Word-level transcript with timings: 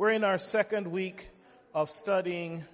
We're 0.00 0.12
in 0.12 0.24
our 0.24 0.38
second 0.38 0.86
week 0.86 1.28
of 1.74 1.90
studying 1.90 2.64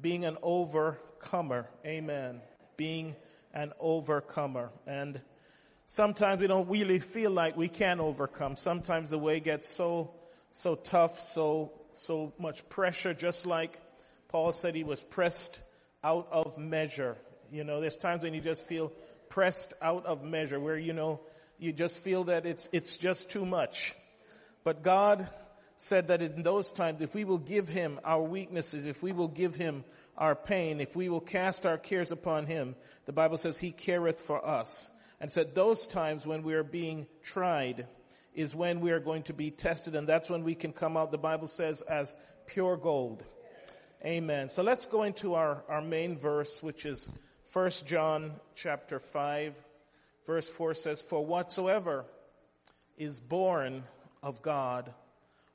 being 0.00 0.24
an 0.24 0.38
overcomer. 0.44 1.68
Amen. 1.84 2.40
Being 2.76 3.16
an 3.52 3.72
overcomer. 3.80 4.70
And 4.86 5.20
sometimes 5.86 6.40
we 6.40 6.46
don't 6.46 6.68
really 6.68 7.00
feel 7.00 7.32
like 7.32 7.56
we 7.56 7.68
can 7.68 7.98
overcome. 7.98 8.54
Sometimes 8.54 9.10
the 9.10 9.18
way 9.18 9.40
gets 9.40 9.68
so, 9.68 10.12
so 10.52 10.76
tough, 10.76 11.18
so, 11.18 11.72
so 11.94 12.32
much 12.38 12.68
pressure, 12.68 13.12
just 13.12 13.44
like 13.44 13.76
Paul 14.28 14.52
said 14.52 14.76
he 14.76 14.84
was 14.84 15.02
pressed 15.02 15.58
out 16.04 16.28
of 16.30 16.58
measure. 16.58 17.16
You 17.50 17.64
know, 17.64 17.80
there's 17.80 17.96
times 17.96 18.22
when 18.22 18.34
you 18.34 18.40
just 18.40 18.68
feel 18.68 18.92
pressed 19.30 19.74
out 19.82 20.06
of 20.06 20.22
measure 20.22 20.60
where, 20.60 20.78
you 20.78 20.92
know, 20.92 21.22
you 21.58 21.72
just 21.72 21.98
feel 21.98 22.22
that 22.22 22.46
it's, 22.46 22.68
it's 22.70 22.98
just 22.98 23.32
too 23.32 23.44
much. 23.44 23.96
But 24.62 24.84
God 24.84 25.28
said 25.76 26.08
that 26.08 26.22
in 26.22 26.42
those 26.42 26.72
times, 26.72 27.00
if 27.00 27.14
we 27.14 27.24
will 27.24 27.38
give 27.38 27.68
him 27.68 27.98
our 28.04 28.22
weaknesses, 28.22 28.86
if 28.86 29.02
we 29.02 29.12
will 29.12 29.28
give 29.28 29.54
him 29.54 29.84
our 30.16 30.34
pain, 30.34 30.80
if 30.80 30.94
we 30.94 31.08
will 31.08 31.20
cast 31.20 31.66
our 31.66 31.78
cares 31.78 32.12
upon 32.12 32.46
him, 32.46 32.76
the 33.06 33.12
Bible 33.12 33.36
says 33.36 33.58
he 33.58 33.72
careth 33.72 34.20
for 34.20 34.44
us. 34.46 34.90
And 35.20 35.30
said 35.30 35.54
those 35.54 35.86
times 35.86 36.26
when 36.26 36.42
we 36.42 36.54
are 36.54 36.64
being 36.64 37.06
tried 37.22 37.86
is 38.34 38.54
when 38.54 38.80
we 38.80 38.90
are 38.90 39.00
going 39.00 39.22
to 39.24 39.32
be 39.32 39.50
tested, 39.50 39.94
and 39.94 40.08
that's 40.08 40.30
when 40.30 40.42
we 40.42 40.54
can 40.54 40.72
come 40.72 40.96
out, 40.96 41.12
the 41.12 41.18
Bible 41.18 41.48
says, 41.48 41.82
as 41.82 42.14
pure 42.46 42.76
gold. 42.76 43.22
Amen. 44.04 44.48
So 44.48 44.62
let's 44.62 44.86
go 44.86 45.04
into 45.04 45.34
our, 45.34 45.62
our 45.68 45.82
main 45.82 46.16
verse, 46.16 46.62
which 46.62 46.86
is 46.86 47.08
1 47.52 47.70
John 47.86 48.32
chapter 48.54 48.98
5, 48.98 49.54
verse 50.26 50.48
4 50.48 50.74
says, 50.74 51.02
For 51.02 51.24
whatsoever 51.24 52.04
is 52.96 53.20
born 53.20 53.84
of 54.22 54.42
God 54.42 54.92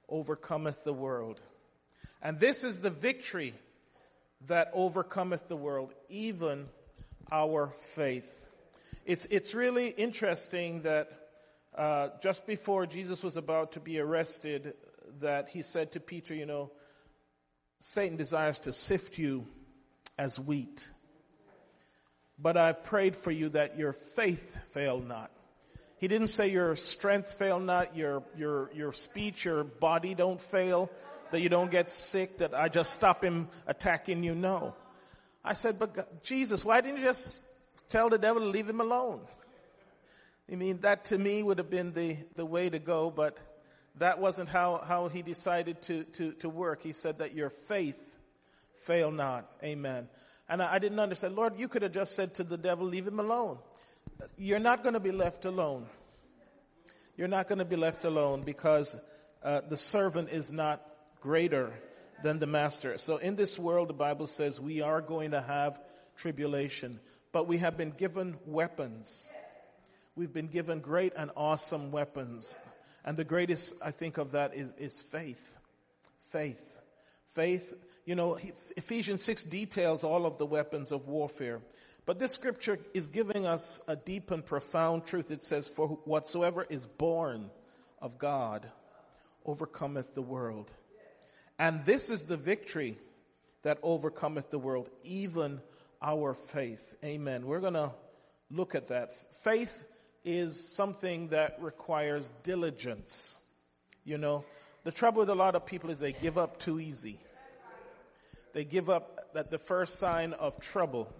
overcometh 0.10 0.84
the 0.84 0.94
world. 0.94 1.42
And 2.22 2.40
this 2.40 2.64
is 2.64 2.80
the 2.80 2.90
victory 2.90 3.54
that 4.48 4.72
overcometh 4.74 5.48
the 5.48 5.56
world, 5.58 5.94
even 6.10 6.68
our 7.32 7.68
faith. 7.68 8.48
It's, 9.06 9.26
it's 9.26 9.54
really 9.54 9.90
interesting 9.90 10.82
that 10.82 11.10
uh, 11.76 12.10
just 12.22 12.48
before 12.48 12.86
Jesus 12.86 13.24
was 13.24 13.38
about 13.38 13.74
to 13.74 13.80
be 13.80 14.00
arrested, 14.00 14.74
that 15.20 15.50
he 15.50 15.62
said 15.62 15.92
to 15.94 16.00
Peter, 16.00 16.34
you 16.34 16.46
know, 16.46 16.72
Satan 17.80 18.18
desires 18.18 18.60
to 18.62 18.74
sift 18.74 19.18
you 19.18 19.46
as 20.18 20.40
wheat. 20.40 20.90
But 22.40 22.58
I've 22.58 22.84
prayed 22.84 23.16
for 23.16 23.32
you 23.32 23.50
that 23.50 23.78
your 23.78 23.94
faith 23.94 24.58
fail 24.72 25.00
not. 25.00 25.32
He 26.00 26.08
didn't 26.08 26.28
say 26.28 26.50
your 26.50 26.76
strength 26.76 27.34
fail 27.34 27.60
not, 27.60 27.96
your, 27.96 28.24
your, 28.38 28.70
your 28.74 28.94
speech, 28.94 29.46
your 29.46 29.64
body 29.64 30.14
don't 30.14 30.40
fail, 30.40 30.92
that 31.32 31.42
you 31.42 31.50
don't 31.50 31.72
get 31.72 31.90
sick, 31.90 32.38
that 32.38 32.54
I 32.54 32.70
just 32.70 32.94
stop 32.94 33.24
him 33.24 33.50
attacking 33.66 34.24
you. 34.24 34.36
No. 34.36 34.76
I 35.44 35.54
said, 35.54 35.80
but 35.80 35.96
God, 35.96 36.06
Jesus, 36.24 36.64
why 36.64 36.82
didn't 36.82 37.00
you 37.00 37.06
just 37.06 37.42
tell 37.90 38.10
the 38.10 38.20
devil 38.20 38.42
to 38.44 38.48
leave 38.48 38.70
him 38.70 38.80
alone? 38.80 39.22
I 40.52 40.56
mean, 40.56 40.82
that 40.82 41.06
to 41.06 41.18
me 41.18 41.42
would 41.42 41.58
have 41.58 41.70
been 41.70 41.94
the, 41.94 42.18
the 42.36 42.46
way 42.46 42.70
to 42.70 42.80
go, 42.80 43.10
but 43.10 43.38
that 43.96 44.20
wasn't 44.20 44.50
how, 44.50 44.78
how 44.78 45.08
he 45.08 45.24
decided 45.24 45.82
to, 45.84 46.04
to, 46.04 46.32
to 46.34 46.50
work. 46.50 46.84
He 46.84 46.94
said 46.94 47.18
that 47.20 47.34
your 47.34 47.50
faith 47.50 48.18
fail 48.76 49.12
not. 49.12 49.50
Amen. 49.64 50.08
And 50.48 50.62
I, 50.62 50.76
I 50.76 50.80
didn't 50.80 51.00
understand. 51.00 51.36
Lord, 51.36 51.58
you 51.58 51.68
could 51.68 51.82
have 51.82 51.92
just 51.92 52.16
said 52.16 52.36
to 52.36 52.44
the 52.44 52.58
devil, 52.58 52.86
leave 52.86 53.08
him 53.08 53.20
alone 53.20 53.58
you're 54.38 54.60
not 54.60 54.84
going 54.84 54.94
to 54.94 55.00
be 55.00 55.12
left 55.12 55.46
alone. 55.46 55.86
You're 57.18 57.28
not 57.28 57.48
going 57.48 57.60
to 57.60 57.66
be 57.66 57.76
left 57.76 58.06
alone 58.06 58.44
because 58.44 58.96
uh, 59.44 59.62
the 59.68 59.78
servant 59.78 60.30
is 60.30 60.52
not 60.52 60.82
greater 61.22 61.74
than 62.24 62.40
the 62.40 62.48
master. 62.48 62.98
So 62.98 63.18
in 63.18 63.36
this 63.36 63.58
world, 63.58 63.90
the 63.90 63.94
Bible 63.94 64.28
says 64.28 64.60
we 64.60 64.82
are 64.82 65.02
going 65.02 65.32
to 65.32 65.42
have 65.42 65.80
tribulation, 66.16 67.00
but 67.32 67.48
we 67.48 67.58
have 67.58 67.78
been 67.78 67.92
given 67.92 68.38
weapons. 68.46 69.32
We've 70.16 70.34
been 70.34 70.48
given 70.48 70.80
great 70.80 71.14
and 71.16 71.32
awesome 71.36 71.92
weapons. 71.92 72.58
And 73.06 73.16
the 73.16 73.24
greatest, 73.24 73.76
I 73.84 73.92
think, 73.92 74.18
of 74.18 74.32
that 74.32 74.56
is, 74.56 74.74
is 74.78 75.00
faith. 75.00 75.58
Faith. 76.32 76.80
Faith. 77.28 77.74
You 78.06 78.16
know, 78.16 78.38
Ephesians 78.76 79.24
6 79.24 79.44
details 79.46 80.04
all 80.04 80.26
of 80.26 80.38
the 80.38 80.46
weapons 80.46 80.92
of 80.92 81.08
warfare. 81.08 81.62
But 82.08 82.20
this 82.20 82.32
scripture 82.32 82.80
is 82.94 83.10
giving 83.10 83.46
us 83.46 83.82
a 83.86 83.98
deep 83.98 84.32
and 84.32 84.44
profound 84.44 85.06
truth. 85.06 85.30
It 85.30 85.44
says, 85.44 85.68
For 85.68 85.90
whatsoever 86.06 86.66
is 86.70 86.86
born 86.86 87.52
of 88.02 88.18
God 88.18 88.66
overcometh 89.46 90.16
the 90.16 90.22
world. 90.22 90.72
And 91.60 91.84
this 91.84 92.10
is 92.10 92.24
the 92.24 92.38
victory 92.38 92.98
that 93.64 93.80
overcometh 93.84 94.50
the 94.50 94.58
world, 94.58 94.90
even 95.04 95.60
our 96.02 96.34
faith. 96.34 96.96
Amen. 97.04 97.46
We're 97.46 97.60
going 97.60 97.74
to 97.74 97.92
look 98.50 98.74
at 98.74 98.88
that. 98.88 99.12
Faith 99.44 99.84
is 100.24 100.74
something 100.74 101.28
that 101.30 101.58
requires 101.62 102.30
diligence. 102.42 103.46
You 104.06 104.18
know, 104.18 104.46
the 104.86 104.94
trouble 104.94 105.20
with 105.20 105.30
a 105.30 105.36
lot 105.36 105.56
of 105.56 105.66
people 105.66 105.90
is 105.90 106.00
they 106.00 106.14
give 106.14 106.38
up 106.38 106.58
too 106.58 106.80
easy. 106.80 107.20
They 108.54 108.64
give 108.64 108.90
up 108.90 109.28
at 109.36 109.52
the 109.52 109.58
first 109.58 110.00
sign 110.00 110.32
of 110.32 110.58
trouble. 110.62 111.14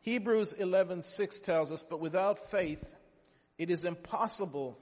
Hebrews 0.00 0.54
11:6 0.54 1.40
tells 1.40 1.72
us, 1.72 1.82
"But 1.82 2.00
without 2.00 2.38
faith 2.38 2.96
it 3.58 3.70
is 3.70 3.84
impossible 3.84 4.78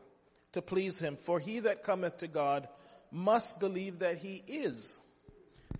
to 0.53 0.63
please 0.63 0.99
him, 0.99 1.17
for 1.17 1.41
he 1.41 1.61
that 1.61 1.83
cometh 1.83 2.19
to 2.19 2.29
God 2.29 2.69
must 3.11 3.61
believe 3.61 4.01
that 4.01 4.19
he 4.19 4.43
is." 4.47 4.99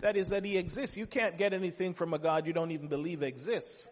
That 0.01 0.15
is 0.15 0.29
that 0.29 0.45
he 0.45 0.57
exists. 0.57 0.97
You 0.97 1.07
can't 1.07 1.37
get 1.37 1.53
anything 1.53 1.93
from 1.93 2.13
a 2.13 2.19
God 2.19 2.45
you 2.45 2.53
don't 2.53 2.71
even 2.71 2.87
believe 2.87 3.23
exists. 3.23 3.89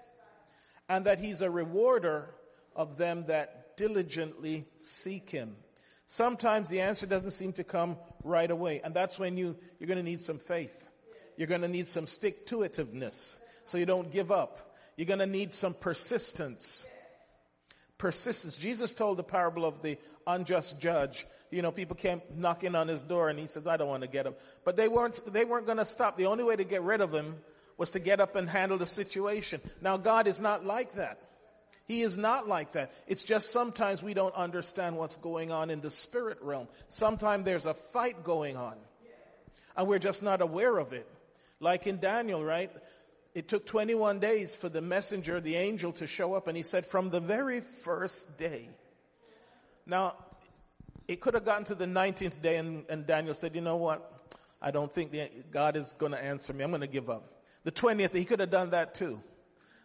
And 0.87 1.05
that 1.05 1.19
he's 1.19 1.41
a 1.41 1.49
rewarder 1.49 2.35
of 2.75 2.97
them 2.97 3.25
that 3.25 3.75
diligently 3.75 4.67
seek 4.79 5.29
him. 5.29 5.57
Sometimes 6.05 6.69
the 6.69 6.81
answer 6.81 7.07
doesn't 7.07 7.31
seem 7.31 7.53
to 7.53 7.63
come 7.63 7.97
right 8.23 8.51
away, 8.51 8.81
and 8.81 8.93
that's 8.93 9.17
when 9.17 9.37
you 9.37 9.57
you're 9.79 9.87
going 9.87 9.97
to 9.97 10.03
need 10.03 10.21
some 10.21 10.37
faith. 10.37 10.87
You're 11.37 11.47
going 11.47 11.61
to 11.61 11.67
need 11.67 11.87
some 11.87 12.07
stick 12.07 12.45
to 12.47 12.59
itiveness 12.59 13.39
so 13.65 13.77
you 13.77 13.85
don't 13.85 14.11
give 14.11 14.31
up. 14.31 14.74
You're 14.97 15.07
going 15.07 15.19
to 15.19 15.25
need 15.25 15.53
some 15.53 15.73
persistence. 15.73 16.87
Persistence. 17.97 18.57
Jesus 18.57 18.93
told 18.93 19.17
the 19.17 19.23
parable 19.23 19.65
of 19.65 19.81
the 19.81 19.97
unjust 20.27 20.79
judge. 20.79 21.25
You 21.51 21.61
know, 21.61 21.71
people 21.71 21.95
came 21.95 22.21
knocking 22.35 22.75
on 22.75 22.87
his 22.87 23.03
door 23.03 23.29
and 23.29 23.39
he 23.39 23.47
says, 23.47 23.67
I 23.67 23.77
don't 23.77 23.87
want 23.87 24.03
to 24.03 24.09
get 24.09 24.25
him. 24.25 24.35
But 24.63 24.75
they 24.75 24.87
weren't, 24.87 25.19
they 25.31 25.45
weren't 25.45 25.65
going 25.65 25.77
to 25.77 25.85
stop. 25.85 26.17
The 26.17 26.25
only 26.25 26.43
way 26.43 26.55
to 26.55 26.63
get 26.63 26.81
rid 26.81 27.01
of 27.01 27.13
him 27.13 27.35
was 27.77 27.91
to 27.91 27.99
get 27.99 28.19
up 28.19 28.35
and 28.35 28.49
handle 28.49 28.77
the 28.77 28.85
situation. 28.85 29.61
Now, 29.81 29.97
God 29.97 30.27
is 30.27 30.39
not 30.39 30.65
like 30.65 30.93
that. 30.93 31.19
He 31.87 32.01
is 32.01 32.17
not 32.17 32.47
like 32.47 32.71
that. 32.71 32.91
It's 33.07 33.23
just 33.23 33.51
sometimes 33.51 34.01
we 34.01 34.13
don't 34.13 34.33
understand 34.33 34.97
what's 34.97 35.17
going 35.17 35.51
on 35.51 35.69
in 35.69 35.81
the 35.81 35.91
spirit 35.91 36.39
realm. 36.41 36.67
Sometimes 36.89 37.45
there's 37.45 37.67
a 37.67 37.75
fight 37.75 38.23
going 38.23 38.57
on 38.57 38.75
and 39.77 39.87
we're 39.87 39.99
just 39.99 40.23
not 40.23 40.41
aware 40.41 40.77
of 40.77 40.93
it. 40.93 41.07
Like 41.59 41.87
in 41.87 41.99
Daniel, 41.99 42.43
right? 42.43 42.71
It 43.35 43.49
took 43.49 43.65
21 43.65 44.19
days 44.19 44.55
for 44.55 44.69
the 44.69 44.81
messenger, 44.81 45.41
the 45.41 45.57
angel, 45.57 45.91
to 45.93 46.07
show 46.07 46.33
up, 46.35 46.47
and 46.47 46.55
he 46.55 46.63
said, 46.63 46.85
from 46.85 47.09
the 47.09 47.19
very 47.19 47.59
first 47.59 48.37
day. 48.37 48.69
Now, 49.85 50.15
it 51.05 51.19
could 51.19 51.33
have 51.33 51.43
gotten 51.43 51.65
to 51.65 51.75
the 51.75 51.85
19th 51.85 52.41
day, 52.41 52.55
and, 52.55 52.85
and 52.89 53.05
Daniel 53.05 53.33
said, 53.33 53.53
You 53.53 53.59
know 53.59 53.75
what? 53.75 54.09
I 54.61 54.71
don't 54.71 54.91
think 54.91 55.11
the, 55.11 55.29
God 55.51 55.75
is 55.75 55.93
going 55.93 56.13
to 56.13 56.23
answer 56.23 56.53
me. 56.53 56.63
I'm 56.63 56.71
going 56.71 56.79
to 56.79 56.87
give 56.87 57.09
up. 57.09 57.27
The 57.65 57.73
20th, 57.73 58.13
he 58.13 58.23
could 58.23 58.39
have 58.39 58.49
done 58.49 58.69
that 58.69 58.95
too. 58.95 59.21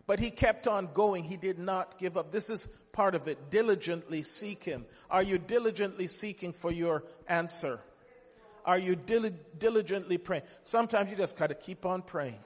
But 0.06 0.20
he 0.20 0.30
kept 0.30 0.68
on 0.68 0.88
going. 0.94 1.24
He 1.24 1.36
did 1.36 1.58
not 1.58 1.98
give 1.98 2.16
up. 2.16 2.30
This 2.30 2.50
is 2.50 2.66
part 2.92 3.16
of 3.16 3.26
it. 3.26 3.50
Diligently 3.50 4.22
seek 4.22 4.62
him. 4.62 4.86
Are 5.10 5.22
you 5.22 5.38
diligently 5.38 6.06
seeking 6.06 6.52
for 6.52 6.70
your 6.70 7.04
answer? 7.28 7.80
Are 8.64 8.78
you 8.78 8.94
dil- 8.94 9.32
diligently 9.58 10.18
praying? 10.18 10.44
Sometimes 10.62 11.10
you 11.10 11.16
just 11.16 11.36
got 11.36 11.48
to 11.48 11.54
keep 11.54 11.84
on 11.84 12.02
praying. 12.02 12.38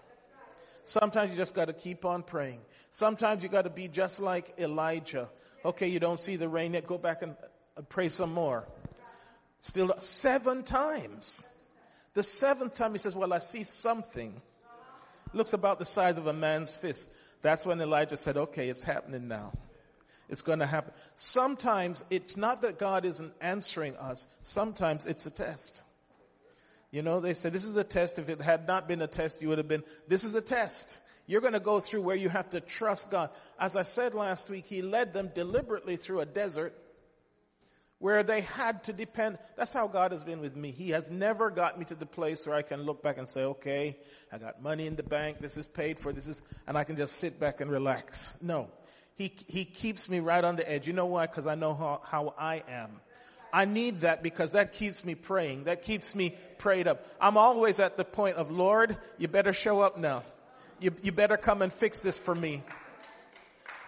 Sometimes 0.84 1.30
you 1.30 1.36
just 1.36 1.54
got 1.54 1.66
to 1.66 1.72
keep 1.72 2.04
on 2.04 2.22
praying. 2.22 2.60
Sometimes 2.90 3.42
you 3.42 3.48
got 3.48 3.62
to 3.62 3.70
be 3.70 3.88
just 3.88 4.20
like 4.20 4.54
Elijah. 4.58 5.28
Okay, 5.64 5.88
you 5.88 5.98
don't 5.98 6.20
see 6.20 6.36
the 6.36 6.48
rain 6.48 6.74
yet. 6.74 6.86
Go 6.86 6.98
back 6.98 7.22
and 7.22 7.34
uh, 7.76 7.82
pray 7.88 8.08
some 8.10 8.32
more. 8.32 8.66
Still 9.60 9.94
seven 9.98 10.62
times. 10.62 11.48
The 12.12 12.22
seventh 12.22 12.76
time 12.76 12.92
he 12.92 12.98
says, 12.98 13.16
well, 13.16 13.32
I 13.32 13.38
see 13.38 13.64
something. 13.64 14.40
Looks 15.32 15.54
about 15.54 15.78
the 15.78 15.86
size 15.86 16.18
of 16.18 16.26
a 16.26 16.32
man's 16.32 16.76
fist. 16.76 17.10
That's 17.42 17.66
when 17.66 17.80
Elijah 17.80 18.16
said, 18.16 18.36
okay, 18.36 18.68
it's 18.68 18.82
happening 18.82 19.26
now. 19.26 19.52
It's 20.28 20.42
going 20.42 20.60
to 20.60 20.66
happen. 20.66 20.92
Sometimes 21.16 22.04
it's 22.10 22.36
not 22.36 22.62
that 22.62 22.78
God 22.78 23.04
isn't 23.04 23.32
answering 23.40 23.96
us. 23.96 24.26
Sometimes 24.42 25.06
it's 25.06 25.26
a 25.26 25.30
test. 25.30 25.82
You 26.94 27.02
know, 27.02 27.18
they 27.18 27.34
said 27.34 27.52
this 27.52 27.64
is 27.64 27.76
a 27.76 27.82
test. 27.82 28.20
If 28.20 28.28
it 28.28 28.40
had 28.40 28.68
not 28.68 28.86
been 28.86 29.02
a 29.02 29.08
test, 29.08 29.42
you 29.42 29.48
would 29.48 29.58
have 29.58 29.66
been, 29.66 29.82
this 30.06 30.22
is 30.22 30.36
a 30.36 30.40
test. 30.40 31.00
You're 31.26 31.40
going 31.40 31.54
to 31.54 31.58
go 31.58 31.80
through 31.80 32.02
where 32.02 32.14
you 32.14 32.28
have 32.28 32.50
to 32.50 32.60
trust 32.60 33.10
God. 33.10 33.30
As 33.58 33.74
I 33.74 33.82
said 33.82 34.14
last 34.14 34.48
week, 34.48 34.64
He 34.64 34.80
led 34.80 35.12
them 35.12 35.32
deliberately 35.34 35.96
through 35.96 36.20
a 36.20 36.24
desert 36.24 36.72
where 37.98 38.22
they 38.22 38.42
had 38.42 38.84
to 38.84 38.92
depend. 38.92 39.38
That's 39.56 39.72
how 39.72 39.88
God 39.88 40.12
has 40.12 40.22
been 40.22 40.40
with 40.40 40.54
me. 40.54 40.70
He 40.70 40.90
has 40.90 41.10
never 41.10 41.50
got 41.50 41.80
me 41.80 41.84
to 41.86 41.96
the 41.96 42.06
place 42.06 42.46
where 42.46 42.54
I 42.54 42.62
can 42.62 42.82
look 42.82 43.02
back 43.02 43.18
and 43.18 43.28
say, 43.28 43.42
okay, 43.42 43.96
I 44.30 44.38
got 44.38 44.62
money 44.62 44.86
in 44.86 44.94
the 44.94 45.02
bank. 45.02 45.38
This 45.40 45.56
is 45.56 45.66
paid 45.66 45.98
for. 45.98 46.12
This 46.12 46.28
is, 46.28 46.42
and 46.68 46.78
I 46.78 46.84
can 46.84 46.94
just 46.94 47.16
sit 47.16 47.40
back 47.40 47.60
and 47.60 47.72
relax. 47.72 48.38
No. 48.40 48.68
He, 49.16 49.32
he 49.48 49.64
keeps 49.64 50.08
me 50.08 50.20
right 50.20 50.44
on 50.44 50.54
the 50.54 50.70
edge. 50.70 50.86
You 50.86 50.92
know 50.92 51.06
why? 51.06 51.26
Because 51.26 51.48
I 51.48 51.56
know 51.56 51.74
how, 51.74 52.02
how 52.04 52.34
I 52.38 52.62
am. 52.68 53.00
I 53.54 53.66
need 53.66 54.00
that 54.00 54.20
because 54.20 54.50
that 54.50 54.72
keeps 54.72 55.04
me 55.04 55.14
praying. 55.14 55.64
That 55.64 55.82
keeps 55.82 56.12
me 56.12 56.34
prayed 56.58 56.88
up. 56.88 57.06
I'm 57.20 57.36
always 57.36 57.78
at 57.78 57.96
the 57.96 58.04
point 58.04 58.36
of, 58.36 58.50
Lord, 58.50 58.98
you 59.16 59.28
better 59.28 59.52
show 59.52 59.80
up 59.80 59.96
now. 59.96 60.24
You, 60.80 60.92
you 61.04 61.12
better 61.12 61.36
come 61.36 61.62
and 61.62 61.72
fix 61.72 62.00
this 62.00 62.18
for 62.18 62.34
me. 62.34 62.64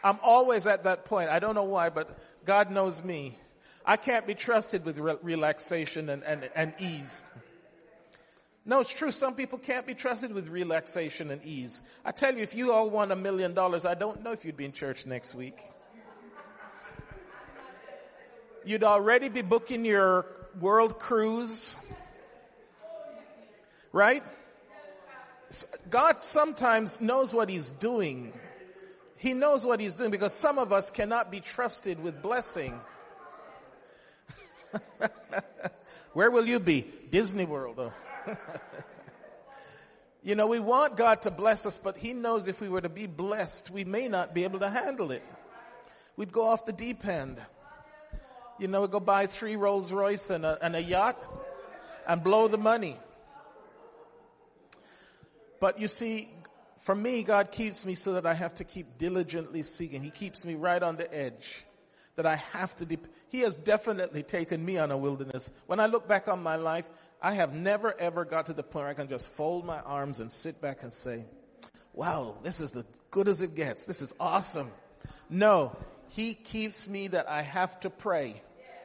I'm 0.04 0.20
always 0.22 0.68
at 0.68 0.84
that 0.84 1.04
point. 1.04 1.30
I 1.30 1.40
don't 1.40 1.56
know 1.56 1.64
why, 1.64 1.90
but 1.90 2.16
God 2.44 2.70
knows 2.70 3.02
me. 3.02 3.36
I 3.84 3.96
can't 3.96 4.24
be 4.24 4.34
trusted 4.34 4.84
with 4.84 4.98
re- 4.98 5.16
relaxation 5.20 6.10
and, 6.10 6.22
and, 6.22 6.48
and 6.54 6.72
ease. 6.78 7.24
No, 8.64 8.78
it's 8.78 8.94
true. 8.94 9.10
Some 9.10 9.34
people 9.34 9.58
can't 9.58 9.84
be 9.84 9.94
trusted 9.94 10.32
with 10.32 10.46
relaxation 10.46 11.32
and 11.32 11.44
ease. 11.44 11.80
I 12.04 12.12
tell 12.12 12.36
you, 12.36 12.44
if 12.44 12.54
you 12.54 12.72
all 12.72 12.88
won 12.88 13.10
a 13.10 13.16
million 13.16 13.52
dollars, 13.52 13.84
I 13.84 13.94
don't 13.94 14.22
know 14.22 14.30
if 14.30 14.44
you'd 14.44 14.56
be 14.56 14.64
in 14.64 14.72
church 14.72 15.06
next 15.06 15.34
week. 15.34 15.60
You'd 18.66 18.82
already 18.82 19.28
be 19.28 19.42
booking 19.42 19.84
your 19.84 20.26
world 20.60 20.98
cruise. 20.98 21.78
Right? 23.92 24.24
God 25.88 26.20
sometimes 26.20 27.00
knows 27.00 27.32
what 27.32 27.48
He's 27.48 27.70
doing. 27.70 28.32
He 29.18 29.34
knows 29.34 29.64
what 29.64 29.78
He's 29.78 29.94
doing 29.94 30.10
because 30.10 30.34
some 30.34 30.58
of 30.58 30.72
us 30.72 30.90
cannot 30.90 31.30
be 31.30 31.38
trusted 31.38 32.02
with 32.02 32.20
blessing. 32.20 32.80
Where 36.12 36.32
will 36.32 36.46
you 36.46 36.58
be? 36.58 36.86
Disney 37.10 37.44
World. 37.44 37.92
You 40.22 40.34
know, 40.34 40.48
we 40.48 40.58
want 40.58 40.96
God 40.96 41.22
to 41.22 41.30
bless 41.30 41.66
us, 41.66 41.78
but 41.78 41.96
He 41.96 42.12
knows 42.12 42.48
if 42.48 42.60
we 42.60 42.68
were 42.68 42.80
to 42.80 42.88
be 42.88 43.06
blessed, 43.06 43.70
we 43.70 43.84
may 43.84 44.08
not 44.08 44.34
be 44.34 44.42
able 44.42 44.58
to 44.58 44.68
handle 44.68 45.12
it. 45.12 45.22
We'd 46.16 46.32
go 46.32 46.48
off 46.48 46.66
the 46.66 46.72
deep 46.72 47.06
end. 47.06 47.40
You 48.58 48.68
know, 48.68 48.86
go 48.86 49.00
buy 49.00 49.26
three 49.26 49.56
Rolls 49.56 49.92
Royce 49.92 50.30
and 50.30 50.44
a, 50.44 50.58
and 50.62 50.74
a 50.76 50.82
yacht 50.82 51.16
and 52.06 52.22
blow 52.22 52.48
the 52.48 52.58
money. 52.58 52.96
But 55.60 55.78
you 55.80 55.88
see, 55.88 56.30
for 56.78 56.94
me, 56.94 57.22
God 57.22 57.50
keeps 57.50 57.84
me 57.84 57.94
so 57.94 58.14
that 58.14 58.26
I 58.26 58.34
have 58.34 58.54
to 58.56 58.64
keep 58.64 58.98
diligently 58.98 59.62
seeking. 59.62 60.02
He 60.02 60.10
keeps 60.10 60.44
me 60.44 60.54
right 60.54 60.82
on 60.82 60.96
the 60.96 61.12
edge. 61.12 61.64
That 62.14 62.26
I 62.26 62.36
have 62.36 62.74
to, 62.76 62.86
He 63.28 63.40
has 63.40 63.56
definitely 63.56 64.22
taken 64.22 64.64
me 64.64 64.78
on 64.78 64.90
a 64.90 64.96
wilderness. 64.96 65.50
When 65.66 65.80
I 65.80 65.86
look 65.86 66.08
back 66.08 66.28
on 66.28 66.42
my 66.42 66.56
life, 66.56 66.88
I 67.20 67.34
have 67.34 67.54
never 67.54 67.98
ever 67.98 68.24
got 68.24 68.46
to 68.46 68.52
the 68.52 68.62
point 68.62 68.84
where 68.84 68.88
I 68.88 68.94
can 68.94 69.08
just 69.08 69.30
fold 69.30 69.66
my 69.66 69.80
arms 69.80 70.20
and 70.20 70.32
sit 70.32 70.60
back 70.60 70.82
and 70.82 70.92
say, 70.92 71.24
wow, 71.92 72.36
this 72.42 72.60
is 72.60 72.72
the 72.72 72.86
good 73.10 73.28
as 73.28 73.42
it 73.42 73.54
gets. 73.54 73.84
This 73.84 74.00
is 74.00 74.14
awesome. 74.20 74.70
No, 75.28 75.76
He 76.08 76.34
keeps 76.34 76.88
me 76.88 77.08
that 77.08 77.28
I 77.28 77.42
have 77.42 77.80
to 77.80 77.90
pray. 77.90 78.40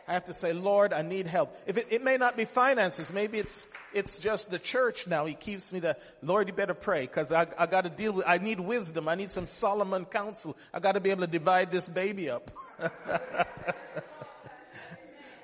I 0.08 0.14
have 0.14 0.26
to 0.26 0.34
say, 0.34 0.54
Lord, 0.54 0.94
I 0.94 1.02
need 1.02 1.28
help. 1.28 1.56
If 1.66 1.78
it, 1.78 1.88
it 1.90 2.04
may 2.04 2.18
not 2.18 2.36
be 2.36 2.46
finances, 2.46 3.14
maybe 3.14 3.38
it's 3.38 3.72
it's 3.94 4.20
just 4.20 4.52
the 4.52 4.60
church 4.60 5.08
now. 5.08 5.26
He 5.26 5.34
keeps 5.34 5.74
me 5.74 5.80
the, 5.80 5.98
Lord, 6.22 6.48
you 6.48 6.54
better 6.54 6.74
pray 6.74 7.02
because 7.02 7.32
I, 7.32 7.48
I 7.58 7.66
got 7.66 7.84
to 7.84 7.90
deal 7.90 8.14
with. 8.14 8.26
I 8.28 8.38
need 8.38 8.60
wisdom. 8.60 9.08
I 9.08 9.16
need 9.16 9.32
some 9.32 9.48
Solomon 9.48 10.06
counsel. 10.06 10.58
I 10.74 10.80
got 10.80 10.94
to 10.94 11.00
be 11.00 11.12
able 11.12 11.22
to 11.22 11.32
divide 11.32 11.72
this 11.72 11.88
baby 11.88 12.30
up. 12.30 12.52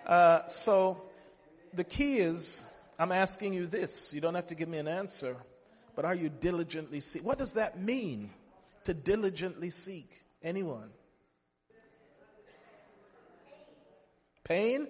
uh, 0.06 0.48
so, 0.48 1.02
the 1.74 1.84
key 1.84 2.20
is, 2.20 2.72
I'm 2.98 3.12
asking 3.12 3.54
you 3.54 3.68
this. 3.68 4.14
You 4.14 4.22
don't 4.22 4.36
have 4.36 4.48
to 4.48 4.56
give 4.56 4.70
me 4.70 4.78
an 4.78 4.88
answer, 4.88 5.36
but 5.96 6.06
are 6.06 6.16
you 6.16 6.30
diligently 6.30 7.00
seek? 7.00 7.24
What 7.24 7.38
does 7.38 7.54
that 7.54 7.80
mean? 7.80 8.30
To 8.86 8.94
diligently 8.94 9.70
seek 9.70 10.24
anyone? 10.42 10.90
Pain? 14.48 14.88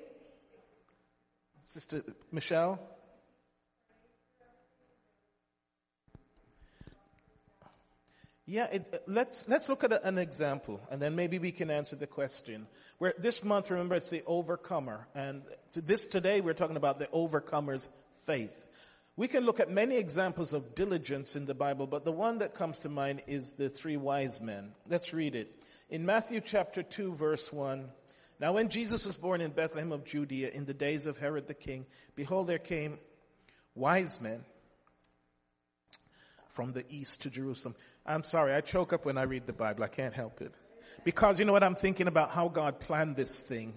Sister 1.63 2.03
Michelle? 2.31 2.79
Yeah, 8.45 8.67
it, 8.71 8.87
uh, 8.93 8.97
let's, 9.07 9.49
let's 9.49 9.67
look 9.67 9.83
at 9.83 9.91
a, 9.91 10.07
an 10.07 10.19
example, 10.19 10.79
and 10.91 11.01
then 11.01 11.15
maybe 11.15 11.39
we 11.39 11.51
can 11.51 11.71
answer 11.71 11.95
the 11.95 12.05
question. 12.05 12.67
Where 12.99 13.15
this 13.17 13.43
month, 13.43 13.71
remember, 13.71 13.95
it's 13.95 14.09
the 14.09 14.23
overcomer, 14.27 15.07
and 15.15 15.41
to 15.71 15.81
this 15.81 16.05
today 16.05 16.39
we're 16.39 16.53
talking 16.53 16.77
about 16.77 16.99
the 16.99 17.09
overcomer's 17.11 17.89
faith. 18.25 18.67
We 19.15 19.27
can 19.27 19.43
look 19.43 19.59
at 19.59 19.71
many 19.71 19.97
examples 19.97 20.53
of 20.53 20.75
diligence 20.75 21.35
in 21.35 21.47
the 21.47 21.55
Bible, 21.55 21.87
but 21.87 22.05
the 22.05 22.11
one 22.11 22.37
that 22.37 22.53
comes 22.53 22.81
to 22.81 22.89
mind 22.89 23.23
is 23.25 23.53
the 23.53 23.69
three 23.69 23.97
wise 23.97 24.39
men. 24.39 24.73
Let's 24.87 25.15
read 25.15 25.33
it. 25.35 25.51
In 25.89 26.05
Matthew 26.05 26.41
chapter 26.41 26.83
2, 26.83 27.15
verse 27.15 27.51
1, 27.51 27.89
now, 28.39 28.53
when 28.53 28.69
Jesus 28.69 29.05
was 29.05 29.17
born 29.17 29.41
in 29.41 29.51
Bethlehem 29.51 29.91
of 29.91 30.05
Judea 30.05 30.51
in 30.51 30.65
the 30.65 30.73
days 30.73 31.07
of 31.07 31.17
Herod 31.17 31.47
the 31.47 31.55
king, 31.55 31.87
behold, 32.15 32.47
there 32.47 32.59
came 32.59 32.99
wise 33.73 34.21
men 34.21 34.45
from 36.49 36.71
the 36.71 36.85
east 36.89 37.23
to 37.23 37.31
Jerusalem. 37.31 37.75
I'm 38.05 38.23
sorry, 38.23 38.53
I 38.53 38.61
choke 38.61 38.93
up 38.93 39.05
when 39.05 39.17
I 39.17 39.23
read 39.23 39.47
the 39.47 39.53
Bible. 39.53 39.83
I 39.83 39.87
can't 39.87 40.13
help 40.13 40.41
it. 40.41 40.53
Because 41.03 41.39
you 41.39 41.45
know 41.45 41.51
what? 41.51 41.63
I'm 41.63 41.75
thinking 41.75 42.07
about 42.07 42.29
how 42.29 42.47
God 42.47 42.79
planned 42.79 43.15
this 43.15 43.41
thing 43.41 43.73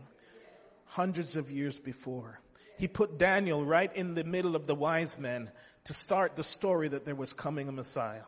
hundreds 0.87 1.37
of 1.37 1.51
years 1.51 1.79
before. 1.79 2.41
He 2.79 2.89
put 2.89 3.19
Daniel 3.19 3.65
right 3.65 3.95
in 3.95 4.15
the 4.15 4.25
middle 4.25 4.57
of 4.57 4.67
the 4.67 4.75
wise 4.75 5.19
men 5.19 5.51
to 5.85 5.95
start 5.95 6.37
the 6.37 6.43
story 6.43 6.89
that 6.89 7.05
there 7.05 7.15
was 7.15 7.33
coming 7.33 7.69
a 7.69 7.73
Messiah. 7.73 8.23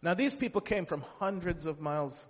Now, 0.00 0.14
these 0.14 0.34
people 0.34 0.60
came 0.60 0.86
from 0.86 1.04
hundreds 1.18 1.66
of 1.66 1.80
miles 1.80 2.26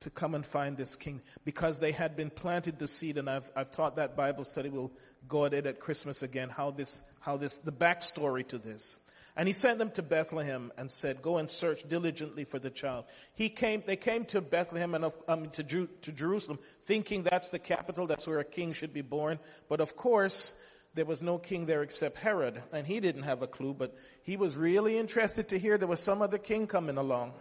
to 0.00 0.10
come 0.10 0.34
and 0.34 0.44
find 0.46 0.76
this 0.76 0.96
king 0.96 1.20
because 1.44 1.78
they 1.78 1.92
had 1.92 2.16
been 2.16 2.30
planted 2.30 2.78
the 2.78 2.88
seed 2.88 3.18
and 3.18 3.28
I've, 3.28 3.50
I've 3.54 3.70
taught 3.70 3.96
that 3.96 4.16
Bible 4.16 4.44
study. 4.44 4.70
We'll 4.70 4.92
go 5.28 5.44
at 5.44 5.52
it 5.52 5.66
at 5.66 5.78
Christmas 5.78 6.22
again. 6.22 6.48
How 6.48 6.70
this, 6.70 7.02
how 7.20 7.36
this, 7.36 7.58
the 7.58 7.72
backstory 7.72 8.46
to 8.48 8.58
this. 8.58 9.06
And 9.36 9.46
he 9.46 9.52
sent 9.52 9.78
them 9.78 9.90
to 9.92 10.02
Bethlehem 10.02 10.72
and 10.76 10.90
said, 10.90 11.22
go 11.22 11.36
and 11.36 11.50
search 11.50 11.88
diligently 11.88 12.44
for 12.44 12.58
the 12.58 12.70
child. 12.70 13.04
He 13.34 13.48
came, 13.48 13.82
they 13.86 13.96
came 13.96 14.24
to 14.26 14.40
Bethlehem 14.40 14.94
and 14.94 15.12
um, 15.28 15.50
to, 15.50 15.62
Ju- 15.62 15.88
to 16.02 16.12
Jerusalem 16.12 16.58
thinking 16.82 17.22
that's 17.22 17.50
the 17.50 17.58
capital. 17.58 18.06
That's 18.06 18.26
where 18.26 18.40
a 18.40 18.44
king 18.44 18.72
should 18.72 18.92
be 18.92 19.02
born. 19.02 19.38
But 19.68 19.80
of 19.80 19.96
course, 19.96 20.60
there 20.94 21.04
was 21.04 21.22
no 21.22 21.38
king 21.38 21.66
there 21.66 21.82
except 21.82 22.18
Herod 22.18 22.60
and 22.72 22.86
he 22.86 23.00
didn't 23.00 23.22
have 23.22 23.42
a 23.42 23.46
clue, 23.46 23.74
but 23.74 23.94
he 24.22 24.36
was 24.36 24.56
really 24.56 24.98
interested 24.98 25.50
to 25.50 25.58
hear 25.58 25.76
there 25.78 25.86
was 25.86 26.02
some 26.02 26.22
other 26.22 26.38
king 26.38 26.66
coming 26.66 26.96
along. 26.96 27.34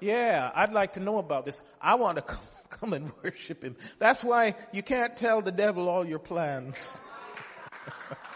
Yeah, 0.00 0.50
I'd 0.54 0.72
like 0.72 0.94
to 0.94 1.00
know 1.00 1.18
about 1.18 1.44
this. 1.44 1.60
I 1.80 1.94
want 1.94 2.16
to 2.16 2.22
come, 2.34 2.40
come 2.68 2.92
and 2.92 3.12
worship 3.22 3.62
him. 3.62 3.76
That's 3.98 4.24
why 4.24 4.54
you 4.72 4.82
can't 4.82 5.16
tell 5.16 5.42
the 5.42 5.52
devil 5.52 5.88
all 5.88 6.06
your 6.06 6.18
plans. 6.18 6.96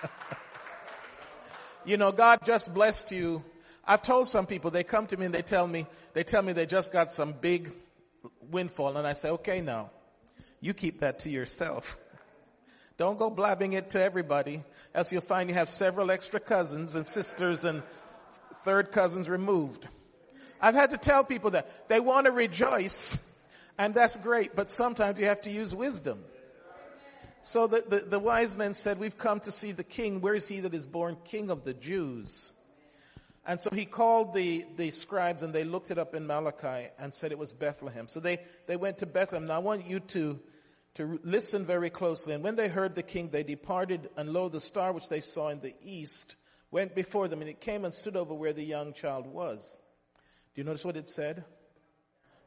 you 1.85 1.97
know, 1.97 2.13
God 2.13 2.41
just 2.45 2.75
blessed 2.75 3.13
you. 3.13 3.43
I've 3.87 4.03
told 4.03 4.29
some 4.29 4.47
people, 4.47 4.71
they 4.71 4.85
come 4.85 5.07
to 5.09 5.17
me 5.17 5.27
and 5.27 5.35
they 5.35 5.43
tell 5.43 5.67
me, 5.67 5.87
they 6.13 6.25
tell 6.25 6.43
me 6.43 6.53
they 6.53 6.67
just 6.67 6.93
got 6.93 7.13
some 7.13 7.33
big 7.33 7.73
windfall 8.51 8.97
and 8.97 9.07
I 9.07 9.13
say, 9.13 9.31
okay 9.31 9.61
now, 9.61 9.91
you 10.61 10.73
keep 10.73 11.01
that 11.01 11.21
to 11.21 11.31
yourself. 11.31 11.97
Don't 12.97 13.19
go 13.19 13.29
blabbing 13.29 13.73
it 13.73 13.91
to 13.91 14.03
everybody, 14.03 14.63
else 14.95 15.11
you'll 15.13 15.21
find 15.21 15.49
you 15.49 15.55
have 15.57 15.69
several 15.69 16.11
extra 16.11 16.41
cousins 16.41 16.95
and 16.95 17.07
sisters 17.07 17.65
and 17.65 17.83
third 18.63 18.93
cousins 18.93 19.29
removed. 19.29 19.89
I've 20.61 20.75
had 20.75 20.91
to 20.91 20.99
tell 20.99 21.25
people 21.25 21.51
that 21.51 21.89
they 21.89 22.01
want 22.01 22.27
to 22.27 22.33
rejoice, 22.33 23.39
and 23.79 23.95
that's 23.95 24.17
great, 24.17 24.55
but 24.55 24.71
sometimes 24.71 25.19
you 25.19 25.27
have 25.27 25.43
to 25.43 25.51
use 25.51 25.75
wisdom. 25.75 26.23
So 27.41 27.67
the, 27.67 27.83
the, 27.87 27.99
the, 27.99 28.19
wise 28.19 28.57
men 28.57 28.73
said, 28.73 28.99
We've 28.99 29.19
come 29.19 29.39
to 29.41 29.53
see 29.53 29.73
the 29.73 29.85
king. 29.85 30.23
Where 30.23 30.35
is 30.35 30.49
he 30.49 30.61
that 30.61 30.73
is 30.73 30.87
born 30.87 31.19
king 31.25 31.51
of 31.51 31.63
the 31.63 31.75
Jews? 31.75 32.55
And 33.47 33.61
so 33.61 33.69
he 33.71 33.85
called 33.85 34.33
the, 34.33 34.65
the 34.77 34.91
scribes 34.91 35.43
and 35.43 35.53
they 35.53 35.65
looked 35.65 35.91
it 35.91 35.99
up 35.99 36.15
in 36.15 36.27
Malachi 36.27 36.89
and 36.99 37.15
said 37.15 37.31
it 37.31 37.39
was 37.39 37.53
Bethlehem. 37.53 38.09
So 38.09 38.21
they, 38.21 38.39
they 38.67 38.77
went 38.77 38.99
to 38.99 39.07
Bethlehem. 39.07 39.47
Now 39.47 39.57
I 39.57 39.59
want 39.59 39.87
you 39.87 40.01
to, 40.01 40.41
to 40.95 41.21
listen 41.23 41.67
very 41.67 41.91
closely. 41.91 42.33
And 42.33 42.43
when 42.43 42.57
they 42.57 42.69
heard 42.69 42.95
the 42.95 43.03
king, 43.03 43.29
they 43.29 43.43
departed, 43.43 44.09
and 44.17 44.31
lo, 44.31 44.49
the 44.49 44.61
star 44.61 44.93
which 44.93 45.11
they 45.11 45.21
saw 45.21 45.51
in 45.51 45.61
the 45.61 45.75
east 45.83 46.37
went 46.71 46.95
before 46.95 47.29
them, 47.29 47.41
and 47.41 47.51
it 47.51 47.61
came 47.61 47.85
and 47.85 47.93
stood 47.93 48.17
over 48.17 48.33
where 48.33 48.55
the 48.55 48.65
young 48.65 48.95
child 48.95 49.27
was. 49.27 49.77
Do 50.55 50.61
you 50.61 50.65
notice 50.65 50.85
what 50.85 50.97
it 50.97 51.09
said? 51.09 51.45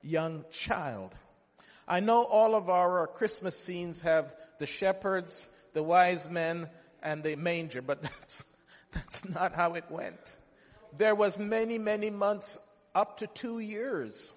Young 0.01 0.45
child. 0.49 1.13
I 1.87 1.99
know 1.99 2.23
all 2.23 2.55
of 2.55 2.69
our 2.69 3.03
uh, 3.03 3.05
Christmas 3.07 3.57
scenes 3.57 4.01
have 4.01 4.35
the 4.59 4.65
shepherds, 4.65 5.53
the 5.73 5.83
wise 5.83 6.29
men, 6.29 6.69
and 7.03 7.21
the 7.21 7.35
manger, 7.35 7.81
but 7.81 8.01
that's, 8.03 8.55
that's 8.93 9.29
not 9.29 9.53
how 9.53 9.73
it 9.73 9.85
went. 9.89 10.37
There 10.97 11.15
was 11.15 11.37
many, 11.37 11.77
many 11.77 12.09
months, 12.09 12.57
up 12.95 13.17
to 13.17 13.27
two 13.27 13.59
years. 13.59 14.33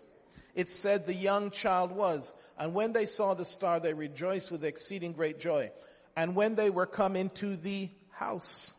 It 0.55 0.69
said 0.69 1.07
the 1.07 1.15
young 1.15 1.51
child 1.51 1.93
was. 1.93 2.35
And 2.59 2.75
when 2.75 2.93
they 2.93 3.07
saw 3.07 3.35
the 3.35 3.45
star, 3.45 3.81
they 3.81 3.95
rejoiced 3.95 4.51
with 4.51 4.65
exceeding 4.65 5.13
great 5.13 5.41
joy. 5.41 5.71
And 6.17 6.35
when 6.35 6.57
they 6.57 6.71
were 6.71 6.87
come 6.87 7.17
into 7.17 7.57
the 7.57 7.89
house, 8.11 8.75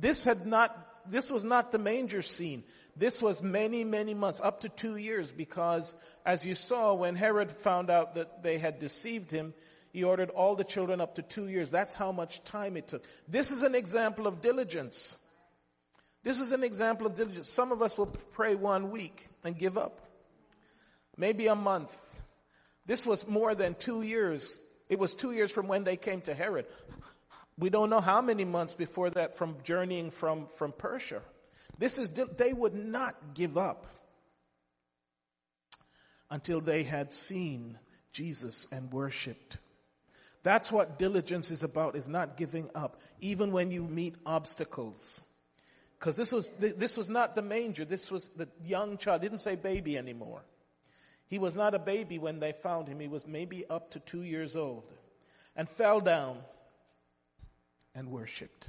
this 0.00 0.24
had 0.24 0.46
not, 0.46 0.76
this 1.06 1.30
was 1.30 1.44
not 1.44 1.72
the 1.72 1.78
manger 1.78 2.22
scene. 2.22 2.64
This 3.00 3.22
was 3.22 3.42
many, 3.42 3.82
many 3.82 4.12
months, 4.12 4.42
up 4.42 4.60
to 4.60 4.68
two 4.68 4.96
years, 4.96 5.32
because 5.32 5.94
as 6.26 6.44
you 6.44 6.54
saw, 6.54 6.92
when 6.92 7.16
Herod 7.16 7.50
found 7.50 7.88
out 7.88 8.14
that 8.16 8.42
they 8.42 8.58
had 8.58 8.78
deceived 8.78 9.30
him, 9.30 9.54
he 9.90 10.04
ordered 10.04 10.28
all 10.28 10.54
the 10.54 10.64
children 10.64 11.00
up 11.00 11.14
to 11.14 11.22
two 11.22 11.48
years. 11.48 11.70
That's 11.70 11.94
how 11.94 12.12
much 12.12 12.44
time 12.44 12.76
it 12.76 12.88
took. 12.88 13.02
This 13.26 13.52
is 13.52 13.62
an 13.62 13.74
example 13.74 14.26
of 14.26 14.42
diligence. 14.42 15.16
This 16.22 16.40
is 16.40 16.52
an 16.52 16.62
example 16.62 17.06
of 17.06 17.14
diligence. 17.14 17.48
Some 17.48 17.72
of 17.72 17.80
us 17.80 17.96
will 17.96 18.14
pray 18.32 18.54
one 18.54 18.90
week 18.90 19.28
and 19.44 19.56
give 19.56 19.78
up. 19.78 20.00
Maybe 21.16 21.46
a 21.46 21.56
month. 21.56 22.20
This 22.84 23.06
was 23.06 23.26
more 23.26 23.54
than 23.54 23.76
two 23.76 24.02
years. 24.02 24.58
It 24.90 24.98
was 24.98 25.14
two 25.14 25.32
years 25.32 25.50
from 25.50 25.68
when 25.68 25.84
they 25.84 25.96
came 25.96 26.20
to 26.22 26.34
Herod. 26.34 26.66
We 27.56 27.70
don't 27.70 27.88
know 27.88 28.00
how 28.00 28.20
many 28.20 28.44
months 28.44 28.74
before 28.74 29.08
that 29.08 29.38
from 29.38 29.56
journeying 29.64 30.10
from, 30.10 30.48
from 30.48 30.72
Persia. 30.72 31.22
This 31.80 31.96
is, 31.96 32.10
they 32.10 32.52
would 32.52 32.74
not 32.74 33.14
give 33.32 33.56
up 33.56 33.86
until 36.30 36.60
they 36.60 36.82
had 36.82 37.10
seen 37.10 37.78
Jesus 38.12 38.68
and 38.70 38.92
worshiped. 38.92 39.56
That's 40.42 40.70
what 40.70 40.98
diligence 40.98 41.50
is 41.50 41.62
about, 41.62 41.96
is 41.96 42.06
not 42.06 42.36
giving 42.36 42.68
up, 42.74 43.00
even 43.22 43.50
when 43.50 43.70
you 43.70 43.82
meet 43.82 44.14
obstacles. 44.26 45.22
Because 45.98 46.16
this 46.16 46.32
was, 46.32 46.50
this 46.50 46.98
was 46.98 47.08
not 47.08 47.34
the 47.34 47.42
manger. 47.42 47.86
This 47.86 48.10
was 48.10 48.28
the 48.28 48.48
young 48.62 48.98
child. 48.98 49.22
Didn't 49.22 49.38
say 49.38 49.56
baby 49.56 49.96
anymore. 49.96 50.42
He 51.28 51.38
was 51.38 51.56
not 51.56 51.74
a 51.74 51.78
baby 51.78 52.18
when 52.18 52.40
they 52.40 52.52
found 52.52 52.88
him. 52.88 53.00
He 53.00 53.08
was 53.08 53.26
maybe 53.26 53.64
up 53.70 53.90
to 53.92 54.00
two 54.00 54.22
years 54.22 54.54
old 54.54 54.84
and 55.56 55.66
fell 55.66 56.00
down 56.00 56.40
and 57.94 58.10
worshiped. 58.10 58.68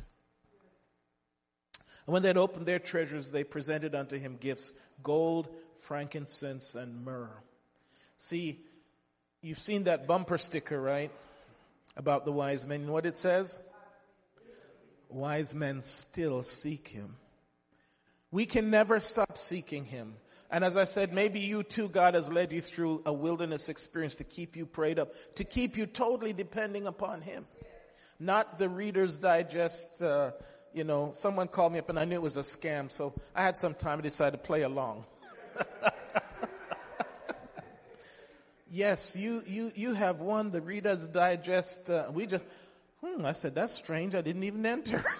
When 2.11 2.23
they 2.23 2.27
had 2.27 2.37
opened 2.37 2.65
their 2.65 2.77
treasures, 2.77 3.31
they 3.31 3.45
presented 3.45 3.95
unto 3.95 4.19
him 4.19 4.35
gifts 4.37 4.73
gold, 5.01 5.47
frankincense, 5.77 6.75
and 6.75 7.05
myrrh. 7.05 7.31
See, 8.17 8.59
you've 9.41 9.57
seen 9.57 9.85
that 9.85 10.07
bumper 10.07 10.37
sticker, 10.37 10.81
right? 10.81 11.09
About 11.95 12.25
the 12.25 12.33
wise 12.33 12.67
men. 12.67 12.81
And 12.81 12.91
what 12.91 13.05
it 13.05 13.15
says? 13.15 13.61
Wise 15.07 15.55
men 15.55 15.81
still 15.81 16.43
seek 16.43 16.89
him. 16.89 17.15
We 18.29 18.45
can 18.45 18.69
never 18.69 18.99
stop 18.99 19.37
seeking 19.37 19.85
him. 19.85 20.15
And 20.49 20.65
as 20.65 20.75
I 20.75 20.83
said, 20.83 21.13
maybe 21.13 21.39
you 21.39 21.63
too, 21.63 21.87
God 21.87 22.15
has 22.15 22.29
led 22.29 22.51
you 22.51 22.59
through 22.59 23.03
a 23.05 23.13
wilderness 23.13 23.69
experience 23.69 24.15
to 24.15 24.25
keep 24.25 24.57
you 24.57 24.65
prayed 24.65 24.99
up, 24.99 25.13
to 25.35 25.45
keep 25.45 25.77
you 25.77 25.85
totally 25.85 26.33
depending 26.33 26.87
upon 26.87 27.21
him. 27.21 27.45
Not 28.19 28.59
the 28.59 28.67
Reader's 28.67 29.15
Digest, 29.15 30.01
uh, 30.01 30.31
you 30.73 30.83
know, 30.83 31.11
someone 31.13 31.47
called 31.47 31.73
me 31.73 31.79
up 31.79 31.89
and 31.89 31.99
I 31.99 32.05
knew 32.05 32.15
it 32.15 32.21
was 32.21 32.37
a 32.37 32.41
scam, 32.41 32.91
so 32.91 33.13
I 33.35 33.43
had 33.43 33.57
some 33.57 33.73
time. 33.73 33.99
I 33.99 34.01
decided 34.01 34.37
to 34.37 34.43
play 34.43 34.61
along. 34.63 35.05
yes, 38.69 39.15
you, 39.15 39.43
you, 39.47 39.71
you 39.75 39.93
have 39.93 40.19
won 40.21 40.51
the 40.51 40.61
Reader's 40.61 41.07
Digest. 41.07 41.89
Uh, 41.89 42.09
we 42.13 42.25
just, 42.25 42.43
hmm, 43.03 43.25
I 43.25 43.33
said, 43.33 43.55
that's 43.55 43.73
strange. 43.73 44.15
I 44.15 44.21
didn't 44.21 44.43
even 44.43 44.65
enter. 44.65 45.03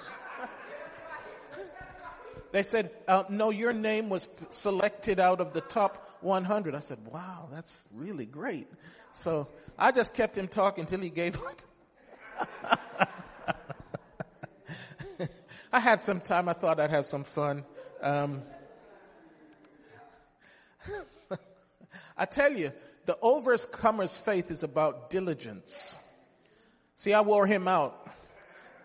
They 2.51 2.63
said, 2.63 2.91
uh, 3.07 3.23
no, 3.29 3.49
your 3.49 3.71
name 3.71 4.09
was 4.09 4.27
selected 4.49 5.19
out 5.19 5.39
of 5.39 5.53
the 5.53 5.61
top 5.61 6.17
100. 6.19 6.75
I 6.75 6.81
said, 6.81 6.97
wow, 7.05 7.47
that's 7.49 7.87
really 7.95 8.25
great. 8.25 8.67
So 9.13 9.47
I 9.79 9.91
just 9.91 10.13
kept 10.13 10.37
him 10.37 10.47
talking 10.49 10.81
until 10.81 10.99
he 10.99 11.09
gave 11.09 11.37
up. 11.37 13.07
I 15.71 15.79
had 15.79 16.03
some 16.03 16.19
time. 16.19 16.49
I 16.49 16.53
thought 16.53 16.79
I'd 16.79 16.89
have 16.89 17.05
some 17.05 17.23
fun. 17.23 17.63
Um, 18.01 18.41
I 22.17 22.25
tell 22.25 22.51
you, 22.51 22.71
the 23.05 23.17
overcomer's 23.21 24.17
faith 24.17 24.51
is 24.51 24.63
about 24.63 25.09
diligence. 25.09 25.97
See, 26.95 27.13
I 27.13 27.21
wore 27.21 27.45
him 27.45 27.67
out 27.67 28.01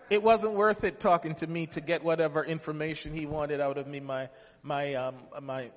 it 0.09 0.23
wasn't 0.23 0.55
worth 0.55 0.85
it 0.85 1.01
talking 1.01 1.35
to 1.37 1.47
me 1.47 1.67
to 1.67 1.81
get 1.81 2.05
whatever 2.05 2.45
information 2.45 3.13
he 3.13 3.27
wanted 3.27 3.61
out 3.61 3.77
of 3.77 3.87
me, 3.87 4.01
my, 4.01 4.29
my, 4.63 4.95
um, 4.95 5.17
my 5.43 5.71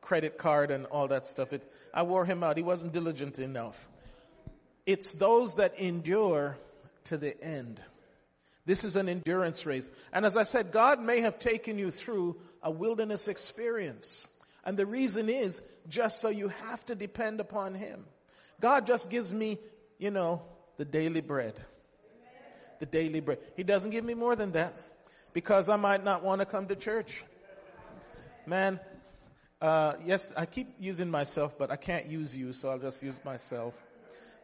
credit 0.00 0.38
card 0.38 0.70
and 0.70 0.86
all 0.86 1.08
that 1.08 1.26
stuff. 1.26 1.52
It, 1.52 1.62
I 1.92 2.02
wore 2.02 2.24
him 2.24 2.42
out. 2.44 2.56
He 2.56 2.62
wasn't 2.62 2.92
diligent 2.92 3.38
enough. 3.38 3.88
It's 4.86 5.12
those 5.12 5.54
that 5.54 5.78
endure 5.78 6.56
to 7.04 7.16
the 7.16 7.40
end. 7.42 7.80
This 8.66 8.84
is 8.84 8.96
an 8.96 9.08
endurance 9.08 9.66
race. 9.66 9.90
And 10.12 10.24
as 10.24 10.36
I 10.36 10.44
said, 10.44 10.72
God 10.72 11.00
may 11.00 11.20
have 11.20 11.38
taken 11.38 11.78
you 11.78 11.90
through 11.90 12.38
a 12.62 12.70
wilderness 12.70 13.28
experience. 13.28 14.28
And 14.64 14.76
the 14.76 14.86
reason 14.86 15.28
is 15.28 15.60
just 15.88 16.20
so 16.20 16.30
you 16.30 16.48
have 16.48 16.84
to 16.86 16.94
depend 16.94 17.40
upon 17.40 17.74
Him. 17.74 18.06
God 18.60 18.86
just 18.86 19.10
gives 19.10 19.34
me, 19.34 19.58
you 19.98 20.10
know, 20.10 20.42
the 20.78 20.84
daily 20.84 21.20
bread 21.20 21.60
the 22.78 22.86
daily 22.86 23.20
bread. 23.20 23.38
He 23.56 23.62
doesn't 23.62 23.90
give 23.90 24.04
me 24.04 24.14
more 24.14 24.36
than 24.36 24.52
that 24.52 24.74
because 25.32 25.68
I 25.68 25.76
might 25.76 26.04
not 26.04 26.22
want 26.22 26.40
to 26.40 26.46
come 26.46 26.66
to 26.66 26.76
church. 26.76 27.24
Man, 28.46 28.78
uh, 29.60 29.94
yes, 30.04 30.34
I 30.36 30.46
keep 30.46 30.74
using 30.78 31.10
myself, 31.10 31.56
but 31.58 31.70
I 31.70 31.76
can't 31.76 32.06
use 32.06 32.36
you, 32.36 32.52
so 32.52 32.70
I'll 32.70 32.78
just 32.78 33.02
use 33.02 33.18
myself. 33.24 33.74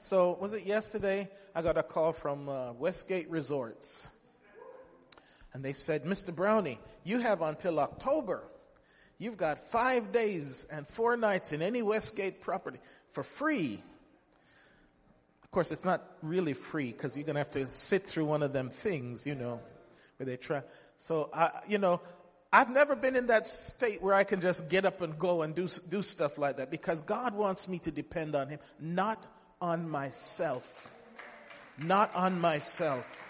So, 0.03 0.39
was 0.41 0.55
it 0.55 0.63
yesterday? 0.63 1.29
I 1.55 1.61
got 1.61 1.77
a 1.77 1.83
call 1.83 2.15
from 2.15 2.49
uh, 2.49 2.73
Westgate 2.73 3.29
Resorts. 3.29 4.09
And 5.53 5.63
they 5.63 5.75
said, 5.75 6.05
Mr. 6.05 6.35
Brownie, 6.35 6.79
you 7.05 7.19
have 7.21 7.43
until 7.43 7.79
October. 7.79 8.43
You've 9.19 9.37
got 9.37 9.59
five 9.59 10.11
days 10.11 10.67
and 10.73 10.89
four 10.89 11.19
nights 11.19 11.53
in 11.53 11.61
any 11.61 11.83
Westgate 11.83 12.41
property 12.41 12.79
for 13.11 13.23
free. 13.23 13.79
Of 15.43 15.51
course, 15.51 15.71
it's 15.71 15.85
not 15.85 16.03
really 16.23 16.55
free 16.55 16.93
because 16.93 17.15
you're 17.15 17.27
going 17.27 17.35
to 17.35 17.41
have 17.41 17.53
to 17.53 17.69
sit 17.69 18.01
through 18.01 18.25
one 18.25 18.43
of 18.43 18.55
them 18.55 18.71
things, 18.71 19.27
you 19.27 19.35
know, 19.35 19.61
where 20.17 20.25
they 20.25 20.39
try. 20.39 20.63
So, 20.97 21.29
I, 21.35 21.51
you 21.69 21.77
know, 21.77 22.01
I've 22.51 22.71
never 22.71 22.97
been 22.97 23.17
in 23.17 23.27
that 23.27 23.47
state 23.47 24.01
where 24.01 24.15
I 24.15 24.25
can 24.25 24.41
just 24.41 24.71
get 24.71 24.87
up 24.87 25.03
and 25.03 25.19
go 25.19 25.43
and 25.43 25.55
do, 25.55 25.69
do 25.91 26.01
stuff 26.01 26.39
like 26.39 26.57
that 26.57 26.71
because 26.71 27.03
God 27.03 27.35
wants 27.35 27.69
me 27.69 27.79
to 27.81 27.91
depend 27.91 28.35
on 28.35 28.49
Him, 28.49 28.61
not 28.81 29.23
on 29.61 29.89
myself. 29.89 30.91
Not 31.79 32.15
on 32.15 32.41
myself. 32.41 33.27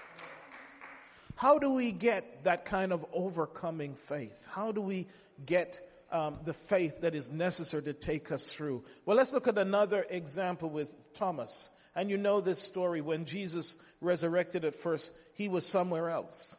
How 1.36 1.58
do 1.58 1.72
we 1.72 1.92
get 1.92 2.44
that 2.44 2.64
kind 2.64 2.92
of 2.92 3.06
overcoming 3.12 3.94
faith? 3.94 4.46
How 4.50 4.72
do 4.72 4.80
we 4.80 5.06
get 5.46 5.80
um, 6.12 6.38
the 6.44 6.52
faith 6.52 7.00
that 7.00 7.14
is 7.14 7.30
necessary 7.30 7.82
to 7.84 7.92
take 7.92 8.30
us 8.30 8.52
through? 8.52 8.84
Well, 9.06 9.16
let's 9.16 9.32
look 9.32 9.48
at 9.48 9.56
another 9.56 10.04
example 10.10 10.68
with 10.68 11.14
Thomas. 11.14 11.70
And 11.94 12.10
you 12.10 12.18
know 12.18 12.40
this 12.40 12.60
story 12.60 13.00
when 13.00 13.24
Jesus 13.24 13.76
resurrected 14.00 14.64
at 14.64 14.74
first, 14.74 15.12
he 15.34 15.48
was 15.48 15.66
somewhere 15.66 16.10
else. 16.10 16.56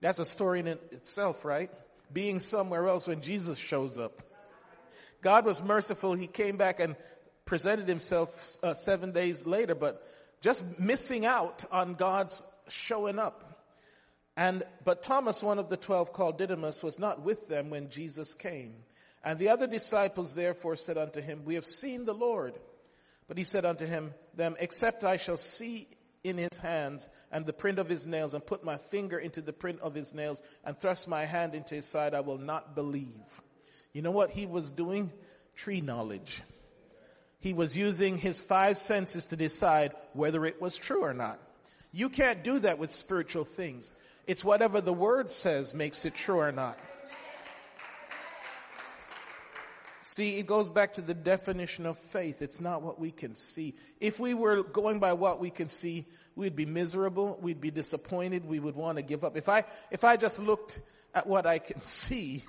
That's 0.00 0.18
a 0.18 0.24
story 0.24 0.60
in 0.60 0.66
itself, 0.66 1.44
right? 1.44 1.70
Being 2.12 2.40
somewhere 2.40 2.88
else 2.88 3.06
when 3.06 3.20
Jesus 3.20 3.58
shows 3.58 3.98
up. 3.98 4.20
God 5.22 5.44
was 5.44 5.62
merciful. 5.62 6.14
He 6.14 6.26
came 6.26 6.56
back 6.56 6.80
and 6.80 6.96
presented 7.50 7.88
himself 7.88 8.58
uh, 8.62 8.74
seven 8.74 9.10
days 9.10 9.44
later, 9.44 9.74
but 9.74 10.06
just 10.40 10.78
missing 10.78 11.26
out 11.26 11.64
on 11.72 11.94
God's 11.94 12.48
showing 12.68 13.18
up. 13.18 13.66
And, 14.36 14.62
but 14.84 15.02
Thomas, 15.02 15.42
one 15.42 15.58
of 15.58 15.68
the 15.68 15.76
twelve 15.76 16.12
called 16.12 16.38
Didymus, 16.38 16.84
was 16.84 17.00
not 17.00 17.22
with 17.22 17.48
them 17.48 17.68
when 17.68 17.90
Jesus 17.90 18.34
came. 18.34 18.76
And 19.24 19.36
the 19.36 19.48
other 19.48 19.66
disciples 19.66 20.32
therefore 20.32 20.76
said 20.76 20.96
unto 20.96 21.20
him, 21.20 21.42
We 21.44 21.56
have 21.56 21.66
seen 21.66 22.04
the 22.04 22.14
Lord. 22.14 22.54
But 23.26 23.36
he 23.36 23.42
said 23.42 23.64
unto 23.64 23.84
him, 23.84 24.14
them, 24.32 24.54
except 24.60 25.02
I 25.02 25.16
shall 25.16 25.36
see 25.36 25.88
in 26.22 26.38
his 26.38 26.58
hands 26.58 27.08
and 27.32 27.46
the 27.46 27.52
print 27.52 27.80
of 27.80 27.88
his 27.88 28.06
nails 28.06 28.32
and 28.32 28.46
put 28.46 28.62
my 28.62 28.76
finger 28.76 29.18
into 29.18 29.40
the 29.40 29.52
print 29.52 29.80
of 29.80 29.92
his 29.92 30.14
nails 30.14 30.40
and 30.64 30.78
thrust 30.78 31.08
my 31.08 31.24
hand 31.24 31.56
into 31.56 31.74
his 31.74 31.86
side, 31.86 32.14
I 32.14 32.20
will 32.20 32.38
not 32.38 32.76
believe. 32.76 33.42
You 33.92 34.02
know 34.02 34.12
what 34.12 34.30
he 34.30 34.46
was 34.46 34.70
doing? 34.70 35.10
Tree 35.56 35.80
knowledge. 35.80 36.42
He 37.40 37.54
was 37.54 37.76
using 37.76 38.18
his 38.18 38.40
five 38.40 38.78
senses 38.78 39.26
to 39.26 39.36
decide 39.36 39.94
whether 40.12 40.44
it 40.44 40.60
was 40.60 40.76
true 40.76 41.02
or 41.02 41.14
not. 41.14 41.38
You 41.92 42.10
can't 42.10 42.44
do 42.44 42.58
that 42.60 42.78
with 42.78 42.90
spiritual 42.90 43.44
things. 43.44 43.92
It's 44.26 44.44
whatever 44.44 44.80
the 44.80 44.92
word 44.92 45.30
says 45.32 45.74
makes 45.74 46.04
it 46.04 46.14
true 46.14 46.38
or 46.38 46.52
not. 46.52 46.78
See, 50.02 50.38
it 50.38 50.46
goes 50.46 50.70
back 50.70 50.94
to 50.94 51.02
the 51.02 51.14
definition 51.14 51.86
of 51.86 51.96
faith. 51.96 52.42
It's 52.42 52.60
not 52.60 52.82
what 52.82 52.98
we 52.98 53.10
can 53.10 53.34
see. 53.34 53.76
If 54.00 54.18
we 54.18 54.34
were 54.34 54.62
going 54.62 54.98
by 54.98 55.12
what 55.12 55.40
we 55.40 55.50
can 55.50 55.68
see, 55.68 56.04
we'd 56.34 56.56
be 56.56 56.66
miserable, 56.66 57.38
we'd 57.40 57.60
be 57.60 57.70
disappointed, 57.70 58.44
we 58.44 58.58
would 58.58 58.74
want 58.74 58.98
to 58.98 59.02
give 59.02 59.24
up. 59.24 59.36
If 59.36 59.48
I, 59.48 59.64
if 59.90 60.04
I 60.04 60.16
just 60.16 60.40
looked 60.40 60.80
at 61.14 61.26
what 61.26 61.46
I 61.46 61.58
can 61.58 61.80
see, 61.82 62.42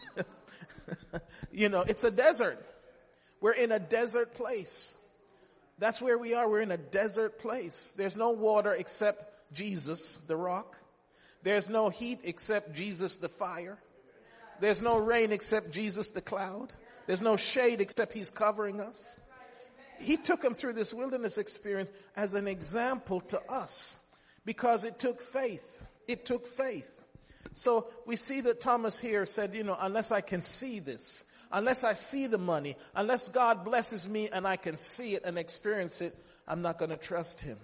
you 1.52 1.70
know, 1.70 1.82
it's 1.82 2.04
a 2.04 2.12
desert. 2.12 2.66
We're 3.42 3.54
in 3.54 3.72
a 3.72 3.80
desert 3.80 4.36
place. 4.36 4.96
That's 5.80 6.02
where 6.02 6.18
we 6.18 6.36
are. 6.36 6.48
We're 6.48 6.62
in 6.62 6.72
a 6.72 6.78
desert 6.78 7.40
place. 7.40 7.94
There's 7.98 8.16
no 8.16 8.32
water 8.32 8.72
except 8.72 9.52
Jesus, 9.54 10.22
the 10.22 10.36
rock. 10.36 10.78
There's 11.44 11.70
no 11.70 11.90
heat 11.90 12.20
except 12.24 12.74
Jesus, 12.74 13.16
the 13.16 13.30
fire. 13.30 13.80
There's 14.60 14.82
no 14.82 15.00
rain 15.00 15.32
except 15.32 15.72
Jesus, 15.72 16.12
the 16.12 16.22
cloud. 16.22 16.72
There's 17.08 17.22
no 17.22 17.36
shade 17.36 17.82
except 17.82 18.14
He's 18.14 18.30
covering 18.30 18.80
us. 18.80 19.20
He 20.00 20.18
took 20.18 20.44
him 20.44 20.54
through 20.54 20.74
this 20.74 20.94
wilderness 20.94 21.38
experience 21.38 21.92
as 22.16 22.34
an 22.36 22.48
example 22.48 23.22
to 23.22 23.42
us 23.52 24.08
because 24.46 24.84
it 24.84 25.00
took 25.00 25.22
faith. 25.22 25.86
It 26.08 26.26
took 26.26 26.48
faith. 26.48 27.06
So 27.54 27.88
we 28.06 28.16
see 28.16 28.42
that 28.42 28.62
Thomas 28.62 29.00
here 29.00 29.26
said, 29.26 29.54
you 29.54 29.64
know, 29.64 29.78
unless 29.80 30.12
I 30.12 30.22
can 30.22 30.42
see 30.42 30.80
this, 30.80 31.26
unless 31.54 31.84
I 31.84 31.94
see 31.94 32.28
the 32.28 32.38
money, 32.38 32.76
unless 32.96 33.30
God 33.30 33.64
blesses 33.64 34.08
me 34.08 34.30
and 34.30 34.48
I 34.48 34.56
can 34.56 34.78
see 34.78 35.16
it 35.16 35.24
and 35.24 35.38
experience 35.38 36.02
it, 36.02 36.16
I'm 36.48 36.62
not 36.62 36.78
going 36.78 36.92
to 36.92 36.98
trust 36.98 37.42
him. 37.42 37.58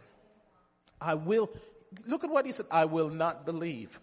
I 1.00 1.16
will, 1.16 1.50
look 2.06 2.24
at 2.24 2.30
what 2.30 2.46
he 2.46 2.52
said, 2.52 2.66
I 2.72 2.86
will 2.86 3.10
not 3.10 3.46
believe. 3.46 4.00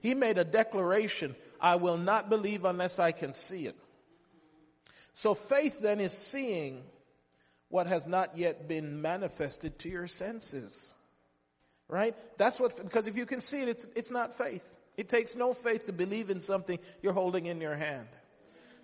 He 0.00 0.14
made 0.14 0.38
a 0.38 0.44
declaration, 0.44 1.34
I 1.60 1.76
will 1.76 1.98
not 1.98 2.30
believe 2.30 2.64
unless 2.64 2.98
I 2.98 3.12
can 3.12 3.34
see 3.34 3.66
it. 3.66 3.74
So 5.12 5.34
faith 5.34 5.80
then 5.80 6.00
is 6.00 6.16
seeing 6.16 6.82
what 7.68 7.86
has 7.86 8.06
not 8.06 8.36
yet 8.36 8.68
been 8.68 9.00
manifested 9.02 9.78
to 9.80 9.88
your 9.88 10.06
senses. 10.06 10.94
Right? 11.88 12.14
That's 12.38 12.60
what, 12.60 12.76
because 12.82 13.08
if 13.08 13.16
you 13.16 13.26
can 13.26 13.40
see 13.40 13.62
it, 13.62 13.68
it's, 13.68 13.84
it's 13.96 14.10
not 14.10 14.32
faith. 14.32 14.76
It 14.96 15.08
takes 15.08 15.36
no 15.36 15.52
faith 15.52 15.86
to 15.86 15.92
believe 15.92 16.30
in 16.30 16.40
something 16.40 16.78
you're 17.02 17.12
holding 17.12 17.46
in 17.46 17.60
your 17.60 17.74
hand. 17.74 18.06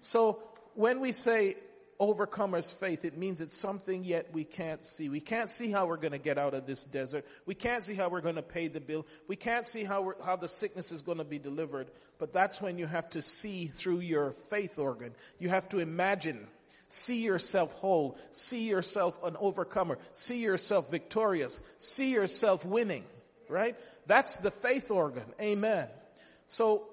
So 0.00 0.40
when 0.74 1.00
we 1.00 1.12
say 1.12 1.56
overcomer's 1.98 2.72
faith, 2.72 3.04
it 3.04 3.16
means 3.16 3.40
it's 3.40 3.56
something 3.56 4.04
yet 4.04 4.28
we 4.32 4.44
can't 4.44 4.84
see. 4.84 5.08
We 5.08 5.20
can't 5.20 5.50
see 5.50 5.70
how 5.70 5.86
we're 5.86 5.96
going 5.96 6.12
to 6.12 6.18
get 6.18 6.38
out 6.38 6.54
of 6.54 6.66
this 6.66 6.84
desert. 6.84 7.26
We 7.46 7.54
can't 7.54 7.84
see 7.84 7.94
how 7.94 8.08
we're 8.08 8.20
going 8.20 8.36
to 8.36 8.42
pay 8.42 8.68
the 8.68 8.80
bill. 8.80 9.06
We 9.28 9.36
can't 9.36 9.66
see 9.66 9.84
how, 9.84 10.12
how 10.24 10.36
the 10.36 10.48
sickness 10.48 10.92
is 10.92 11.02
going 11.02 11.18
to 11.18 11.24
be 11.24 11.38
delivered. 11.38 11.90
But 12.18 12.32
that's 12.32 12.60
when 12.60 12.78
you 12.78 12.86
have 12.86 13.08
to 13.10 13.22
see 13.22 13.66
through 13.66 14.00
your 14.00 14.32
faith 14.32 14.78
organ. 14.78 15.14
You 15.38 15.48
have 15.48 15.68
to 15.70 15.78
imagine. 15.78 16.46
See 16.88 17.22
yourself 17.24 17.72
whole. 17.74 18.18
See 18.30 18.68
yourself 18.68 19.22
an 19.24 19.36
overcomer. 19.38 19.98
See 20.12 20.42
yourself 20.42 20.90
victorious. 20.90 21.60
See 21.78 22.12
yourself 22.12 22.64
winning. 22.64 23.04
Right? 23.48 23.76
That's 24.06 24.36
the 24.36 24.50
faith 24.50 24.90
organ. 24.90 25.24
Amen. 25.40 25.88
So 26.46 26.88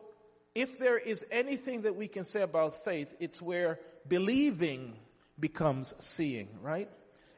if 0.56 0.78
there 0.78 0.98
is 0.98 1.26
anything 1.32 1.82
that 1.82 1.96
we 1.96 2.08
can 2.08 2.26
say 2.26 2.42
about 2.42 2.84
faith, 2.84 3.16
it's 3.20 3.42
where 3.42 3.80
believing 4.08 4.94
becomes 5.40 5.94
seeing, 6.00 6.48
right? 6.62 6.90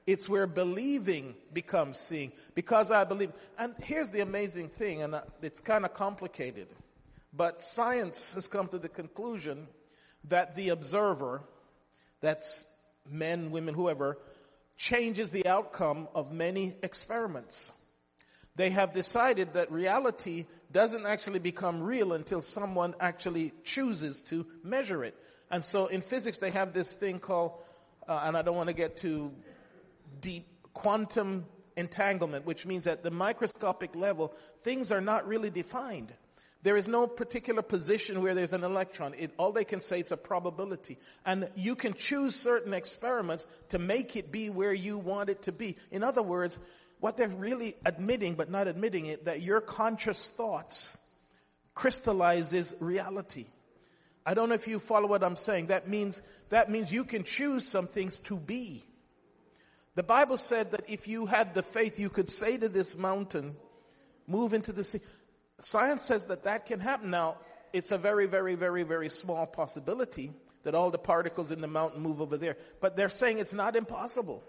It's 0.05 0.29
where 0.29 0.48
believing 0.48 1.36
becomes 1.51 1.98
seeing. 1.98 2.31
Because 2.53 2.91
I 2.91 3.03
believe. 3.05 3.31
And 3.57 3.74
here's 3.81 4.10
the 4.10 4.22
amazing 4.22 4.69
thing, 4.69 5.01
and 5.01 5.15
uh, 5.15 5.22
it's 5.41 5.62
kind 5.62 5.86
of 5.86 5.93
complicated. 5.93 6.67
But 7.34 7.62
science 7.63 8.34
has 8.36 8.48
come 8.48 8.67
to 8.69 8.77
the 8.77 8.89
conclusion 8.89 9.67
that 10.25 10.55
the 10.55 10.69
observer, 10.69 11.41
that's 12.22 12.65
men, 13.10 13.51
women, 13.51 13.74
whoever, 13.74 14.17
changes 14.77 15.31
the 15.31 15.48
outcome 15.48 16.07
of 16.13 16.31
many 16.31 16.74
experiments. 16.84 17.74
They 18.56 18.70
have 18.70 18.94
decided 18.94 19.54
that 19.54 19.72
reality 19.72 20.46
doesn't 20.72 21.06
actually 21.06 21.40
become 21.40 21.82
real 21.82 22.14
until 22.14 22.42
someone 22.42 22.96
actually 23.00 23.54
chooses 23.64 24.22
to 24.24 24.46
measure 24.64 25.04
it. 25.04 25.16
And 25.52 25.64
so 25.64 25.88
in 25.88 26.02
physics, 26.02 26.40
they 26.40 26.52
have 26.52 26.74
this 26.74 26.96
thing 26.96 27.20
called, 27.20 27.54
uh, 28.08 28.22
and 28.24 28.38
I 28.38 28.42
don't 28.42 28.56
want 28.56 28.70
to 28.70 28.76
get 28.76 28.98
too 28.98 29.32
deep, 30.22 30.48
quantum 30.74 31.46
entanglement, 31.76 32.46
which 32.46 32.66
means 32.66 32.88
at 32.88 33.04
the 33.04 33.12
microscopic 33.12 33.96
level, 33.96 34.34
things 34.62 34.92
are 34.92 35.02
not 35.02 35.28
really 35.28 35.50
defined. 35.50 36.14
There 36.64 36.78
is 36.78 36.88
no 36.88 37.06
particular 37.06 37.62
position 37.62 38.24
where 38.24 38.34
there's 38.34 38.54
an 38.54 38.64
electron. 38.64 39.14
It, 39.14 39.32
all 39.38 39.52
they 39.52 39.66
can 39.66 39.82
say 39.82 40.00
is 40.00 40.12
a 40.12 40.18
probability. 40.18 40.98
And 41.24 41.48
you 41.56 41.76
can 41.76 41.94
choose 41.94 42.36
certain 42.36 42.74
experiments 42.74 43.46
to 43.70 43.78
make 43.78 44.15
it 44.15 44.32
be 44.32 44.50
where 44.50 44.74
you 44.74 44.98
want 44.98 45.30
it 45.30 45.44
to 45.44 45.52
be. 45.52 45.76
In 45.91 46.04
other 46.04 46.24
words, 46.24 46.58
what 47.06 47.18
they're 47.18 47.28
really 47.28 47.76
admitting, 47.86 48.34
but 48.34 48.50
not 48.50 48.68
admitting 48.68 49.06
it, 49.06 49.26
that 49.26 49.39
your 49.39 49.62
conscious 49.62 50.28
thoughts 50.28 51.13
crystallizes 51.76 52.74
reality. 52.82 53.46
I 54.26 54.34
don't 54.34 54.50
know 54.50 54.56
if 54.56 54.68
you 54.68 54.80
follow 54.80 55.08
what 55.08 55.24
I'm 55.24 55.36
saying. 55.36 55.68
That 55.68 55.88
means, 55.88 56.24
that 56.50 56.72
means 56.72 56.91
you 56.91 57.04
can 57.04 57.24
choose 57.24 57.68
some 57.68 57.86
things 57.86 58.20
to 58.22 58.38
be. 58.38 58.86
The 59.94 60.02
Bible 60.02 60.38
said 60.38 60.72
that 60.72 60.89
if 60.89 61.08
you 61.08 61.28
had 61.28 61.54
the 61.54 61.62
faith, 61.62 62.00
you 62.00 62.10
could 62.10 62.28
say 62.28 62.58
to 62.58 62.68
this 62.70 62.98
mountain, 62.98 63.56
move 64.26 64.56
into 64.56 64.72
the 64.72 64.84
sea. 64.84 64.98
Science 65.60 66.04
says 66.04 66.26
that 66.26 66.46
that 66.46 66.65
can 66.65 66.80
happen. 66.80 67.12
Now, 67.12 67.36
it's 67.72 67.91
a 67.91 68.00
very, 68.00 68.26
very, 68.26 68.56
very, 68.56 68.82
very 68.82 69.10
small 69.10 69.46
possibility 69.46 70.32
that 70.63 70.74
all 70.74 70.89
the 70.89 70.98
particles 70.98 71.52
in 71.52 71.62
the 71.62 71.68
mountain 71.68 72.02
move 72.02 72.20
over 72.20 72.36
there. 72.36 72.58
But 72.82 72.98
they're 72.98 73.10
saying 73.10 73.38
it's 73.38 73.54
not 73.54 73.76
impossible. 73.76 74.44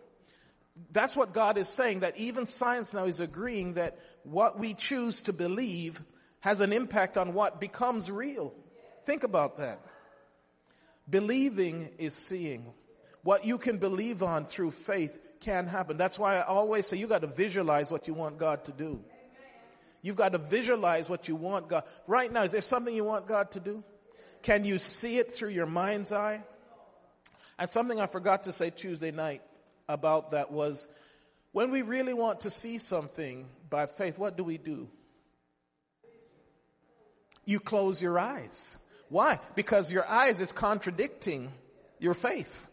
That's 0.93 1.17
what 1.17 1.33
God 1.33 1.59
is 1.59 1.69
saying, 1.69 2.01
that 2.01 2.17
even 2.17 2.47
science 2.47 2.93
now 2.93 3.05
is 3.05 3.21
agreeing 3.21 3.75
that 3.75 3.99
what 4.25 4.59
we 4.59 4.75
choose 4.75 5.23
to 5.23 5.33
believe 5.33 6.01
has 6.41 6.61
an 6.61 6.73
impact 6.73 7.17
on 7.17 7.35
what 7.35 7.61
becomes 7.61 8.11
real. 8.11 8.55
Think 9.05 9.23
about 9.23 9.59
that. 9.59 9.81
Believing 11.09 11.91
is 11.99 12.15
seeing. 12.15 12.67
What 13.23 13.45
you 13.45 13.59
can 13.59 13.79
believe 13.79 14.23
on 14.23 14.45
through 14.45 14.73
faith 14.73 15.19
can 15.41 15.67
happen. 15.67 15.97
That's 15.97 16.19
why 16.19 16.37
I 16.37 16.43
always 16.43 16.87
say 16.87 16.97
you 16.97 17.07
got 17.07 17.23
to 17.23 17.27
visualize 17.27 17.91
what 17.91 18.07
you 18.09 18.15
want 18.15 18.39
God 18.39 18.65
to 18.67 18.73
do. 18.73 19.03
You've 20.03 20.17
got 20.17 20.33
to 20.33 20.39
visualize 20.39 21.11
what 21.11 21.29
you 21.29 21.35
want 21.37 21.69
God. 21.69 21.85
Right 22.07 22.33
now, 22.33 22.43
is 22.43 22.53
there 22.53 22.61
something 22.61 22.95
you 22.95 23.05
want 23.05 23.27
God 23.27 23.51
to 23.53 23.61
do? 23.61 23.83
Can 24.43 24.65
you 24.65 24.79
see 24.79 25.19
it 25.19 25.33
through 25.33 25.49
your 25.51 25.67
mind's 25.67 26.13
eye? 26.13 26.45
And 27.59 27.69
something 27.69 27.99
I 28.01 28.07
forgot 28.07 28.45
to 28.45 28.53
say 28.53 28.71
Tuesday 28.71 29.11
night 29.11 29.43
about 29.89 30.33
that 30.33 30.51
was 30.51 30.87
when 31.53 31.71
we 31.71 31.83
really 31.83 32.15
want 32.15 32.41
to 32.41 32.51
see 32.51 32.79
something 32.79 33.47
by 33.71 33.87
faith, 33.87 34.19
what 34.19 34.37
do 34.37 34.45
we 34.45 34.59
do? 34.59 34.89
You 37.45 37.61
close 37.61 38.03
your 38.03 38.19
eyes. 38.19 38.79
Why? 39.09 39.39
Because 39.55 39.93
your 39.93 40.07
eyes 40.07 40.41
is 40.41 40.53
contradicting 40.53 41.51
your 41.99 42.15
faith. 42.15 42.69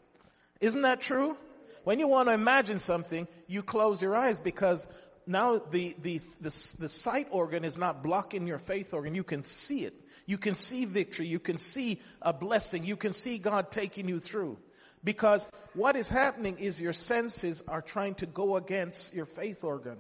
Isn't 0.60 0.82
that 0.82 1.00
true? 1.00 1.38
When 1.84 2.00
you 2.00 2.08
want 2.08 2.30
to 2.30 2.34
imagine 2.34 2.80
something, 2.80 3.28
you 3.48 3.62
close 3.62 4.02
your 4.02 4.16
eyes 4.16 4.40
because 4.40 4.88
now 5.28 5.60
the, 5.60 5.96
the, 6.02 6.20
the, 6.42 6.76
the, 6.80 6.90
sight 6.90 7.28
organ 7.32 7.64
is 7.64 7.78
not 7.78 8.04
blocking 8.04 8.48
your 8.48 8.60
faith 8.60 8.94
organ. 8.94 9.16
You 9.16 9.24
can 9.24 9.44
see 9.44 9.86
it. 9.86 9.94
You 10.26 10.38
can 10.38 10.56
see 10.56 10.86
victory. 10.86 11.28
You 11.28 11.40
can 11.40 11.58
see 11.58 12.02
a 12.22 12.34
blessing. 12.34 12.84
You 12.84 12.96
can 12.96 13.14
see 13.14 13.38
God 13.38 13.72
taking 13.72 14.08
you 14.08 14.20
through. 14.20 14.58
Because 15.04 15.50
what 15.74 15.96
is 15.96 16.10
happening 16.10 16.58
is 16.60 16.82
your 16.82 16.94
senses 16.94 17.62
are 17.68 17.82
trying 17.82 18.16
to 18.16 18.26
go 18.26 18.56
against 18.56 19.14
your 19.14 19.26
faith 19.26 19.64
organ. 19.64 19.98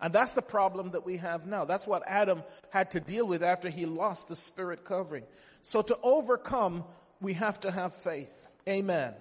And 0.00 0.12
that's 0.12 0.32
the 0.32 0.42
problem 0.42 0.92
that 0.92 1.04
we 1.04 1.18
have 1.18 1.46
now. 1.46 1.64
That's 1.64 1.86
what 1.86 2.02
Adam 2.06 2.42
had 2.70 2.90
to 2.92 3.00
deal 3.00 3.26
with 3.26 3.42
after 3.42 3.68
he 3.68 3.86
lost 3.86 4.28
the 4.28 4.36
spirit 4.36 4.84
covering. 4.84 5.24
So 5.60 5.80
to 5.82 5.96
overcome, 6.02 6.84
we 7.20 7.34
have 7.34 7.60
to 7.60 7.70
have 7.70 7.94
faith. 7.94 8.48
Amen. 8.68 9.14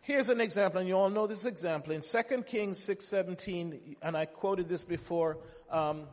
Here's 0.00 0.28
an 0.28 0.40
example, 0.40 0.80
and 0.80 0.88
you 0.88 0.96
all 0.96 1.10
know 1.10 1.26
this 1.26 1.46
example. 1.46 1.92
In 1.92 2.00
2 2.00 2.42
Kings 2.42 2.78
6.17, 2.78 3.96
and 4.02 4.16
I 4.16 4.26
quoted 4.26 4.68
this 4.68 4.84
before, 4.84 5.38
um, 5.70 6.06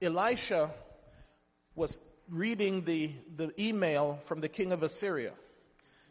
Elisha 0.00 0.70
was 1.74 1.98
reading 2.28 2.84
the, 2.84 3.10
the 3.36 3.50
email 3.58 4.18
from 4.24 4.40
the 4.40 4.48
king 4.48 4.72
of 4.72 4.82
Assyria. 4.82 5.32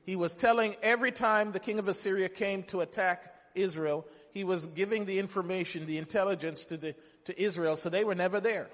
He 0.06 0.16
was 0.16 0.36
telling 0.36 0.76
every 0.82 1.12
time 1.12 1.52
the 1.52 1.60
king 1.60 1.80
of 1.80 1.88
Assyria 1.88 2.30
came 2.30 2.64
to 2.64 2.82
attack 2.82 3.34
Israel, 3.56 4.06
he 4.32 4.44
was 4.44 4.66
giving 4.68 5.06
the 5.06 5.20
information, 5.20 5.86
the 5.86 5.98
intelligence 5.98 6.66
to, 6.66 6.78
the, 6.78 6.96
to 7.26 7.42
Israel, 7.42 7.78
so 7.78 7.90
they 7.90 8.04
were 8.04 8.16
never 8.16 8.40
there. 8.40 8.70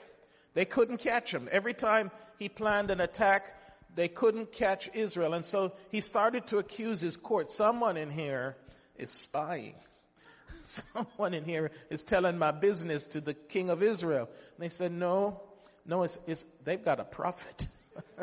They 0.54 0.66
couldn't 0.66 0.98
catch 0.98 1.34
him. 1.34 1.48
Every 1.52 1.74
time 1.74 2.12
he 2.40 2.50
planned 2.50 2.90
an 2.90 3.02
attack, 3.02 3.56
they 3.96 4.08
couldn't 4.08 4.52
catch 4.52 4.90
Israel. 4.94 5.34
And 5.34 5.46
so 5.46 5.74
he 5.92 6.02
started 6.02 6.48
to 6.48 6.58
accuse 6.58 7.02
his 7.02 7.18
court. 7.18 7.52
Someone 7.52 7.98
in 7.98 8.10
here 8.10 8.56
is 8.96 9.12
spying. 9.12 9.76
Someone 10.64 11.34
in 11.34 11.44
here 11.44 11.72
is 11.90 12.04
telling 12.04 12.38
my 12.38 12.52
business 12.52 13.06
to 13.08 13.22
the 13.22 13.34
king 13.34 13.70
of 13.70 13.84
Israel. 13.84 14.30
And 14.56 14.66
they 14.66 14.70
said, 14.70 14.92
no, 14.92 15.42
no, 15.86 16.04
it's, 16.04 16.20
it's, 16.28 16.46
they've 16.64 16.84
got 16.84 17.00
a 17.00 17.04
prophet. 17.04 17.68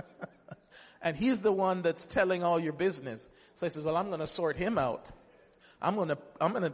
and 1.07 1.17
he's 1.17 1.41
the 1.41 1.53
one 1.53 1.83
that's 1.83 2.05
telling 2.05 2.43
all 2.43 2.59
your 2.59 2.73
business. 2.73 3.29
So 3.55 3.67
he 3.67 3.71
says, 3.71 3.85
well, 3.85 3.97
I'm 3.97 4.09
going 4.09 4.19
to 4.19 4.27
sort 4.27 4.57
him 4.57 4.77
out. 4.77 5.13
I'm 5.81 5.95
going 5.95 6.09
to, 6.09 6.19
I'm 6.41 6.51
going 6.51 6.65
to 6.65 6.73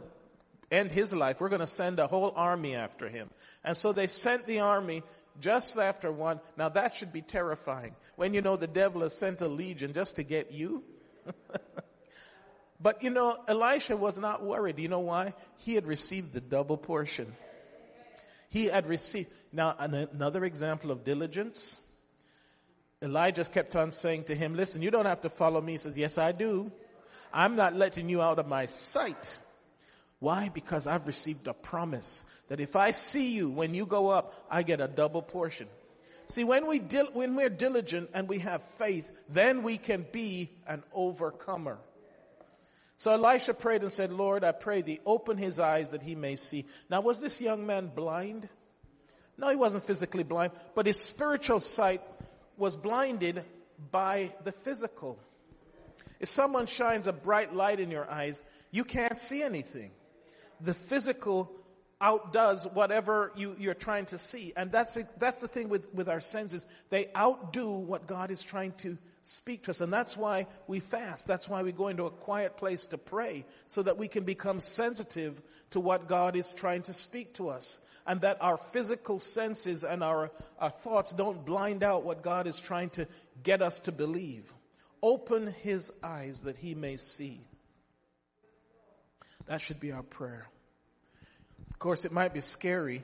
end 0.71 0.91
his 0.91 1.13
life. 1.13 1.39
We're 1.39 1.49
going 1.49 1.61
to 1.61 1.67
send 1.67 1.99
a 1.99 2.07
whole 2.07 2.33
army 2.35 2.73
after 2.73 3.07
him. 3.07 3.29
And 3.63 3.77
so 3.77 3.93
they 3.93 4.07
sent 4.07 4.47
the 4.47 4.61
army 4.61 5.03
just 5.39 5.77
after 5.77 6.11
one. 6.11 6.39
Now 6.57 6.69
that 6.69 6.95
should 6.95 7.13
be 7.13 7.21
terrifying 7.21 7.95
when 8.15 8.33
you 8.33 8.41
know 8.41 8.55
the 8.55 8.65
devil 8.65 9.01
has 9.01 9.15
sent 9.15 9.39
a 9.41 9.47
legion 9.47 9.93
just 9.93 10.15
to 10.15 10.23
get 10.23 10.51
you. 10.51 10.83
But 12.83 13.01
you 13.01 13.11
know, 13.11 13.37
Elisha 13.47 13.95
was 13.95 14.19
not 14.19 14.43
worried. 14.43 14.77
You 14.77 14.89
know 14.89 14.99
why? 14.99 15.33
He 15.55 15.73
had 15.75 15.87
received 15.87 16.33
the 16.33 16.41
double 16.41 16.75
portion. 16.75 17.33
He 18.49 18.65
had 18.65 18.87
received. 18.87 19.29
Now, 19.53 19.73
another 19.79 20.43
example 20.43 20.91
of 20.91 21.05
diligence. 21.05 21.79
Elijah 23.03 23.43
kept 23.45 23.75
on 23.75 23.91
saying 23.91 24.23
to 24.25 24.35
him, 24.35 24.55
Listen, 24.55 24.81
you 24.81 24.89
don't 24.89 25.05
have 25.05 25.21
to 25.21 25.29
follow 25.29 25.59
me. 25.61 25.73
He 25.73 25.77
says, 25.77 25.97
Yes, 25.97 26.17
I 26.17 26.31
do. 26.31 26.71
I'm 27.33 27.55
not 27.55 27.75
letting 27.75 28.09
you 28.09 28.21
out 28.21 28.39
of 28.39 28.47
my 28.47 28.65
sight. 28.67 29.39
Why? 30.19 30.49
Because 30.53 30.87
I've 30.87 31.05
received 31.05 31.47
a 31.47 31.53
promise 31.53 32.25
that 32.47 32.61
if 32.61 32.75
I 32.75 32.91
see 32.91 33.33
you 33.33 33.49
when 33.49 33.73
you 33.73 33.85
go 33.85 34.09
up, 34.09 34.45
I 34.49 34.63
get 34.63 34.79
a 34.79 34.87
double 34.87 35.21
portion. 35.21 35.67
See, 36.27 36.43
when, 36.45 36.65
we 36.65 36.79
dil- 36.79 37.11
when 37.13 37.35
we're 37.35 37.49
diligent 37.49 38.09
and 38.13 38.29
we 38.29 38.39
have 38.39 38.63
faith, 38.63 39.11
then 39.27 39.63
we 39.63 39.77
can 39.77 40.05
be 40.11 40.49
an 40.65 40.83
overcomer. 40.93 41.79
So 42.95 43.11
Elisha 43.11 43.53
prayed 43.53 43.81
and 43.81 43.91
said, 43.91 44.13
Lord, 44.13 44.45
I 44.45 44.53
pray 44.53 44.81
thee, 44.81 45.01
open 45.05 45.37
his 45.37 45.59
eyes 45.59 45.91
that 45.91 46.03
he 46.03 46.15
may 46.15 46.37
see. 46.37 46.65
Now, 46.89 47.01
was 47.01 47.19
this 47.19 47.41
young 47.41 47.65
man 47.65 47.87
blind? 47.93 48.47
No, 49.37 49.49
he 49.49 49.55
wasn't 49.55 49.83
physically 49.83 50.23
blind, 50.23 50.53
but 50.75 50.85
his 50.85 50.99
spiritual 50.99 51.59
sight 51.59 52.01
was 52.57 52.75
blinded 52.75 53.43
by 53.91 54.33
the 54.43 54.51
physical. 54.51 55.19
If 56.19 56.29
someone 56.29 56.65
shines 56.65 57.07
a 57.07 57.13
bright 57.13 57.53
light 57.53 57.79
in 57.79 57.91
your 57.91 58.09
eyes, 58.09 58.41
you 58.71 58.83
can't 58.83 59.17
see 59.17 59.43
anything. 59.43 59.91
The 60.61 60.73
physical 60.73 61.51
outdoes 62.03 62.67
whatever 62.73 63.31
you, 63.35 63.55
you're 63.57 63.73
trying 63.73 64.05
to 64.05 64.17
see. 64.17 64.51
And 64.55 64.71
that's, 64.71 64.97
that's 65.17 65.39
the 65.39 65.47
thing 65.47 65.69
with, 65.69 65.93
with 65.93 66.09
our 66.09 66.19
senses. 66.19 66.65
They 66.89 67.07
outdo 67.15 67.69
what 67.69 68.07
God 68.07 68.29
is 68.29 68.43
trying 68.43 68.73
to 68.79 68.97
speak 69.21 69.63
to 69.63 69.71
us. 69.71 69.79
And 69.79 69.91
that's 69.91 70.17
why 70.17 70.47
we 70.67 70.81
fast. 70.81 71.27
That's 71.27 71.47
why 71.47 71.63
we 71.63 71.71
go 71.71 71.87
into 71.87 72.05
a 72.05 72.11
quiet 72.11 72.57
place 72.57 72.85
to 72.87 72.97
pray 72.97 73.45
so 73.67 73.81
that 73.83 73.97
we 73.97 74.09
can 74.09 74.25
become 74.25 74.59
sensitive 74.59 75.41
to 75.71 75.79
what 75.79 76.07
God 76.07 76.35
is 76.35 76.53
trying 76.53 76.81
to 76.83 76.93
speak 76.93 77.33
to 77.35 77.47
us. 77.47 77.79
And 78.05 78.21
that 78.21 78.37
our 78.41 78.57
physical 78.57 79.19
senses 79.19 79.83
and 79.83 80.03
our, 80.03 80.31
our 80.59 80.69
thoughts 80.69 81.13
don't 81.13 81.45
blind 81.45 81.83
out 81.83 82.03
what 82.03 82.21
God 82.21 82.47
is 82.47 82.59
trying 82.59 82.89
to 82.91 83.07
get 83.43 83.61
us 83.61 83.81
to 83.81 83.91
believe. 83.91 84.53
Open 85.01 85.47
his 85.47 85.91
eyes 86.03 86.41
that 86.41 86.57
he 86.57 86.75
may 86.75 86.97
see. 86.97 87.41
That 89.45 89.61
should 89.61 89.79
be 89.79 89.91
our 89.91 90.03
prayer. 90.03 90.47
Of 91.69 91.79
course, 91.79 92.05
it 92.05 92.11
might 92.11 92.33
be 92.33 92.41
scary. 92.41 93.03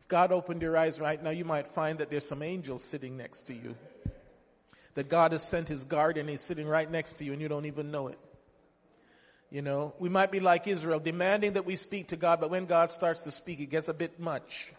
If 0.00 0.08
God 0.08 0.32
opened 0.32 0.62
your 0.62 0.76
eyes 0.76 1.00
right 1.00 1.22
now, 1.22 1.30
you 1.30 1.44
might 1.44 1.68
find 1.68 1.98
that 1.98 2.10
there's 2.10 2.26
some 2.26 2.42
angels 2.42 2.82
sitting 2.84 3.16
next 3.16 3.42
to 3.42 3.54
you 3.54 3.74
that 4.96 5.10
God 5.10 5.32
has 5.32 5.42
sent 5.42 5.68
his 5.68 5.84
guardian, 5.84 6.26
he's 6.26 6.40
sitting 6.40 6.66
right 6.66 6.90
next 6.90 7.14
to 7.14 7.24
you 7.24 7.32
and 7.32 7.40
you 7.40 7.48
don't 7.48 7.66
even 7.66 7.90
know 7.90 8.08
it. 8.08 8.18
You 9.56 9.62
know, 9.62 9.94
we 9.98 10.10
might 10.10 10.30
be 10.30 10.40
like 10.40 10.68
Israel, 10.68 11.00
demanding 11.00 11.54
that 11.54 11.64
we 11.64 11.76
speak 11.76 12.08
to 12.08 12.16
God, 12.16 12.42
but 12.42 12.50
when 12.50 12.66
God 12.66 12.92
starts 12.92 13.24
to 13.24 13.30
speak, 13.30 13.58
it 13.58 13.70
gets 13.70 13.88
a 13.88 13.94
bit 13.94 14.20
much. 14.20 14.70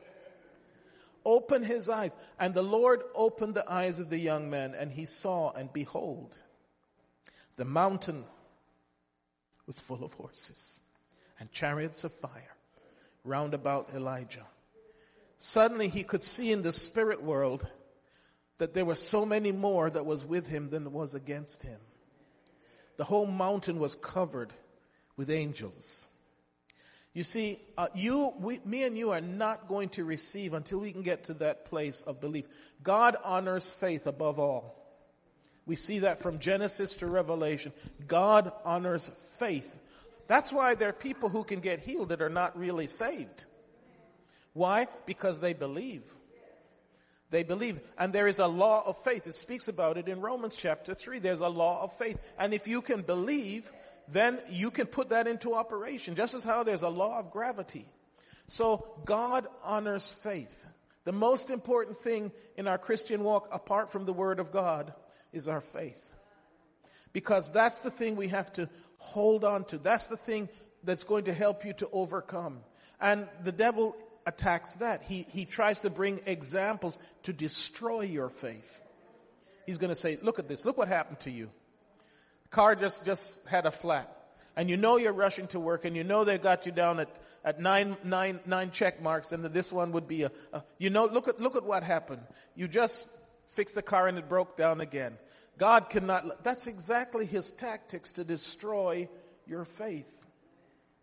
Open 1.25 1.63
his 1.63 1.89
eyes. 1.89 2.15
And 2.39 2.53
the 2.53 2.61
Lord 2.61 3.01
opened 3.15 3.55
the 3.55 3.67
eyes 3.67 3.97
of 3.97 4.11
the 4.11 4.19
young 4.19 4.51
man, 4.51 4.75
and 4.75 4.91
he 4.91 5.05
saw, 5.05 5.51
and 5.51 5.73
behold, 5.73 6.35
the 7.55 7.65
mountain 7.65 8.23
was 9.65 9.79
full 9.79 10.03
of 10.03 10.13
horses 10.13 10.81
and 11.39 11.51
chariots 11.51 12.03
of 12.03 12.11
fire 12.11 12.53
round 13.23 13.55
about 13.55 13.89
Elijah. 13.95 14.45
Suddenly 15.39 15.87
he 15.87 16.03
could 16.03 16.21
see 16.21 16.51
in 16.51 16.61
the 16.61 16.71
spirit 16.71 17.23
world 17.23 17.67
that 18.59 18.75
there 18.75 18.85
were 18.85 18.93
so 18.93 19.25
many 19.25 19.51
more 19.51 19.89
that 19.89 20.05
was 20.05 20.23
with 20.23 20.49
him 20.49 20.69
than 20.69 20.93
was 20.93 21.15
against 21.15 21.63
him. 21.63 21.79
The 22.97 23.05
whole 23.05 23.25
mountain 23.25 23.79
was 23.79 23.95
covered 23.95 24.53
with 25.17 25.29
angels. 25.29 26.07
You 27.13 27.23
see, 27.23 27.59
uh, 27.77 27.87
you, 27.95 28.31
we, 28.39 28.59
me 28.63 28.83
and 28.83 28.95
you 28.95 29.09
are 29.09 29.21
not 29.21 29.67
going 29.67 29.89
to 29.89 30.05
receive 30.05 30.53
until 30.53 30.79
we 30.79 30.91
can 30.91 31.01
get 31.01 31.23
to 31.25 31.33
that 31.35 31.65
place 31.65 32.03
of 32.03 32.21
belief. 32.21 32.45
God 32.83 33.15
honors 33.23 33.71
faith 33.71 34.05
above 34.05 34.39
all. 34.39 34.75
We 35.65 35.75
see 35.75 35.99
that 35.99 36.19
from 36.19 36.37
Genesis 36.37 36.95
to 36.97 37.07
Revelation. 37.07 37.73
God 38.07 38.51
honors 38.63 39.09
faith. 39.39 39.81
That's 40.27 40.53
why 40.53 40.75
there 40.75 40.89
are 40.89 40.93
people 40.93 41.29
who 41.29 41.43
can 41.43 41.59
get 41.59 41.79
healed 41.79 42.09
that 42.09 42.21
are 42.21 42.29
not 42.29 42.57
really 42.57 42.87
saved. 42.87 43.45
Why? 44.53 44.87
Because 45.05 45.39
they 45.39 45.53
believe. 45.53 46.13
They 47.29 47.43
believe. 47.43 47.79
And 47.97 48.13
there 48.13 48.27
is 48.27 48.39
a 48.39 48.47
law 48.47 48.83
of 48.85 48.97
faith. 48.97 49.27
It 49.27 49.35
speaks 49.35 49.67
about 49.67 49.97
it 49.97 50.07
in 50.07 50.21
Romans 50.21 50.55
chapter 50.55 50.93
3. 50.93 51.19
There's 51.19 51.41
a 51.41 51.49
law 51.49 51.83
of 51.83 51.93
faith. 51.97 52.17
And 52.39 52.53
if 52.53 52.67
you 52.67 52.81
can 52.81 53.01
believe, 53.01 53.71
then 54.07 54.39
you 54.49 54.71
can 54.71 54.87
put 54.87 55.09
that 55.09 55.27
into 55.27 55.53
operation. 55.53 56.15
Just 56.15 56.33
as 56.33 56.43
how 56.43 56.63
there's 56.63 56.83
a 56.83 56.89
law 56.89 57.19
of 57.19 57.31
gravity. 57.31 57.85
So 58.47 58.87
God 59.05 59.47
honors 59.63 60.11
faith. 60.11 60.65
The 61.03 61.11
most 61.11 61.49
important 61.49 61.97
thing 61.97 62.31
in 62.57 62.67
our 62.67 62.77
Christian 62.77 63.23
walk, 63.23 63.49
apart 63.51 63.91
from 63.91 64.05
the 64.05 64.13
Word 64.13 64.39
of 64.39 64.51
God, 64.51 64.93
is 65.31 65.47
our 65.47 65.61
faith. 65.61 66.17
Because 67.13 67.49
that's 67.51 67.79
the 67.79 67.91
thing 67.91 68.15
we 68.15 68.27
have 68.29 68.51
to 68.53 68.69
hold 68.97 69.43
on 69.43 69.63
to. 69.65 69.77
That's 69.77 70.07
the 70.07 70.17
thing 70.17 70.49
that's 70.83 71.03
going 71.03 71.25
to 71.25 71.33
help 71.33 71.65
you 71.65 71.73
to 71.73 71.89
overcome. 71.91 72.59
And 72.99 73.27
the 73.43 73.51
devil 73.51 73.95
attacks 74.25 74.75
that. 74.75 75.01
He, 75.01 75.25
he 75.29 75.45
tries 75.45 75.81
to 75.81 75.89
bring 75.89 76.19
examples 76.25 76.99
to 77.23 77.33
destroy 77.33 78.01
your 78.01 78.29
faith. 78.29 78.83
He's 79.65 79.77
going 79.77 79.89
to 79.89 79.95
say, 79.95 80.17
look 80.21 80.39
at 80.39 80.47
this. 80.47 80.65
Look 80.65 80.77
what 80.77 80.87
happened 80.87 81.19
to 81.21 81.31
you. 81.31 81.49
Car 82.49 82.75
just, 82.75 83.05
just 83.05 83.45
had 83.47 83.65
a 83.65 83.71
flat. 83.71 84.13
And 84.55 84.69
you 84.69 84.77
know 84.77 84.97
you're 84.97 85.13
rushing 85.13 85.47
to 85.47 85.59
work 85.59 85.85
and 85.85 85.95
you 85.95 86.03
know 86.03 86.23
they 86.23 86.37
got 86.37 86.65
you 86.65 86.71
down 86.71 86.99
at, 86.99 87.09
at 87.45 87.59
nine, 87.59 87.95
nine, 88.03 88.39
nine 88.45 88.71
check 88.71 89.01
marks 89.01 89.31
and 89.31 89.43
that 89.43 89.53
this 89.53 89.71
one 89.71 89.91
would 89.91 90.07
be 90.07 90.23
a, 90.23 90.31
a, 90.51 90.63
you 90.79 90.89
know, 90.89 91.05
look 91.05 91.27
at, 91.27 91.39
look 91.39 91.55
at 91.55 91.63
what 91.63 91.83
happened. 91.83 92.21
You 92.55 92.67
just 92.67 93.07
fixed 93.49 93.75
the 93.75 93.83
car 93.83 94.07
and 94.07 94.17
it 94.17 94.27
broke 94.27 94.57
down 94.57 94.81
again. 94.81 95.17
God 95.57 95.89
cannot, 95.89 96.43
that's 96.43 96.67
exactly 96.67 97.25
his 97.25 97.51
tactics 97.51 98.13
to 98.13 98.23
destroy 98.23 99.07
your 99.45 99.65
faith. 99.65 100.25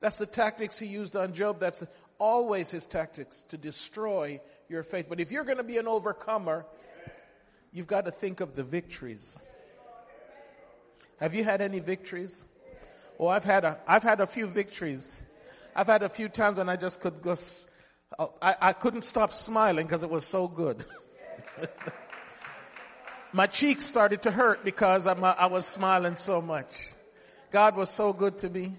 That's 0.00 0.16
the 0.16 0.26
tactics 0.26 0.78
he 0.78 0.86
used 0.86 1.16
on 1.16 1.32
Job. 1.32 1.60
That's 1.60 1.80
the, 1.80 1.88
always 2.18 2.70
his 2.70 2.86
tactics 2.86 3.42
to 3.48 3.56
destroy 3.56 4.40
your 4.68 4.82
faith. 4.82 5.06
But 5.08 5.20
if 5.20 5.32
you're 5.32 5.44
going 5.44 5.58
to 5.58 5.64
be 5.64 5.78
an 5.78 5.88
overcomer, 5.88 6.66
you've 7.72 7.86
got 7.86 8.04
to 8.04 8.10
think 8.10 8.40
of 8.40 8.54
the 8.54 8.64
victories. 8.64 9.38
Have 11.24 11.34
you 11.34 11.42
had 11.42 11.62
any 11.62 11.80
victories? 11.80 12.44
Oh, 13.18 13.28
I've 13.28 13.46
had 13.46 13.64
a, 13.64 13.78
I've 13.88 14.02
had 14.02 14.20
a 14.20 14.26
few 14.26 14.46
victories. 14.46 15.24
I've 15.74 15.86
had 15.86 16.02
a 16.02 16.08
few 16.10 16.28
times 16.28 16.58
when 16.58 16.68
I 16.68 16.76
just 16.76 17.00
could 17.00 17.24
just, 17.24 17.62
oh, 18.18 18.34
I, 18.42 18.56
I 18.60 18.72
couldn't 18.74 19.04
stop 19.04 19.32
smiling 19.32 19.86
because 19.86 20.02
it 20.02 20.10
was 20.10 20.26
so 20.26 20.46
good. 20.46 20.84
My 23.32 23.46
cheeks 23.46 23.84
started 23.84 24.20
to 24.24 24.30
hurt 24.30 24.66
because 24.66 25.06
I'm, 25.06 25.24
I 25.24 25.46
was 25.46 25.64
smiling 25.64 26.16
so 26.16 26.42
much. 26.42 26.90
God 27.50 27.74
was 27.74 27.88
so 27.88 28.12
good 28.12 28.40
to 28.40 28.50
me. 28.50 28.74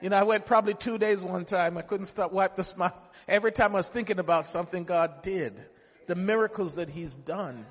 You 0.00 0.08
know, 0.08 0.16
I 0.16 0.24
went 0.24 0.46
probably 0.46 0.74
two 0.74 0.98
days 0.98 1.22
one 1.22 1.44
time. 1.44 1.78
I 1.78 1.82
couldn't 1.82 2.06
stop 2.06 2.32
wipe 2.32 2.56
the 2.56 2.64
smile. 2.64 3.00
Every 3.28 3.52
time 3.52 3.76
I 3.76 3.78
was 3.78 3.88
thinking 3.88 4.18
about 4.18 4.46
something 4.46 4.82
God 4.82 5.22
did, 5.22 5.60
the 6.08 6.16
miracles 6.16 6.74
that 6.74 6.90
He's 6.90 7.14
done. 7.14 7.64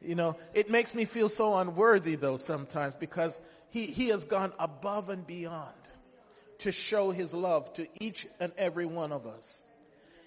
You 0.00 0.14
know, 0.14 0.36
it 0.54 0.70
makes 0.70 0.94
me 0.94 1.04
feel 1.04 1.28
so 1.28 1.56
unworthy 1.56 2.14
though 2.14 2.36
sometimes 2.36 2.94
because 2.94 3.38
He, 3.70 3.86
he 3.86 4.08
has 4.08 4.24
gone 4.24 4.52
above 4.58 5.08
and 5.08 5.26
beyond 5.26 5.74
to 6.58 6.72
show 6.72 7.10
His 7.10 7.34
love 7.34 7.72
to 7.74 7.86
each 8.00 8.26
and 8.40 8.52
every 8.56 8.86
one 8.86 9.12
of 9.12 9.26
us. 9.26 9.66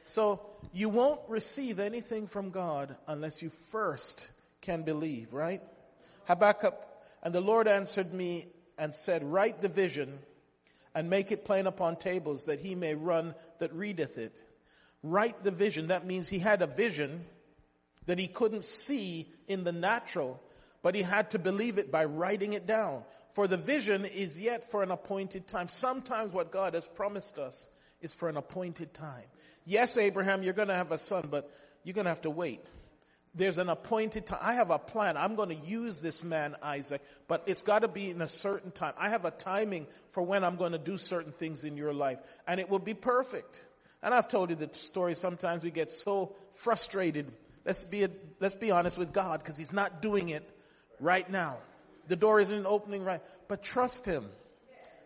So 0.04 0.42
you 0.74 0.90
won't 0.90 1.22
receive 1.28 1.80
anything 1.80 2.28
from 2.28 2.50
God 2.50 2.96
unless 3.08 3.42
you 3.42 3.50
first 3.50 4.32
can 4.62 4.84
believe, 4.84 5.34
right? 5.34 5.62
Habakkuk, 6.26 6.76
and 7.24 7.34
the 7.34 7.42
Lord 7.42 7.68
answered 7.68 8.14
me 8.14 8.48
and 8.78 8.94
said, 8.94 9.24
write 9.24 9.62
the 9.62 9.70
vision 9.70 10.20
and 10.94 11.10
make 11.10 11.32
it 11.32 11.46
plain 11.46 11.68
upon 11.68 11.96
tables 11.96 12.46
that 12.46 12.60
he 12.60 12.76
may 12.76 12.96
run 12.96 13.36
that 13.60 13.74
readeth 13.74 14.18
it. 14.18 14.36
Write 15.04 15.44
the 15.44 15.52
vision. 15.52 15.88
That 15.88 16.06
means 16.06 16.30
he 16.30 16.40
had 16.40 16.62
a 16.62 16.68
vision 16.68 17.26
that 18.06 18.20
he 18.20 18.28
couldn't 18.28 18.64
see 18.64 19.28
in 19.48 19.64
the 19.64 19.72
natural, 19.72 20.42
but 20.82 20.96
he 20.96 21.02
had 21.02 21.32
to 21.32 21.40
believe 21.40 21.78
it 21.78 21.92
by 21.92 22.06
writing 22.06 22.54
it 22.54 22.66
down. 22.66 23.04
For 23.34 23.48
the 23.48 23.58
vision 23.58 24.06
is 24.06 24.42
yet 24.42 24.70
for 24.70 24.84
an 24.84 24.92
appointed 24.92 25.48
time. 25.48 25.68
Sometimes 25.68 26.34
what 26.34 26.52
God 26.52 26.74
has 26.74 26.88
promised 26.88 27.38
us 27.38 27.68
is 28.02 28.14
for 28.14 28.28
an 28.30 28.38
appointed 28.38 28.94
time. 28.94 29.24
Yes, 29.66 29.98
Abraham, 29.98 30.44
you're 30.44 30.54
going 30.54 30.68
to 30.68 30.76
have 30.76 30.92
a 30.92 30.98
son, 30.98 31.28
but 31.30 31.50
you're 31.84 31.94
going 31.94 32.06
to 32.06 32.12
have 32.12 32.22
to 32.22 32.30
wait 32.30 32.62
there's 33.34 33.58
an 33.58 33.70
appointed 33.70 34.26
time. 34.26 34.40
I 34.42 34.56
have 34.56 34.72
a 34.72 34.80
plan. 34.80 35.16
I'm 35.16 35.36
going 35.36 35.50
to 35.50 35.56
use 35.56 36.00
this 36.00 36.24
man, 36.24 36.56
Isaac, 36.62 37.02
but 37.28 37.44
it's 37.46 37.64
got 37.64 37.80
to 37.80 37.88
be 37.88 38.10
in 38.10 38.22
a 38.22 38.28
certain 38.28 38.72
time. 38.72 38.94
I 38.98 39.10
have 39.10 39.26
a 39.26 39.32
timing 39.32 39.88
for 40.12 40.22
when 40.22 40.44
I'm 40.44 40.58
going 40.58 40.74
to 40.74 40.78
do 40.78 40.98
certain 40.98 41.32
things 41.32 41.64
in 41.64 41.78
your 41.78 41.94
life, 41.94 42.20
and 42.46 42.60
it 42.60 42.70
will 42.70 42.80
be 42.80 42.94
perfect. 42.94 43.64
And 44.04 44.14
I've 44.14 44.28
told 44.28 44.50
you 44.50 44.56
the 44.56 44.70
story. 44.74 45.16
Sometimes 45.16 45.64
we 45.64 45.72
get 45.72 45.92
so 45.92 46.36
frustrated. 46.52 47.32
Let's 47.66 47.84
be, 47.84 48.04
a, 48.04 48.10
let's 48.40 48.56
be 48.56 48.72
honest 48.72 48.98
with 48.98 49.14
God 49.14 49.40
because 49.40 49.58
He's 49.58 49.74
not 49.74 50.02
doing 50.02 50.30
it 50.30 50.50
right 51.00 51.30
now. 51.30 51.58
The 52.08 52.16
door 52.16 52.40
isn't 52.40 52.66
opening 52.66 53.04
right, 53.04 53.22
but 53.48 53.64
trust 53.64 54.06
Him. 54.06 54.26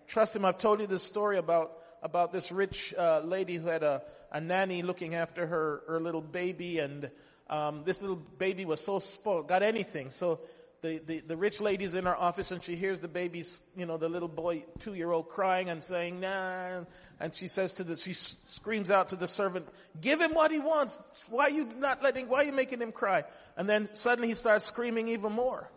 trust 0.08 0.36
Him. 0.36 0.46
I've 0.46 0.58
told 0.58 0.80
you 0.80 0.88
this 0.88 1.04
story 1.04 1.38
about, 1.38 1.74
about 2.02 2.32
this 2.32 2.52
rich 2.52 2.94
uh, 2.98 3.22
lady 3.26 3.56
who 3.56 3.68
had 3.68 3.84
a, 3.84 4.02
a 4.32 4.39
nanny 4.39 4.82
looking 4.82 5.15
after 5.15 5.46
her, 5.46 5.84
her 5.88 6.00
little 6.00 6.22
baby, 6.22 6.80
and 6.80 7.12
um, 7.50 7.84
this 7.84 8.02
little 8.02 8.22
baby 8.38 8.65
was 8.65 8.80
so 8.80 9.00
spoiled, 9.00 9.48
got 9.48 9.62
anything. 9.62 10.10
So 10.10 10.39
the, 10.86 11.00
the, 11.00 11.19
the 11.21 11.38
rich 11.38 11.60
lady's 11.62 11.95
in 11.95 12.06
her 12.06 12.15
office 12.15 12.52
and 12.52 12.63
she 12.63 12.76
hears 12.76 13.00
the 13.00 13.08
baby's, 13.08 13.62
you 13.76 13.88
know, 13.88 13.98
the 13.98 14.08
little 14.08 14.28
boy, 14.28 14.63
two 14.78 14.93
year 14.93 15.12
old 15.12 15.30
crying 15.30 15.69
and 15.69 15.84
saying, 15.84 16.19
nah. 16.19 16.84
And 17.19 17.34
she 17.34 17.48
says 17.48 17.74
to 17.76 17.84
the, 17.84 17.98
she 17.98 18.13
screams 18.13 18.91
out 18.91 19.10
to 19.10 19.15
the 19.15 19.28
servant, 19.28 19.67
give 20.00 20.21
him 20.21 20.34
what 20.34 20.52
he 20.52 20.60
wants. 20.60 21.28
Why 21.32 21.45
are 21.45 21.50
you 21.50 21.67
not 21.78 22.04
letting, 22.04 22.30
why 22.30 22.41
are 22.41 22.43
you 22.43 22.52
making 22.52 22.82
him 22.82 22.91
cry? 22.91 23.24
And 23.58 23.67
then 23.67 23.89
suddenly 23.93 24.28
he 24.28 24.36
starts 24.36 24.65
screaming 24.65 25.08
even 25.08 25.32
more. 25.32 25.71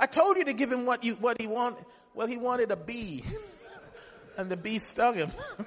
I 0.00 0.06
told 0.06 0.38
you 0.38 0.44
to 0.44 0.54
give 0.54 0.72
him 0.72 0.86
what 0.86 1.04
you, 1.04 1.16
what 1.16 1.38
he 1.38 1.46
want. 1.46 1.76
Well, 2.14 2.26
he 2.26 2.38
wanted 2.38 2.70
a 2.70 2.76
bee. 2.76 3.24
and 4.38 4.50
the 4.50 4.56
bee 4.56 4.78
stung 4.78 5.16
him. 5.16 5.30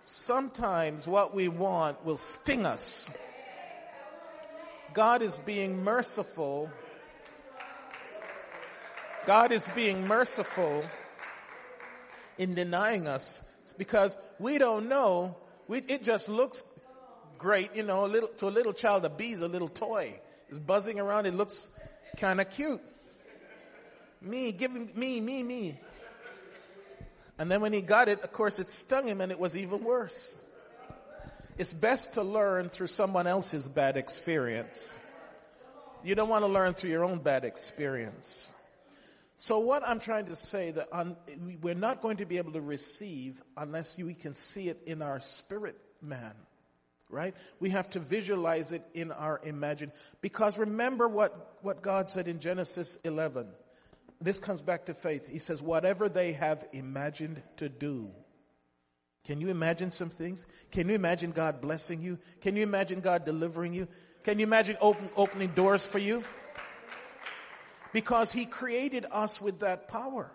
Sometimes 0.00 1.06
what 1.06 1.34
we 1.34 1.46
want 1.46 2.04
will 2.04 2.16
sting 2.16 2.66
us. 2.66 3.16
God 4.92 5.22
is 5.22 5.38
being 5.38 5.84
merciful. 5.84 6.68
God 9.24 9.52
is 9.52 9.68
being 9.68 10.08
merciful 10.08 10.82
in 12.38 12.54
denying 12.54 13.06
us 13.06 13.74
because 13.78 14.16
we 14.38 14.58
don't 14.58 14.88
know. 14.88 15.36
We, 15.68 15.78
it 15.78 16.02
just 16.02 16.28
looks 16.28 16.64
great, 17.38 17.74
you 17.76 17.84
know, 17.84 18.04
a 18.04 18.06
little, 18.06 18.28
to 18.28 18.48
a 18.48 18.50
little 18.50 18.72
child, 18.72 19.04
a 19.04 19.10
bee 19.10 19.32
is 19.32 19.40
a 19.40 19.48
little 19.48 19.68
toy. 19.68 20.18
It's 20.48 20.58
buzzing 20.58 20.98
around. 20.98 21.26
It 21.26 21.34
looks 21.34 21.70
kind 22.16 22.40
of 22.40 22.50
cute. 22.50 22.80
Me, 24.20 24.52
give 24.52 24.72
him, 24.72 24.90
me, 24.94 25.20
me, 25.20 25.42
me. 25.42 25.80
And 27.38 27.50
then 27.50 27.60
when 27.60 27.72
he 27.72 27.80
got 27.80 28.08
it, 28.08 28.20
of 28.22 28.32
course, 28.32 28.58
it 28.58 28.68
stung 28.68 29.06
him 29.06 29.20
and 29.20 29.32
it 29.32 29.38
was 29.38 29.56
even 29.56 29.82
worse. 29.82 30.40
It's 31.58 31.72
best 31.72 32.14
to 32.14 32.22
learn 32.22 32.68
through 32.68 32.88
someone 32.88 33.26
else's 33.26 33.68
bad 33.68 33.96
experience. 33.96 34.96
You 36.02 36.14
don't 36.14 36.28
want 36.28 36.44
to 36.44 36.48
learn 36.48 36.74
through 36.74 36.90
your 36.90 37.04
own 37.04 37.18
bad 37.18 37.44
experience. 37.44 38.52
So 39.42 39.58
what 39.58 39.82
I'm 39.84 39.98
trying 39.98 40.26
to 40.26 40.36
say 40.36 40.70
that 40.70 40.86
we're 41.60 41.74
not 41.74 42.00
going 42.00 42.18
to 42.18 42.24
be 42.24 42.38
able 42.38 42.52
to 42.52 42.60
receive 42.60 43.42
unless 43.56 43.98
we 43.98 44.14
can 44.14 44.34
see 44.34 44.68
it 44.68 44.80
in 44.86 45.02
our 45.02 45.18
spirit 45.18 45.76
man. 46.00 46.34
Right? 47.10 47.34
We 47.58 47.70
have 47.70 47.90
to 47.90 47.98
visualize 47.98 48.70
it 48.70 48.84
in 48.94 49.10
our 49.10 49.40
imagine. 49.42 49.90
Because 50.20 50.58
remember 50.58 51.08
what, 51.08 51.58
what 51.60 51.82
God 51.82 52.08
said 52.08 52.28
in 52.28 52.38
Genesis 52.38 53.00
11. 53.04 53.48
This 54.20 54.38
comes 54.38 54.62
back 54.62 54.86
to 54.86 54.94
faith. 54.94 55.26
He 55.26 55.40
says, 55.40 55.60
whatever 55.60 56.08
they 56.08 56.34
have 56.34 56.64
imagined 56.72 57.42
to 57.56 57.68
do, 57.68 58.12
can 59.24 59.40
you 59.40 59.48
imagine 59.48 59.90
some 59.90 60.08
things? 60.08 60.46
Can 60.70 60.88
you 60.88 60.94
imagine 60.94 61.32
God 61.32 61.60
blessing 61.60 62.00
you? 62.00 62.20
Can 62.42 62.54
you 62.54 62.62
imagine 62.62 63.00
God 63.00 63.24
delivering 63.24 63.74
you? 63.74 63.88
Can 64.22 64.38
you 64.38 64.46
imagine 64.46 64.76
open, 64.80 65.10
opening 65.16 65.48
doors 65.48 65.84
for 65.84 65.98
you? 65.98 66.22
Because 67.92 68.32
He 68.32 68.46
created 68.46 69.06
us 69.10 69.40
with 69.40 69.60
that 69.60 69.88
power. 69.88 70.30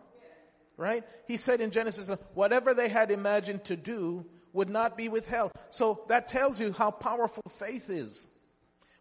Right? 0.77 1.03
He 1.27 1.37
said 1.37 1.59
in 1.59 1.71
Genesis, 1.71 2.09
whatever 2.35 2.73
they 2.73 2.87
had 2.87 3.09
imagined 3.09 3.63
to 3.65 3.75
do 3.75 4.25
would 4.53 4.69
not 4.69 4.95
be 4.95 5.09
withheld. 5.09 5.51
So 5.69 6.03
that 6.07 6.27
tells 6.27 6.59
you 6.59 6.71
how 6.71 6.91
powerful 6.91 7.43
faith 7.57 7.89
is. 7.89 8.27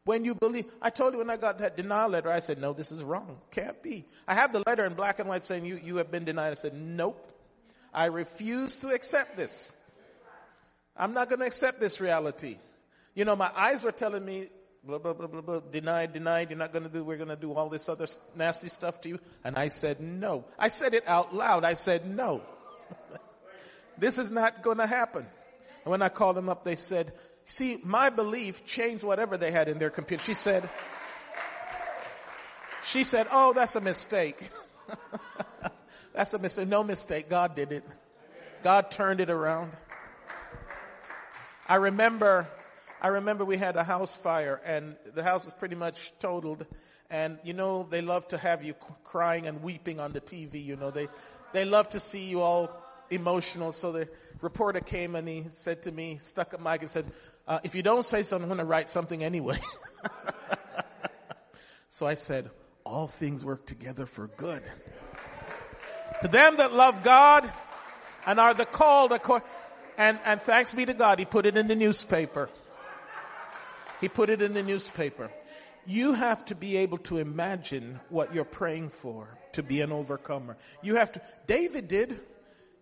When 0.05 0.25
you 0.25 0.35
believe, 0.37 0.67
I 0.81 0.91
told 0.91 1.15
you 1.15 1.19
when 1.19 1.31
I 1.31 1.37
got 1.37 1.59
that 1.59 1.77
denial 1.77 2.11
letter, 2.11 2.31
I 2.31 2.41
said, 2.41 2.61
no, 2.61 2.73
this 2.73 2.93
is 2.93 3.03
wrong. 3.03 3.41
Can't 3.51 3.83
be. 3.83 4.05
I 4.29 4.35
have 4.35 4.53
the 4.53 4.63
letter 4.67 4.87
in 4.87 4.95
black 4.95 5.19
and 5.19 5.29
white 5.29 5.45
saying 5.45 5.65
you, 5.65 5.81
you 5.83 5.97
have 5.97 6.11
been 6.13 6.25
denied. 6.25 6.53
I 6.53 6.55
said, 6.55 6.75
nope. 6.75 7.33
I 7.93 8.07
refuse 8.07 8.77
to 8.77 8.91
accept 8.91 9.37
this. 9.37 9.77
I'm 10.97 11.13
not 11.13 11.29
going 11.29 11.41
to 11.41 11.47
accept 11.47 11.81
this 11.81 12.01
reality. 12.01 12.57
You 13.15 13.25
know, 13.25 13.35
my 13.35 13.51
eyes 13.57 13.83
were 13.83 13.93
telling 13.93 14.25
me, 14.25 14.47
blah, 14.87 14.99
blah, 14.99 15.13
blah, 15.13 15.27
blah, 15.27 15.41
blah, 15.41 15.61
denied, 15.71 16.13
denied, 16.13 16.51
you're 16.51 16.59
not 16.59 16.73
going 16.73 16.85
to 16.85 16.89
do, 16.89 17.03
we're 17.03 17.17
going 17.17 17.29
to 17.29 17.37
do 17.37 17.53
all 17.53 17.69
this 17.69 17.89
other 17.89 18.07
nasty 18.37 18.69
stuff 18.69 19.01
to 19.03 19.09
you. 19.09 19.19
And 19.45 19.57
I 19.57 19.69
said, 19.69 20.01
no. 20.01 20.45
I 20.59 20.69
said 20.69 20.95
it 20.95 21.07
out 21.09 21.35
loud. 21.35 21.65
I 21.65 21.75
said, 21.75 22.07
no. 22.07 22.43
this 23.99 24.19
is 24.19 24.31
not 24.31 24.63
going 24.63 24.79
to 24.79 24.87
happen. 24.87 25.27
And 25.85 25.91
when 25.91 26.03
I 26.03 26.09
called 26.09 26.37
them 26.37 26.49
up, 26.49 26.65
they 26.65 26.77
said, 26.77 27.13
see, 27.45 27.79
my 27.83 28.11
belief 28.11 28.65
changed 28.65 29.03
whatever 29.03 29.37
they 29.37 29.51
had 29.51 29.69
in 29.69 29.79
their 29.79 29.91
computer. 29.91 30.23
She 30.23 30.35
said, 30.35 30.69
she 32.85 33.03
said, 33.03 33.27
oh, 33.33 33.53
that's 33.53 33.75
a 33.75 33.81
mistake. 33.81 34.41
That's 36.15 36.33
a 36.33 36.39
mistake. 36.39 36.67
No 36.67 36.83
mistake. 36.83 37.29
God 37.29 37.55
did 37.55 37.73
it. 37.73 37.85
God 38.63 38.91
turned 38.91 39.21
it 39.21 39.29
around. 39.29 39.71
I 41.69 41.75
remember, 41.75 42.49
I 43.07 43.11
remember 43.11 43.45
we 43.45 43.57
had 43.57 43.77
a 43.77 43.85
house 43.85 44.17
fire 44.17 44.61
and 44.65 44.97
the 45.15 45.23
house 45.23 45.45
was 45.45 45.55
pretty 45.55 45.77
much 45.77 46.13
totaled. 46.19 46.67
And 47.09 47.39
you 47.45 47.53
know, 47.53 47.85
they 47.89 48.01
love 48.01 48.27
to 48.29 48.37
have 48.37 48.65
you 48.65 48.75
crying 49.05 49.47
and 49.47 49.63
weeping 49.63 50.01
on 50.01 50.13
the 50.13 50.21
TV. 50.21 50.65
You 50.65 50.75
know, 50.75 50.91
they, 50.91 51.07
they 51.53 51.65
love 51.65 51.89
to 51.91 52.01
see 52.01 52.25
you 52.25 52.41
all 52.41 52.69
emotional. 53.09 53.71
So 53.71 53.93
the 53.93 54.09
reporter 54.41 54.81
came 54.81 55.15
and 55.15 55.29
he 55.29 55.45
said 55.53 55.85
to 55.85 55.93
me, 55.93 56.17
stuck 56.17 56.53
a 56.53 56.59
mic 56.59 56.81
and 56.81 56.91
said, 56.91 57.07
uh, 57.47 57.61
if 57.63 57.77
you 57.77 57.83
don't 57.85 58.05
say 58.05 58.25
something, 58.25 58.51
I'm 58.51 58.57
going 58.57 58.67
to 58.67 58.69
write 58.69 58.91
something 58.91 59.23
anyway. 59.23 59.61
so 61.89 62.07
I 62.09 62.15
said, 62.15 62.51
all 62.83 63.07
things 63.07 63.45
work 63.45 63.67
together 63.67 64.07
for 64.07 64.27
good. 64.27 64.65
To 66.23 66.27
them 66.27 66.57
that 66.57 66.73
love 66.73 67.05
God 67.05 67.49
and 68.27 68.41
are 68.41 68.53
the 68.53 68.67
called 68.67 69.13
and, 69.97 70.19
and 70.25 70.43
thanks 70.43 70.75
be 70.75 70.85
to 70.87 70.93
God, 70.93 71.21
he 71.21 71.25
put 71.25 71.47
it 71.47 71.57
in 71.57 71.69
the 71.69 71.77
newspaper. 71.77 72.51
He 74.01 74.09
put 74.09 74.29
it 74.29 74.43
in 74.43 74.53
the 74.53 74.63
newspaper. 74.63 75.31
You 75.87 76.13
have 76.15 76.45
to 76.47 76.55
be 76.55 76.79
able 76.79 76.99
to 76.99 77.19
imagine 77.19 78.01
what 78.09 78.35
you're 78.35 78.45
praying 78.45 78.91
for 78.91 79.29
to 79.53 79.63
be 79.63 79.81
an 79.81 79.93
overcomer. 79.93 80.57
You 80.83 80.97
have 80.97 81.13
to, 81.13 81.23
David 81.47 81.89
did. 81.89 82.21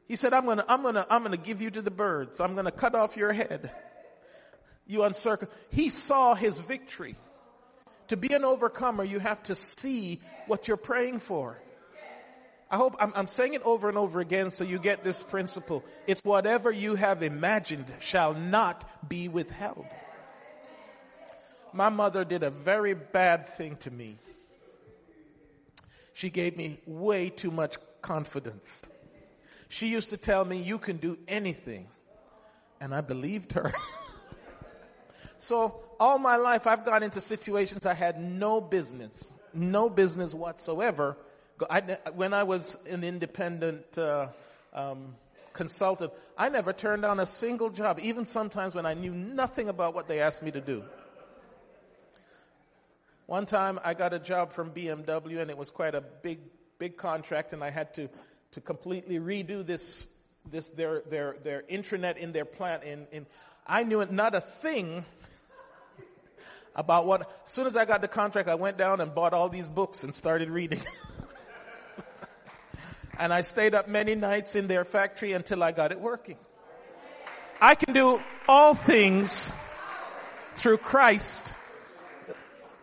He 0.09 0.16
said, 0.16 0.33
I'm 0.33 0.46
gonna, 0.46 0.64
I'm 0.68 0.83
gonna, 0.83 1.07
I'm 1.11 1.22
gonna 1.22 1.37
give 1.37 1.62
you 1.62 1.70
to 1.70 1.83
the 1.83 1.90
birds. 1.90 2.40
I'm 2.40 2.55
gonna 2.55 2.70
cut 2.70 2.94
off 2.94 3.16
your 3.16 3.33
head. 3.33 3.70
You 4.87 5.00
uncircle. 5.00 5.48
He 5.70 5.88
saw 5.88 6.35
his 6.35 6.61
victory. 6.61 7.16
To 8.09 8.16
be 8.16 8.35
an 8.35 8.44
overcomer, 8.44 9.03
you 9.03 9.18
have 9.18 9.42
to 9.44 9.55
see 9.55 10.20
what 10.46 10.68
you're 10.68 10.77
praying 10.77 11.20
for. 11.20 11.59
I 12.70 12.77
hope 12.77 12.96
I'm, 12.98 13.12
I'm, 13.14 13.27
saying 13.27 13.55
it 13.55 13.62
over 13.64 13.88
and 13.88 13.96
over 13.96 14.20
again 14.20 14.50
so 14.50 14.64
you 14.64 14.79
get 14.79 15.05
this 15.05 15.22
principle. 15.22 15.85
It's 16.07 16.22
whatever 16.24 16.70
you 16.70 16.96
have 16.96 17.22
imagined 17.22 17.87
shall 18.00 18.35
not 18.35 19.09
be 19.09 19.29
withheld. 19.29 19.87
My 21.74 21.90
mother 21.90 22.24
did 22.24 22.42
a 22.42 22.50
very 22.50 22.94
bad 22.94 23.48
thing 23.48 23.76
to 23.78 23.90
me. 23.90 24.16
She 26.14 26.30
gave 26.30 26.56
me 26.56 26.80
way 26.87 27.28
too 27.28 27.50
much 27.50 27.76
confidence. 28.00 28.84
She 29.68 29.88
used 29.88 30.10
to 30.10 30.16
tell 30.16 30.44
me, 30.44 30.62
You 30.62 30.78
can 30.78 30.96
do 30.96 31.18
anything. 31.28 31.88
And 32.80 32.94
I 32.94 33.00
believed 33.00 33.52
her. 33.52 33.72
so, 35.37 35.80
all 36.00 36.18
my 36.18 36.37
life, 36.37 36.66
I've 36.66 36.84
got 36.84 37.02
into 37.02 37.20
situations 37.20 37.84
I 37.84 37.94
had 37.94 38.22
no 38.22 38.60
business, 38.60 39.32
no 39.52 39.90
business 39.90 40.32
whatsoever 40.32 41.16
I, 41.70 41.80
when 42.14 42.34
I 42.34 42.42
was 42.42 42.84
an 42.87 43.04
independent 43.04 43.96
uh, 43.96 44.28
um, 44.72 45.14
consultant, 45.52 46.12
I 46.37 46.48
never 46.48 46.72
turned 46.72 47.02
down 47.02 47.20
a 47.20 47.26
single 47.26 47.70
job, 47.70 48.00
even 48.02 48.26
sometimes 48.26 48.74
when 48.74 48.87
I 48.87 48.94
knew 48.94 49.12
nothing 49.12 49.68
about 49.68 49.94
what 49.94 50.08
they 50.08 50.20
asked 50.20 50.42
me 50.42 50.50
to 50.50 50.60
do. 50.60 50.82
One 53.26 53.46
time 53.46 53.80
I 53.84 53.94
got 53.94 54.12
a 54.12 54.18
job 54.18 54.52
from 54.52 54.70
BMW 54.70 55.40
and 55.40 55.50
it 55.50 55.56
was 55.56 55.70
quite 55.70 55.94
a 55.94 56.00
big, 56.00 56.40
big 56.78 56.96
contract 56.96 57.52
and 57.52 57.64
I 57.64 57.70
had 57.70 57.94
to, 57.94 58.08
to 58.52 58.60
completely 58.60 59.18
redo 59.18 59.64
this, 59.64 60.14
this, 60.50 60.68
their, 60.70 61.02
their, 61.02 61.37
their 61.42 61.62
intranet 61.62 62.16
in 62.18 62.32
their 62.32 62.44
plant 62.44 62.84
And, 62.84 63.06
in, 63.12 63.26
I 63.66 63.82
knew 63.82 64.04
not 64.06 64.34
a 64.34 64.40
thing 64.40 65.04
about 66.76 67.06
what, 67.06 67.22
as 67.46 67.52
soon 67.52 67.66
as 67.66 67.76
I 67.76 67.87
got 67.87 68.02
the 68.02 68.08
contract, 68.08 68.48
I 68.48 68.56
went 68.56 68.76
down 68.76 69.00
and 69.00 69.14
bought 69.14 69.32
all 69.32 69.48
these 69.48 69.68
books 69.68 70.04
and 70.04 70.14
started 70.14 70.50
reading. 70.50 70.80
And 73.18 73.32
I 73.32 73.42
stayed 73.42 73.74
up 73.74 73.88
many 73.88 74.14
nights 74.14 74.56
in 74.56 74.66
their 74.66 74.84
factory 74.84 75.32
until 75.32 75.62
I 75.62 75.72
got 75.72 75.92
it 75.92 76.00
working. 76.00 76.37
I 77.60 77.74
can 77.74 77.94
do 77.94 78.20
all 78.48 78.74
things 78.74 79.52
through 80.54 80.78
Christ. 80.78 81.54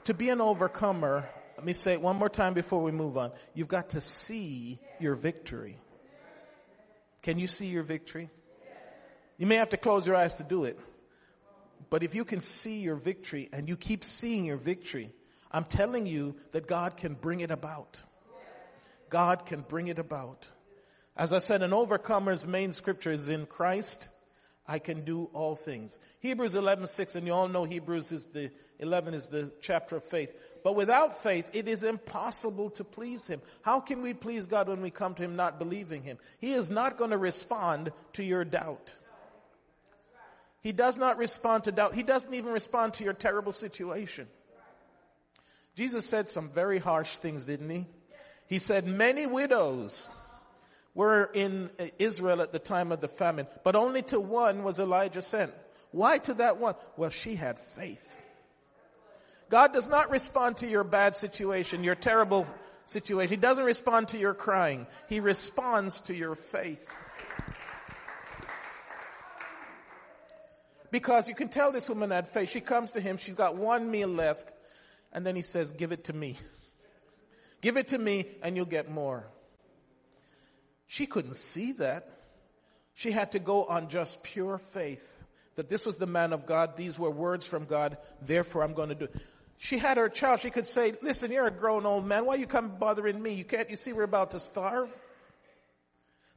To 0.06 0.14
be 0.14 0.30
an 0.30 0.42
overcomer, 0.42 1.30
let 1.58 1.66
me 1.66 1.74
say 1.74 1.94
it 1.94 2.02
one 2.02 2.16
more 2.16 2.30
time 2.30 2.54
before 2.54 2.82
we 2.82 2.92
move 2.92 3.18
on. 3.18 3.32
You've 3.54 3.68
got 3.68 3.90
to 3.92 4.02
see 4.02 4.80
your 5.00 5.14
victory. 5.14 5.78
Can 7.22 7.38
you 7.38 7.48
see 7.48 7.68
your 7.68 7.84
victory? 7.84 8.32
You 9.38 9.46
may 9.46 9.56
have 9.56 9.70
to 9.70 9.78
close 9.78 10.08
your 10.08 10.16
eyes 10.16 10.36
to 10.36 10.44
do 10.44 10.64
it. 10.64 10.80
But 11.92 12.04
if 12.04 12.16
you 12.16 12.26
can 12.26 12.42
see 12.42 12.80
your 12.80 12.96
victory 12.96 13.50
and 13.54 13.70
you 13.70 13.78
keep 13.78 14.04
seeing 14.04 14.46
your 14.46 14.58
victory, 14.58 15.12
I'm 15.52 15.66
telling 15.66 16.08
you 16.08 16.36
that 16.52 16.66
God 16.66 16.98
can 16.98 17.14
bring 17.14 17.42
it 17.42 17.52
about. 17.52 18.04
God 19.10 19.46
can 19.46 19.62
bring 19.62 19.88
it 19.88 20.00
about. 20.00 20.48
As 21.16 21.34
I 21.34 21.40
said, 21.40 21.62
an 21.62 21.72
overcomer's 21.72 22.48
main 22.48 22.74
scripture 22.74 23.12
is 23.12 23.28
in 23.28 23.46
Christ. 23.46 24.10
I 24.68 24.80
can 24.80 25.04
do 25.04 25.30
all 25.34 25.56
things. 25.56 25.98
Hebrews 26.20 26.56
11, 26.56 26.88
6, 26.88 27.16
and 27.16 27.26
you 27.26 27.34
all 27.34 27.48
know 27.48 27.64
Hebrews 27.64 28.12
is 28.12 28.26
the 28.28 28.52
11 28.80 29.14
is 29.14 29.28
the 29.28 29.52
chapter 29.62 29.96
of 29.96 30.04
faith. 30.04 30.36
But 30.64 30.76
without 30.76 31.22
faith, 31.22 31.50
it 31.54 31.68
is 31.68 31.84
impossible 31.84 32.70
to 32.72 32.84
please 32.84 33.28
Him. 33.28 33.42
How 33.64 33.80
can 33.80 34.02
we 34.02 34.14
please 34.14 34.48
God 34.48 34.68
when 34.68 34.82
we 34.82 34.90
come 34.90 35.14
to 35.16 35.24
Him 35.24 35.36
not 35.36 35.60
believing 35.60 36.04
Him? 36.04 36.18
He 36.40 36.54
is 36.54 36.70
not 36.70 36.98
going 36.98 37.12
to 37.12 37.18
respond 37.18 37.92
to 38.14 38.24
your 38.24 38.44
doubt. 38.46 38.98
He 40.62 40.72
does 40.72 40.98
not 40.98 41.18
respond 41.18 41.64
to 41.66 41.72
doubt. 41.72 41.96
He 41.96 42.04
doesn't 42.04 42.34
even 42.34 42.52
respond 42.52 42.94
to 42.96 43.04
your 43.04 43.14
terrible 43.14 43.54
situation. 43.54 44.28
Jesus 45.76 46.06
said 46.06 46.28
some 46.28 46.50
very 46.50 46.78
harsh 46.78 47.18
things, 47.18 47.46
didn't 47.46 47.70
he? 47.70 47.86
He 48.48 48.60
said, 48.60 48.86
Many 48.86 49.26
widows 49.26 50.10
were 50.94 51.30
in 51.34 51.70
Israel 52.00 52.42
at 52.42 52.52
the 52.52 52.60
time 52.60 52.92
of 52.92 53.02
the 53.02 53.08
famine, 53.08 53.48
but 53.64 53.76
only 53.76 54.02
to 54.04 54.20
one 54.20 54.64
was 54.64 54.80
Elijah 54.80 55.22
sent. 55.22 55.52
Why 55.92 56.18
to 56.20 56.34
that 56.36 56.58
one? 56.58 56.76
Well, 56.98 57.10
she 57.10 57.36
had 57.36 57.60
faith. 57.60 58.18
God 59.50 59.74
does 59.74 59.90
not 59.90 60.10
respond 60.10 60.58
to 60.58 60.68
your 60.68 60.86
bad 60.86 61.16
situation, 61.16 61.84
your 61.84 61.96
terrible 61.96 62.48
situation. 62.86 63.36
He 63.36 63.42
doesn't 63.42 63.66
respond 63.66 64.10
to 64.10 64.18
your 64.18 64.34
crying. 64.34 64.88
He 65.10 65.20
responds 65.20 66.02
to 66.02 66.16
your 66.16 66.36
faith. 66.36 66.90
Because 70.90 71.28
you 71.28 71.36
can 71.36 71.48
tell 71.48 71.72
this 71.72 71.90
woman 71.90 72.12
had 72.12 72.28
faith. 72.28 72.50
She 72.50 72.62
comes 72.62 72.94
to 72.94 73.02
him, 73.02 73.18
she's 73.18 73.36
got 73.36 73.56
one 73.56 73.92
meal 73.92 74.10
left, 74.10 74.54
and 75.14 75.26
then 75.26 75.36
he 75.36 75.42
says, 75.42 75.72
Give 75.72 75.92
it 75.92 76.06
to 76.06 76.14
me. 76.14 76.38
Give 77.62 77.78
it 77.78 77.90
to 77.90 77.98
me, 77.98 78.26
and 78.42 78.56
you'll 78.56 78.66
get 78.66 78.90
more. 78.90 79.26
She 80.92 81.06
couldn't 81.06 81.38
see 81.38 81.72
that. 81.74 82.10
She 82.96 83.12
had 83.12 83.32
to 83.32 83.40
go 83.40 83.64
on 83.64 83.88
just 83.88 84.26
pure 84.26 84.58
faith 84.58 85.24
that 85.56 85.70
this 85.70 85.86
was 85.86 85.96
the 85.96 86.06
man 86.06 86.34
of 86.34 86.46
God, 86.46 86.76
these 86.76 87.00
were 87.00 87.10
words 87.10 87.48
from 87.48 87.64
God, 87.64 87.98
therefore 88.22 88.62
I'm 88.62 88.74
going 88.74 88.90
to 88.90 88.96
do. 88.96 89.08
She 89.58 89.78
had 89.78 89.96
her 89.96 90.10
child. 90.10 90.42
She 90.42 90.50
could 90.50 90.68
say, 90.68 90.92
Listen, 91.02 91.32
you're 91.32 91.48
a 91.48 91.52
grown 91.52 91.86
old 91.86 92.06
man. 92.06 92.26
Why 92.26 92.36
you 92.36 92.46
come 92.46 92.78
bothering 92.78 93.24
me? 93.24 93.32
You 93.36 93.46
can't, 93.46 93.70
you 93.70 93.78
see, 93.78 93.94
we're 93.94 94.04
about 94.04 94.32
to 94.32 94.40
starve. 94.42 94.94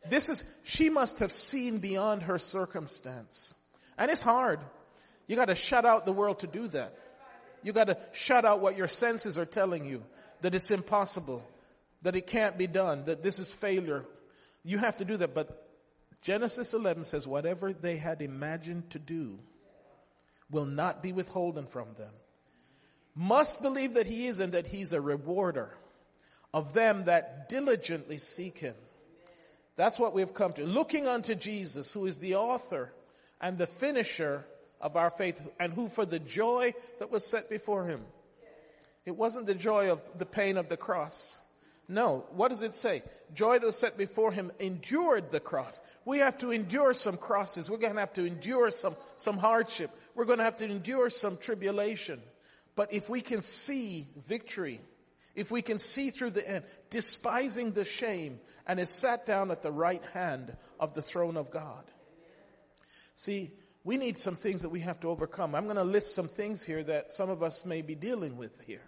This 0.08 0.28
is, 0.28 0.44
she 0.62 0.88
must 0.88 1.18
have 1.18 1.32
seen 1.32 1.80
beyond 1.80 2.22
her 2.22 2.38
circumstance. 2.38 3.54
And 3.98 4.08
it's 4.08 4.22
hard. 4.22 4.60
You 5.26 5.34
got 5.34 5.46
to 5.46 5.56
shut 5.56 5.84
out 5.84 6.06
the 6.06 6.12
world 6.12 6.38
to 6.40 6.46
do 6.46 6.68
that. 6.68 6.96
You 7.64 7.72
got 7.72 7.88
to 7.88 7.98
shut 8.12 8.44
out 8.44 8.60
what 8.60 8.76
your 8.76 8.86
senses 8.86 9.36
are 9.36 9.46
telling 9.46 9.84
you 9.84 10.04
that 10.42 10.54
it's 10.54 10.70
impossible, 10.70 11.44
that 12.02 12.14
it 12.14 12.28
can't 12.28 12.56
be 12.56 12.68
done, 12.68 13.06
that 13.06 13.24
this 13.24 13.40
is 13.40 13.52
failure. 13.52 14.04
You 14.64 14.78
have 14.78 14.96
to 14.96 15.04
do 15.04 15.16
that. 15.18 15.34
But 15.34 15.68
Genesis 16.22 16.74
11 16.74 17.04
says, 17.04 17.26
whatever 17.26 17.72
they 17.72 17.96
had 17.96 18.22
imagined 18.22 18.90
to 18.90 18.98
do 18.98 19.38
will 20.50 20.64
not 20.64 21.02
be 21.02 21.12
withholden 21.12 21.66
from 21.66 21.88
them. 21.98 22.12
Must 23.14 23.62
believe 23.62 23.94
that 23.94 24.06
he 24.06 24.26
is 24.26 24.40
and 24.40 24.52
that 24.54 24.66
he's 24.66 24.92
a 24.92 25.00
rewarder 25.00 25.70
of 26.52 26.72
them 26.72 27.04
that 27.04 27.48
diligently 27.48 28.18
seek 28.18 28.58
him. 28.58 28.74
That's 29.76 29.98
what 29.98 30.14
we've 30.14 30.34
come 30.34 30.52
to. 30.54 30.64
Looking 30.64 31.06
unto 31.06 31.34
Jesus, 31.34 31.92
who 31.92 32.06
is 32.06 32.18
the 32.18 32.36
author 32.36 32.92
and 33.40 33.58
the 33.58 33.66
finisher 33.66 34.44
of 34.80 34.96
our 34.96 35.10
faith, 35.10 35.42
and 35.58 35.72
who 35.72 35.88
for 35.88 36.06
the 36.06 36.18
joy 36.18 36.74
that 36.98 37.10
was 37.10 37.26
set 37.26 37.48
before 37.48 37.86
him. 37.86 38.04
It 39.04 39.16
wasn't 39.16 39.46
the 39.46 39.54
joy 39.54 39.90
of 39.90 40.02
the 40.18 40.26
pain 40.26 40.56
of 40.56 40.68
the 40.68 40.76
cross. 40.76 41.40
No. 41.88 42.24
What 42.30 42.48
does 42.48 42.62
it 42.62 42.74
say? 42.74 43.02
Joy 43.34 43.58
that 43.58 43.66
was 43.66 43.78
set 43.78 43.98
before 43.98 44.32
him 44.32 44.50
endured 44.58 45.30
the 45.30 45.40
cross. 45.40 45.80
We 46.04 46.18
have 46.18 46.38
to 46.38 46.50
endure 46.50 46.94
some 46.94 47.16
crosses. 47.16 47.70
We're 47.70 47.78
going 47.78 47.94
to 47.94 48.00
have 48.00 48.14
to 48.14 48.24
endure 48.24 48.70
some, 48.70 48.96
some 49.16 49.36
hardship. 49.36 49.90
We're 50.14 50.24
going 50.24 50.38
to 50.38 50.44
have 50.44 50.56
to 50.56 50.64
endure 50.64 51.10
some 51.10 51.36
tribulation. 51.36 52.20
But 52.76 52.92
if 52.92 53.08
we 53.08 53.20
can 53.20 53.42
see 53.42 54.06
victory, 54.26 54.80
if 55.34 55.50
we 55.50 55.62
can 55.62 55.78
see 55.78 56.10
through 56.10 56.30
the 56.30 56.48
end, 56.48 56.64
despising 56.90 57.72
the 57.72 57.84
shame, 57.84 58.40
and 58.66 58.80
is 58.80 58.90
sat 58.90 59.26
down 59.26 59.50
at 59.50 59.62
the 59.62 59.72
right 59.72 60.02
hand 60.12 60.56
of 60.80 60.94
the 60.94 61.02
throne 61.02 61.36
of 61.36 61.50
God. 61.50 61.84
See, 63.14 63.52
we 63.84 63.98
need 63.98 64.16
some 64.16 64.34
things 64.34 64.62
that 64.62 64.70
we 64.70 64.80
have 64.80 65.00
to 65.00 65.08
overcome. 65.08 65.54
I'm 65.54 65.64
going 65.64 65.76
to 65.76 65.84
list 65.84 66.14
some 66.14 66.28
things 66.28 66.64
here 66.64 66.82
that 66.84 67.12
some 67.12 67.28
of 67.28 67.42
us 67.42 67.66
may 67.66 67.82
be 67.82 67.94
dealing 67.94 68.36
with 68.36 68.62
here. 68.62 68.82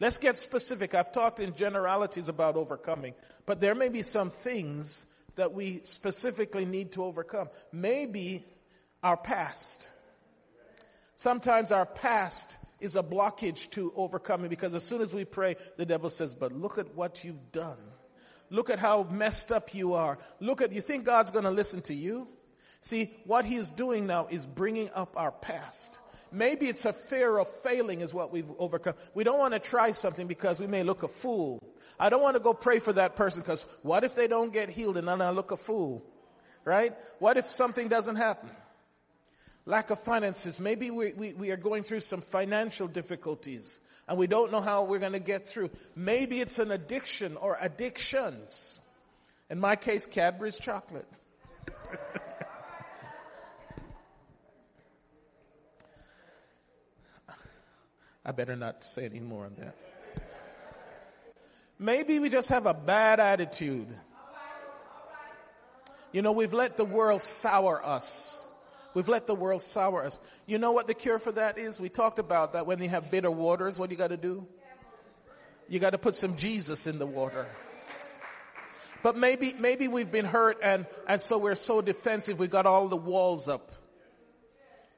Let's 0.00 0.16
get 0.16 0.38
specific. 0.38 0.94
I've 0.94 1.12
talked 1.12 1.40
in 1.40 1.54
generalities 1.54 2.30
about 2.30 2.56
overcoming, 2.56 3.14
but 3.44 3.60
there 3.60 3.74
may 3.74 3.90
be 3.90 4.02
some 4.02 4.30
things 4.30 5.04
that 5.36 5.52
we 5.52 5.80
specifically 5.84 6.64
need 6.64 6.92
to 6.92 7.04
overcome. 7.04 7.50
Maybe 7.70 8.42
our 9.02 9.16
past. 9.16 9.90
Sometimes 11.14 11.70
our 11.70 11.84
past 11.84 12.56
is 12.80 12.96
a 12.96 13.02
blockage 13.02 13.70
to 13.72 13.92
overcoming 13.94 14.48
because 14.48 14.74
as 14.74 14.82
soon 14.82 15.02
as 15.02 15.14
we 15.14 15.26
pray, 15.26 15.56
the 15.76 15.84
devil 15.84 16.08
says, 16.08 16.34
But 16.34 16.52
look 16.52 16.78
at 16.78 16.94
what 16.94 17.22
you've 17.22 17.52
done. 17.52 17.78
Look 18.48 18.70
at 18.70 18.78
how 18.78 19.04
messed 19.04 19.52
up 19.52 19.74
you 19.74 19.94
are. 19.94 20.18
Look 20.40 20.60
at, 20.60 20.72
you 20.72 20.80
think 20.80 21.04
God's 21.04 21.30
going 21.30 21.44
to 21.44 21.50
listen 21.50 21.82
to 21.82 21.94
you? 21.94 22.26
See, 22.80 23.12
what 23.24 23.44
he's 23.44 23.70
doing 23.70 24.06
now 24.06 24.26
is 24.30 24.46
bringing 24.46 24.90
up 24.94 25.14
our 25.16 25.30
past. 25.30 25.99
Maybe 26.32 26.66
it's 26.66 26.84
a 26.84 26.92
fear 26.92 27.38
of 27.38 27.48
failing 27.48 28.00
is 28.00 28.14
what 28.14 28.32
we've 28.32 28.50
overcome. 28.58 28.94
We 29.14 29.24
don't 29.24 29.38
want 29.38 29.54
to 29.54 29.60
try 29.60 29.92
something 29.92 30.26
because 30.26 30.60
we 30.60 30.66
may 30.66 30.82
look 30.82 31.02
a 31.02 31.08
fool. 31.08 31.62
I 31.98 32.08
don't 32.08 32.22
want 32.22 32.36
to 32.36 32.42
go 32.42 32.54
pray 32.54 32.78
for 32.78 32.92
that 32.92 33.16
person 33.16 33.42
because 33.42 33.66
what 33.82 34.04
if 34.04 34.14
they 34.14 34.28
don't 34.28 34.52
get 34.52 34.68
healed 34.68 34.96
and 34.96 35.08
then 35.08 35.20
I 35.20 35.30
look 35.30 35.50
a 35.50 35.56
fool? 35.56 36.04
Right? 36.64 36.94
What 37.18 37.36
if 37.36 37.50
something 37.50 37.88
doesn't 37.88 38.16
happen? 38.16 38.50
Lack 39.66 39.90
of 39.90 39.98
finances. 40.00 40.60
Maybe 40.60 40.90
we, 40.90 41.12
we, 41.12 41.32
we 41.32 41.50
are 41.50 41.56
going 41.56 41.82
through 41.82 42.00
some 42.00 42.20
financial 42.20 42.86
difficulties 42.86 43.80
and 44.08 44.18
we 44.18 44.26
don't 44.26 44.52
know 44.52 44.60
how 44.60 44.84
we're 44.84 44.98
going 44.98 45.12
to 45.12 45.18
get 45.18 45.46
through. 45.46 45.70
Maybe 45.94 46.40
it's 46.40 46.58
an 46.58 46.70
addiction 46.70 47.36
or 47.36 47.56
addictions. 47.60 48.80
In 49.48 49.58
my 49.58 49.76
case, 49.76 50.06
Cadbury's 50.06 50.58
chocolate. 50.58 51.08
I 58.24 58.32
better 58.32 58.56
not 58.56 58.82
say 58.82 59.06
any 59.06 59.20
more 59.20 59.46
on 59.46 59.54
that. 59.58 59.74
Maybe 61.78 62.18
we 62.18 62.28
just 62.28 62.50
have 62.50 62.66
a 62.66 62.74
bad 62.74 63.20
attitude. 63.20 63.88
You 66.12 66.22
know, 66.22 66.32
we've 66.32 66.52
let 66.52 66.76
the 66.76 66.84
world 66.84 67.22
sour 67.22 67.84
us. 67.84 68.46
We've 68.92 69.08
let 69.08 69.26
the 69.26 69.34
world 69.34 69.62
sour 69.62 70.04
us. 70.04 70.20
You 70.46 70.58
know 70.58 70.72
what 70.72 70.88
the 70.88 70.94
cure 70.94 71.18
for 71.18 71.32
that 71.32 71.56
is? 71.56 71.80
We 71.80 71.88
talked 71.88 72.18
about 72.18 72.52
that 72.54 72.66
when 72.66 72.82
you 72.82 72.88
have 72.88 73.10
bitter 73.10 73.30
waters, 73.30 73.78
what 73.78 73.88
do 73.88 73.94
you 73.94 73.98
got 73.98 74.10
to 74.10 74.16
do? 74.16 74.46
You 75.68 75.78
got 75.78 75.90
to 75.90 75.98
put 75.98 76.16
some 76.16 76.36
Jesus 76.36 76.86
in 76.86 76.98
the 76.98 77.06
water. 77.06 77.46
But 79.02 79.16
maybe, 79.16 79.54
maybe 79.58 79.88
we've 79.88 80.10
been 80.10 80.24
hurt 80.24 80.58
and, 80.62 80.84
and 81.08 81.22
so 81.22 81.38
we're 81.38 81.54
so 81.54 81.80
defensive, 81.80 82.38
we 82.38 82.48
got 82.48 82.66
all 82.66 82.88
the 82.88 82.96
walls 82.96 83.48
up. 83.48 83.70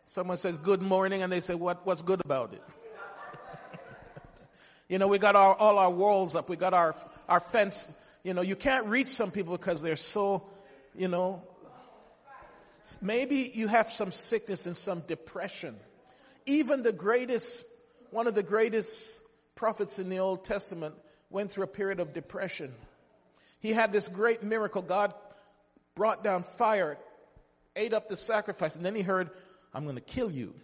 Someone 0.07 0.39
says 0.39 0.59
good 0.59 0.83
morning 0.83 1.23
and 1.23 1.31
they 1.31 1.41
say, 1.41 1.55
what, 1.55 1.87
what's 1.87 2.03
good 2.03 2.21
about 2.25 2.55
it? 2.55 2.63
You 4.93 4.99
know, 4.99 5.09
we 5.09 5.19
got 5.19 5.35
our, 5.35 5.57
all 5.57 5.79
our 5.79 5.91
walls 5.91 6.37
up. 6.37 6.49
We 6.49 6.57
got 6.57 6.75
our, 6.75 6.95
our 7.29 7.41
fence. 7.41 7.93
You 8.23 8.35
know, 8.35 8.43
you 8.43 8.55
can't 8.55 8.87
reach 8.87 9.09
some 9.09 9.33
people 9.33 9.57
because 9.57 9.83
they're 9.83 9.97
so, 9.97 10.45
you 10.95 11.09
know, 11.09 11.43
Maybe 13.01 13.51
you 13.55 13.69
have 13.69 13.89
some 13.89 14.11
sickness 14.11 14.67
and 14.67 14.77
some 14.77 15.01
depression. 15.01 15.77
Even 16.47 16.83
the 16.83 16.93
greatest, 16.93 17.65
one 18.11 18.27
of 18.27 18.35
the 18.35 18.43
greatest 18.43 19.23
prophets 19.55 19.99
in 19.99 20.09
the 20.09 20.19
Old 20.19 20.45
Testament 20.45 20.95
went 21.31 21.53
through 21.53 21.65
a 21.65 21.69
period 21.69 22.01
of 22.01 22.13
depression. 22.13 22.73
He 23.61 23.73
had 23.73 23.93
this 23.93 24.09
great 24.09 24.43
miracle. 24.43 24.83
God 24.83 25.15
brought 25.95 26.25
down 26.25 26.43
fire, 26.43 26.99
ate 27.77 27.95
up 27.95 28.09
the 28.09 28.17
sacrifice, 28.17 28.75
and 28.75 28.85
then 28.85 28.97
he 28.97 29.03
heard, 29.03 29.31
I'm 29.73 29.85
going 29.85 29.95
to 29.95 30.01
kill 30.01 30.31
you. 30.31 30.55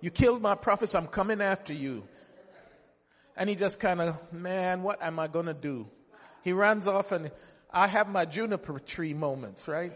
You 0.00 0.10
killed 0.10 0.42
my 0.42 0.54
prophets, 0.54 0.94
I'm 0.94 1.06
coming 1.06 1.40
after 1.40 1.72
you. 1.72 2.06
And 3.38 3.48
he 3.48 3.54
just 3.54 3.78
kind 3.78 4.00
of, 4.00 4.20
man, 4.32 4.82
what 4.82 5.00
am 5.00 5.20
I 5.20 5.28
going 5.28 5.46
to 5.46 5.54
do? 5.54 5.86
He 6.42 6.52
runs 6.52 6.88
off 6.88 7.12
and 7.12 7.30
I 7.70 7.86
have 7.86 8.08
my 8.08 8.24
juniper 8.24 8.80
tree 8.80 9.14
moments, 9.14 9.68
right? 9.68 9.92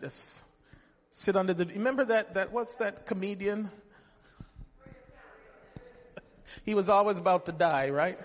Just 0.00 0.42
sit 1.10 1.34
under 1.34 1.54
the, 1.54 1.64
remember 1.64 2.04
that, 2.04 2.34
that, 2.34 2.52
what's 2.52 2.74
that 2.76 3.06
comedian? 3.06 3.70
he 6.66 6.74
was 6.74 6.90
always 6.90 7.18
about 7.18 7.46
to 7.46 7.52
die, 7.52 7.88
right? 7.88 8.18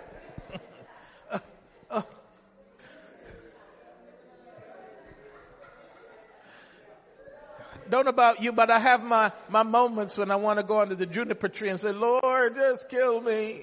Don't 7.90 8.08
about 8.08 8.44
you, 8.44 8.52
but 8.52 8.70
I 8.70 8.78
have 8.78 9.04
my, 9.04 9.32
my 9.48 9.64
moments 9.64 10.18
when 10.18 10.30
I 10.30 10.36
want 10.36 10.60
to 10.60 10.66
go 10.66 10.82
under 10.82 10.96
the 10.96 11.08
juniper 11.08 11.48
tree 11.48 11.70
and 11.70 11.80
say, 11.80 11.92
Lord, 11.92 12.56
just 12.56 12.90
kill 12.90 13.22
me. 13.22 13.62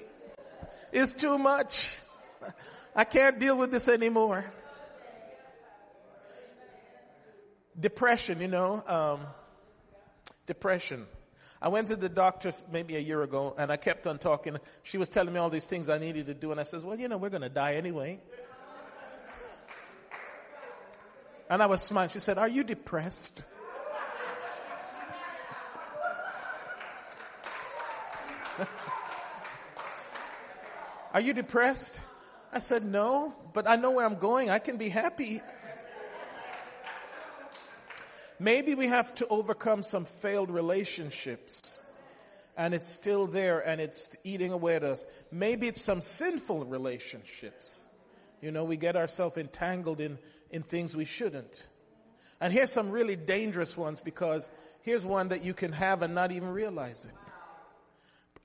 It's 0.92 1.14
too 1.14 1.38
much. 1.38 1.98
I 2.94 3.04
can't 3.04 3.38
deal 3.38 3.58
with 3.58 3.70
this 3.70 3.88
anymore. 3.88 4.44
Depression, 7.78 8.40
you 8.40 8.48
know, 8.48 8.82
um, 8.86 9.20
depression. 10.46 11.06
I 11.60 11.68
went 11.68 11.88
to 11.88 11.96
the 11.96 12.08
doctor 12.08 12.50
maybe 12.70 12.96
a 12.96 13.00
year 13.00 13.22
ago 13.22 13.54
and 13.58 13.70
I 13.70 13.76
kept 13.76 14.06
on 14.06 14.18
talking. 14.18 14.56
She 14.82 14.96
was 14.98 15.08
telling 15.08 15.34
me 15.34 15.40
all 15.40 15.50
these 15.50 15.66
things 15.66 15.88
I 15.88 15.98
needed 15.98 16.26
to 16.26 16.34
do 16.34 16.52
and 16.52 16.60
I 16.60 16.62
says, 16.62 16.84
well, 16.84 16.98
you 16.98 17.08
know, 17.08 17.18
we're 17.18 17.30
going 17.30 17.42
to 17.42 17.48
die 17.48 17.74
anyway. 17.74 18.20
And 21.50 21.62
I 21.62 21.66
was 21.66 21.82
smiling. 21.82 22.10
She 22.10 22.20
said, 22.20 22.38
are 22.38 22.48
you 22.48 22.64
depressed? 22.64 23.42
Are 31.16 31.20
you 31.20 31.32
depressed? 31.32 32.02
I 32.52 32.58
said, 32.58 32.84
No, 32.84 33.32
but 33.54 33.66
I 33.66 33.76
know 33.76 33.92
where 33.92 34.04
I'm 34.04 34.16
going. 34.16 34.50
I 34.50 34.58
can 34.58 34.76
be 34.76 34.90
happy. 34.90 35.40
Maybe 38.38 38.74
we 38.74 38.88
have 38.88 39.14
to 39.14 39.26
overcome 39.28 39.82
some 39.82 40.04
failed 40.04 40.50
relationships 40.50 41.82
and 42.54 42.74
it's 42.74 42.90
still 42.90 43.26
there 43.26 43.66
and 43.66 43.80
it's 43.80 44.14
eating 44.24 44.52
away 44.52 44.76
at 44.76 44.84
us. 44.84 45.06
Maybe 45.32 45.68
it's 45.68 45.80
some 45.80 46.02
sinful 46.02 46.66
relationships. 46.66 47.86
You 48.42 48.50
know, 48.50 48.64
we 48.64 48.76
get 48.76 48.94
ourselves 48.94 49.38
entangled 49.38 50.02
in, 50.02 50.18
in 50.50 50.62
things 50.62 50.94
we 50.94 51.06
shouldn't. 51.06 51.66
And 52.42 52.52
here's 52.52 52.72
some 52.72 52.90
really 52.90 53.16
dangerous 53.16 53.74
ones 53.74 54.02
because 54.02 54.50
here's 54.82 55.06
one 55.06 55.28
that 55.28 55.42
you 55.42 55.54
can 55.54 55.72
have 55.72 56.02
and 56.02 56.14
not 56.14 56.30
even 56.30 56.50
realize 56.50 57.06
it. 57.06 57.14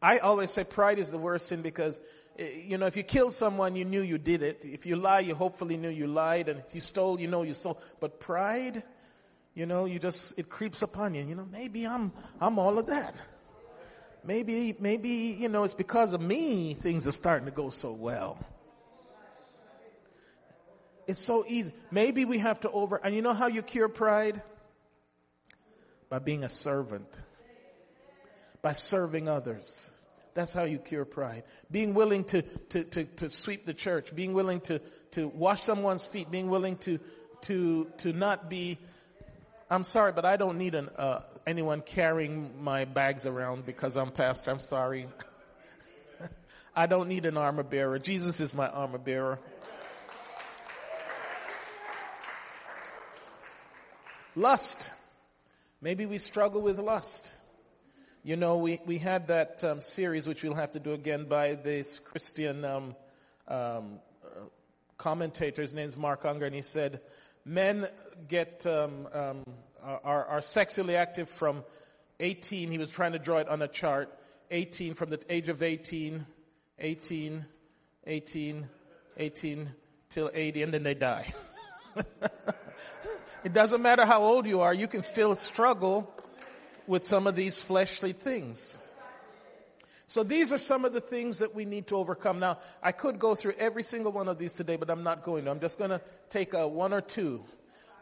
I 0.01 0.17
always 0.17 0.51
say 0.51 0.63
pride 0.63 0.99
is 0.99 1.11
the 1.11 1.17
worst 1.17 1.47
sin 1.47 1.61
because 1.61 1.99
Eh, 2.37 2.61
you 2.65 2.77
know, 2.77 2.85
if 2.85 2.95
you 2.95 3.03
kill 3.03 3.31
someone, 3.31 3.75
you 3.75 3.85
knew 3.85 4.01
you 4.01 4.17
did 4.17 4.43
it. 4.43 4.63
If 4.63 4.85
you 4.85 4.95
lie, 4.95 5.21
you 5.21 5.35
hopefully 5.35 5.77
knew 5.77 5.89
you 5.89 6.07
lied. 6.07 6.49
And 6.49 6.59
if 6.59 6.73
you 6.75 6.81
stole, 6.81 7.19
you 7.19 7.27
know 7.27 7.43
you 7.43 7.53
stole. 7.53 7.79
But 7.99 8.19
pride, 8.19 8.83
you 9.53 9.65
know, 9.65 9.85
you 9.85 9.99
just, 9.99 10.37
it 10.39 10.49
creeps 10.49 10.81
upon 10.81 11.15
you. 11.15 11.23
You 11.23 11.35
know, 11.35 11.47
maybe 11.51 11.85
I'm, 11.85 12.11
I'm 12.39 12.57
all 12.57 12.79
of 12.79 12.87
that. 12.87 13.15
Maybe, 14.23 14.75
maybe, 14.79 15.09
you 15.09 15.49
know, 15.49 15.63
it's 15.63 15.73
because 15.73 16.13
of 16.13 16.21
me 16.21 16.75
things 16.75 17.07
are 17.07 17.11
starting 17.11 17.45
to 17.45 17.51
go 17.51 17.69
so 17.71 17.93
well. 17.93 18.37
It's 21.07 21.19
so 21.19 21.43
easy. 21.47 21.73
Maybe 21.89 22.25
we 22.25 22.37
have 22.37 22.59
to 22.61 22.71
over, 22.71 22.97
and 23.03 23.15
you 23.15 23.21
know 23.21 23.33
how 23.33 23.47
you 23.47 23.61
cure 23.63 23.89
pride? 23.89 24.41
By 26.09 26.19
being 26.19 26.43
a 26.43 26.49
servant. 26.49 27.21
By 28.61 28.73
serving 28.73 29.27
others. 29.27 29.93
That's 30.33 30.53
how 30.53 30.63
you 30.63 30.77
cure 30.77 31.05
pride. 31.05 31.43
Being 31.69 31.93
willing 31.93 32.23
to, 32.25 32.41
to, 32.41 32.83
to, 32.83 33.03
to 33.03 33.29
sweep 33.29 33.65
the 33.65 33.73
church, 33.73 34.15
being 34.15 34.33
willing 34.33 34.61
to, 34.61 34.79
to 35.11 35.27
wash 35.27 35.61
someone's 35.61 36.05
feet, 36.05 36.31
being 36.31 36.49
willing 36.49 36.77
to, 36.77 36.99
to, 37.41 37.87
to 37.97 38.13
not 38.13 38.49
be, 38.49 38.77
I'm 39.69 39.83
sorry, 39.83 40.13
but 40.13 40.25
I 40.25 40.37
don't 40.37 40.57
need 40.57 40.75
an, 40.75 40.89
uh, 40.97 41.21
anyone 41.45 41.81
carrying 41.81 42.63
my 42.63 42.85
bags 42.85 43.25
around 43.25 43.65
because 43.65 43.97
I'm 43.97 44.11
pastor. 44.11 44.51
I'm 44.51 44.59
sorry. 44.59 45.07
I 46.75 46.85
don't 46.85 47.09
need 47.09 47.25
an 47.25 47.35
armor 47.35 47.63
bearer. 47.63 47.99
Jesus 47.99 48.39
is 48.39 48.55
my 48.55 48.69
armor 48.69 48.97
bearer. 48.97 49.39
Lust. 54.35 54.93
Maybe 55.81 56.05
we 56.05 56.19
struggle 56.19 56.61
with 56.61 56.79
lust. 56.79 57.37
You 58.23 58.35
know, 58.35 58.57
we, 58.57 58.79
we 58.85 58.99
had 58.99 59.29
that 59.29 59.63
um, 59.63 59.81
series, 59.81 60.27
which 60.27 60.43
we'll 60.43 60.53
have 60.53 60.73
to 60.73 60.79
do 60.79 60.93
again, 60.93 61.25
by 61.25 61.55
this 61.55 61.97
Christian 61.97 62.63
um, 62.63 62.95
um, 63.47 63.99
uh, 64.23 64.41
commentator. 64.99 65.63
His 65.63 65.73
name's 65.73 65.97
Mark 65.97 66.21
Gungor, 66.21 66.45
and 66.45 66.53
he 66.53 66.61
said, 66.61 67.01
men 67.45 67.87
get 68.27 68.63
um, 68.67 69.07
um, 69.11 69.43
are, 69.83 70.23
are 70.25 70.41
sexually 70.41 70.95
active 70.95 71.29
from 71.29 71.63
18. 72.19 72.69
He 72.69 72.77
was 72.77 72.91
trying 72.91 73.13
to 73.13 73.19
draw 73.19 73.37
it 73.37 73.49
on 73.49 73.63
a 73.63 73.67
chart. 73.67 74.15
18 74.51 74.93
from 74.93 75.09
the 75.09 75.19
age 75.27 75.49
of 75.49 75.63
18, 75.63 76.23
18, 76.77 77.45
18, 78.05 78.69
18 79.17 79.69
till 80.11 80.29
80, 80.31 80.61
and 80.61 80.71
then 80.71 80.83
they 80.83 80.93
die. 80.93 81.25
it 83.43 83.51
doesn't 83.51 83.81
matter 83.81 84.05
how 84.05 84.21
old 84.21 84.45
you 84.45 84.61
are, 84.61 84.75
you 84.75 84.87
can 84.87 85.01
still 85.01 85.33
struggle 85.33 86.13
with 86.91 87.05
some 87.05 87.25
of 87.25 87.37
these 87.37 87.63
fleshly 87.63 88.11
things. 88.11 88.77
So 90.07 90.23
these 90.23 90.51
are 90.51 90.57
some 90.57 90.83
of 90.83 90.91
the 90.91 90.99
things 90.99 91.39
that 91.39 91.55
we 91.55 91.63
need 91.63 91.87
to 91.87 91.95
overcome. 91.95 92.39
Now, 92.39 92.57
I 92.83 92.91
could 92.91 93.17
go 93.17 93.33
through 93.33 93.53
every 93.57 93.81
single 93.81 94.11
one 94.11 94.27
of 94.27 94.37
these 94.37 94.53
today, 94.53 94.75
but 94.75 94.89
I'm 94.89 95.01
not 95.01 95.23
going 95.23 95.45
to. 95.45 95.51
I'm 95.51 95.61
just 95.61 95.77
going 95.77 95.91
to 95.91 96.01
take 96.29 96.53
a 96.53 96.67
one 96.67 96.91
or 96.91 96.99
two. 96.99 97.45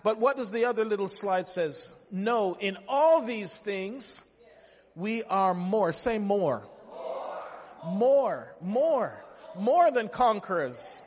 But 0.02 0.18
what 0.18 0.38
does 0.38 0.50
the 0.50 0.66
other 0.66 0.86
little 0.86 1.08
slide 1.08 1.48
says? 1.48 2.04
No, 2.12 2.58
in 2.60 2.80
all 2.88 3.22
these 3.22 3.60
things, 3.60 4.36
we 4.96 5.22
are 5.22 5.54
more. 5.54 5.94
Say 5.94 6.18
more. 6.18 6.64
More, 7.86 8.56
more, 8.60 9.24
more 9.56 9.92
than 9.92 10.10
conquerors 10.10 11.04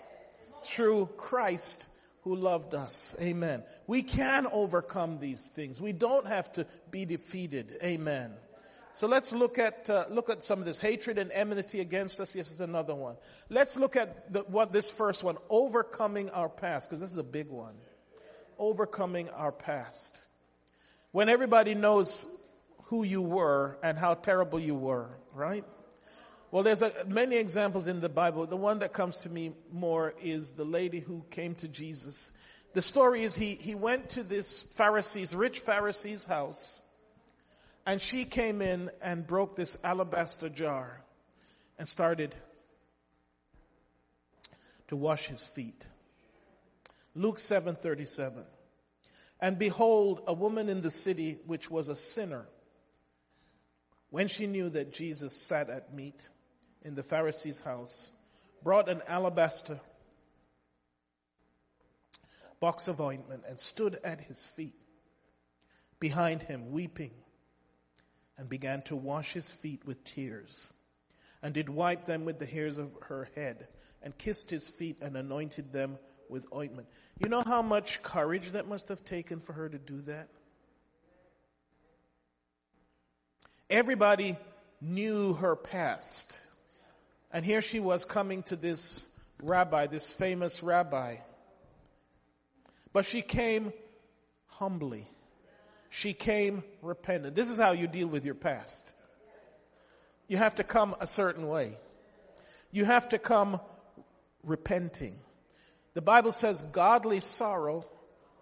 through 0.62 1.06
Christ 1.16 1.88
who 2.22 2.36
loved 2.36 2.74
us. 2.74 3.16
Amen. 3.20 3.64
We 3.86 4.02
can 4.02 4.46
overcome 4.52 5.18
these 5.18 5.48
things. 5.48 5.80
We 5.80 5.92
don't 5.92 6.26
have 6.26 6.52
to 6.52 6.66
be 6.90 7.04
defeated. 7.04 7.72
Amen. 7.82 8.32
So 8.92 9.06
let's 9.08 9.32
look 9.32 9.58
at 9.58 9.88
uh, 9.88 10.04
look 10.10 10.28
at 10.28 10.44
some 10.44 10.58
of 10.58 10.66
this 10.66 10.78
hatred 10.78 11.18
and 11.18 11.32
enmity 11.32 11.80
against 11.80 12.20
us. 12.20 12.36
Yes, 12.36 12.50
is 12.50 12.60
another 12.60 12.94
one. 12.94 13.16
Let's 13.48 13.76
look 13.76 13.96
at 13.96 14.32
the, 14.32 14.40
what 14.42 14.72
this 14.72 14.90
first 14.90 15.24
one, 15.24 15.38
overcoming 15.48 16.28
our 16.30 16.48
past, 16.48 16.88
because 16.88 17.00
this 17.00 17.10
is 17.10 17.18
a 17.18 17.24
big 17.24 17.48
one. 17.48 17.74
Overcoming 18.58 19.30
our 19.30 19.50
past. 19.50 20.26
When 21.10 21.28
everybody 21.28 21.74
knows 21.74 22.26
who 22.84 23.02
you 23.02 23.22
were 23.22 23.78
and 23.82 23.98
how 23.98 24.14
terrible 24.14 24.60
you 24.60 24.74
were, 24.74 25.08
right? 25.32 25.64
Well, 26.52 26.62
there's 26.62 26.82
a, 26.82 26.92
many 27.06 27.36
examples 27.36 27.86
in 27.86 28.00
the 28.00 28.10
Bible. 28.10 28.46
The 28.46 28.58
one 28.58 28.80
that 28.80 28.92
comes 28.92 29.16
to 29.20 29.30
me 29.30 29.54
more 29.72 30.12
is 30.22 30.50
the 30.50 30.66
lady 30.66 31.00
who 31.00 31.24
came 31.30 31.54
to 31.56 31.66
Jesus. 31.66 32.30
The 32.74 32.82
story 32.82 33.22
is 33.22 33.34
he, 33.34 33.54
he 33.54 33.74
went 33.74 34.10
to 34.10 34.22
this 34.22 34.60
Pharisee's, 34.60 35.34
rich 35.34 35.60
Pharisee's 35.60 36.26
house, 36.26 36.82
and 37.86 37.98
she 37.98 38.26
came 38.26 38.60
in 38.60 38.90
and 39.02 39.26
broke 39.26 39.56
this 39.56 39.78
alabaster 39.82 40.50
jar 40.50 41.00
and 41.78 41.88
started 41.88 42.34
to 44.88 44.96
wash 44.96 45.28
his 45.28 45.46
feet. 45.46 45.88
Luke 47.14 47.38
7:37. 47.38 48.44
And 49.40 49.58
behold, 49.58 50.22
a 50.26 50.34
woman 50.34 50.68
in 50.68 50.82
the 50.82 50.90
city 50.90 51.38
which 51.46 51.70
was 51.70 51.88
a 51.88 51.96
sinner, 51.96 52.46
when 54.10 54.28
she 54.28 54.46
knew 54.46 54.68
that 54.68 54.92
Jesus 54.92 55.34
sat 55.34 55.70
at 55.70 55.94
meat, 55.94 56.28
in 56.84 56.94
the 56.94 57.02
Pharisee's 57.02 57.60
house, 57.60 58.12
brought 58.62 58.88
an 58.88 59.02
alabaster 59.06 59.80
box 62.60 62.86
of 62.86 63.00
ointment 63.00 63.42
and 63.48 63.58
stood 63.58 63.98
at 64.04 64.20
his 64.20 64.46
feet 64.46 64.74
behind 65.98 66.42
him, 66.42 66.70
weeping, 66.70 67.12
and 68.38 68.48
began 68.48 68.82
to 68.82 68.96
wash 68.96 69.32
his 69.32 69.50
feet 69.52 69.84
with 69.84 70.02
tears, 70.04 70.72
and 71.42 71.54
did 71.54 71.68
wipe 71.68 72.06
them 72.06 72.24
with 72.24 72.38
the 72.38 72.46
hairs 72.46 72.78
of 72.78 72.90
her 73.08 73.28
head, 73.34 73.68
and 74.02 74.16
kissed 74.18 74.50
his 74.50 74.68
feet 74.68 74.96
and 75.00 75.16
anointed 75.16 75.72
them 75.72 75.98
with 76.28 76.46
ointment. 76.54 76.88
You 77.18 77.28
know 77.28 77.42
how 77.44 77.62
much 77.62 78.02
courage 78.02 78.52
that 78.52 78.66
must 78.66 78.88
have 78.88 79.04
taken 79.04 79.38
for 79.38 79.52
her 79.52 79.68
to 79.68 79.78
do 79.78 80.00
that? 80.02 80.28
Everybody 83.70 84.36
knew 84.80 85.34
her 85.34 85.56
past. 85.56 86.40
And 87.32 87.44
here 87.44 87.62
she 87.62 87.80
was 87.80 88.04
coming 88.04 88.42
to 88.44 88.56
this 88.56 89.18
rabbi, 89.42 89.86
this 89.86 90.12
famous 90.12 90.62
rabbi. 90.62 91.16
But 92.92 93.04
she 93.04 93.22
came 93.22 93.72
humbly. 94.46 95.06
She 95.88 96.12
came 96.12 96.62
repentant. 96.82 97.34
This 97.34 97.50
is 97.50 97.58
how 97.58 97.72
you 97.72 97.86
deal 97.86 98.08
with 98.08 98.24
your 98.24 98.34
past. 98.34 98.94
You 100.28 100.36
have 100.36 100.54
to 100.56 100.64
come 100.64 100.94
a 101.00 101.06
certain 101.06 101.48
way. 101.48 101.76
You 102.70 102.84
have 102.84 103.08
to 103.10 103.18
come 103.18 103.60
repenting. 104.42 105.16
The 105.94 106.02
Bible 106.02 106.32
says, 106.32 106.62
godly 106.62 107.20
sorrow 107.20 107.86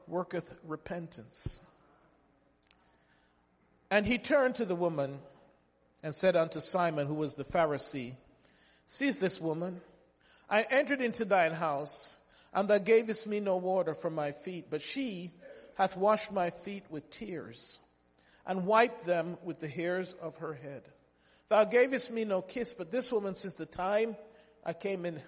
worketh 0.06 0.54
repentance. 0.64 1.60
And 3.90 4.06
he 4.06 4.18
turned 4.18 4.54
to 4.56 4.64
the 4.64 4.76
woman 4.76 5.18
and 6.02 6.14
said 6.14 6.36
unto 6.36 6.60
Simon, 6.60 7.06
who 7.06 7.14
was 7.14 7.34
the 7.34 7.44
Pharisee, 7.44 8.14
Sees 8.90 9.20
this 9.20 9.40
woman? 9.40 9.80
I 10.48 10.62
entered 10.62 11.00
into 11.00 11.24
thine 11.24 11.52
house, 11.52 12.16
and 12.52 12.66
thou 12.66 12.78
gavest 12.78 13.24
me 13.28 13.38
no 13.38 13.56
water 13.56 13.94
for 13.94 14.10
my 14.10 14.32
feet, 14.32 14.66
but 14.68 14.82
she 14.82 15.30
hath 15.76 15.96
washed 15.96 16.32
my 16.32 16.50
feet 16.50 16.82
with 16.90 17.08
tears, 17.08 17.78
and 18.44 18.66
wiped 18.66 19.04
them 19.04 19.38
with 19.44 19.60
the 19.60 19.68
hairs 19.68 20.14
of 20.14 20.38
her 20.38 20.54
head. 20.54 20.82
Thou 21.48 21.66
gavest 21.66 22.12
me 22.12 22.24
no 22.24 22.42
kiss, 22.42 22.74
but 22.74 22.90
this 22.90 23.12
woman, 23.12 23.36
since 23.36 23.54
the 23.54 23.64
time 23.64 24.16
I 24.66 24.72
came 24.72 25.06
in, 25.06 25.22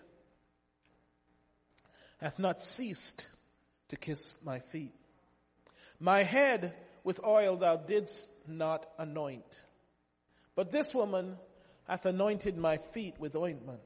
hath 2.21 2.41
not 2.41 2.61
ceased 2.61 3.29
to 3.91 3.97
kiss 3.97 4.45
my 4.45 4.59
feet. 4.59 4.93
My 6.01 6.25
head 6.25 6.75
with 7.05 7.25
oil 7.25 7.57
thou 7.57 7.77
didst 7.77 8.27
not 8.49 8.89
anoint. 8.99 9.63
But 10.57 10.73
this 10.73 10.93
woman 10.93 11.37
hath 11.89 12.07
anointed 12.07 12.57
my 12.57 12.77
feet 12.77 13.15
with 13.19 13.37
ointment. 13.37 13.81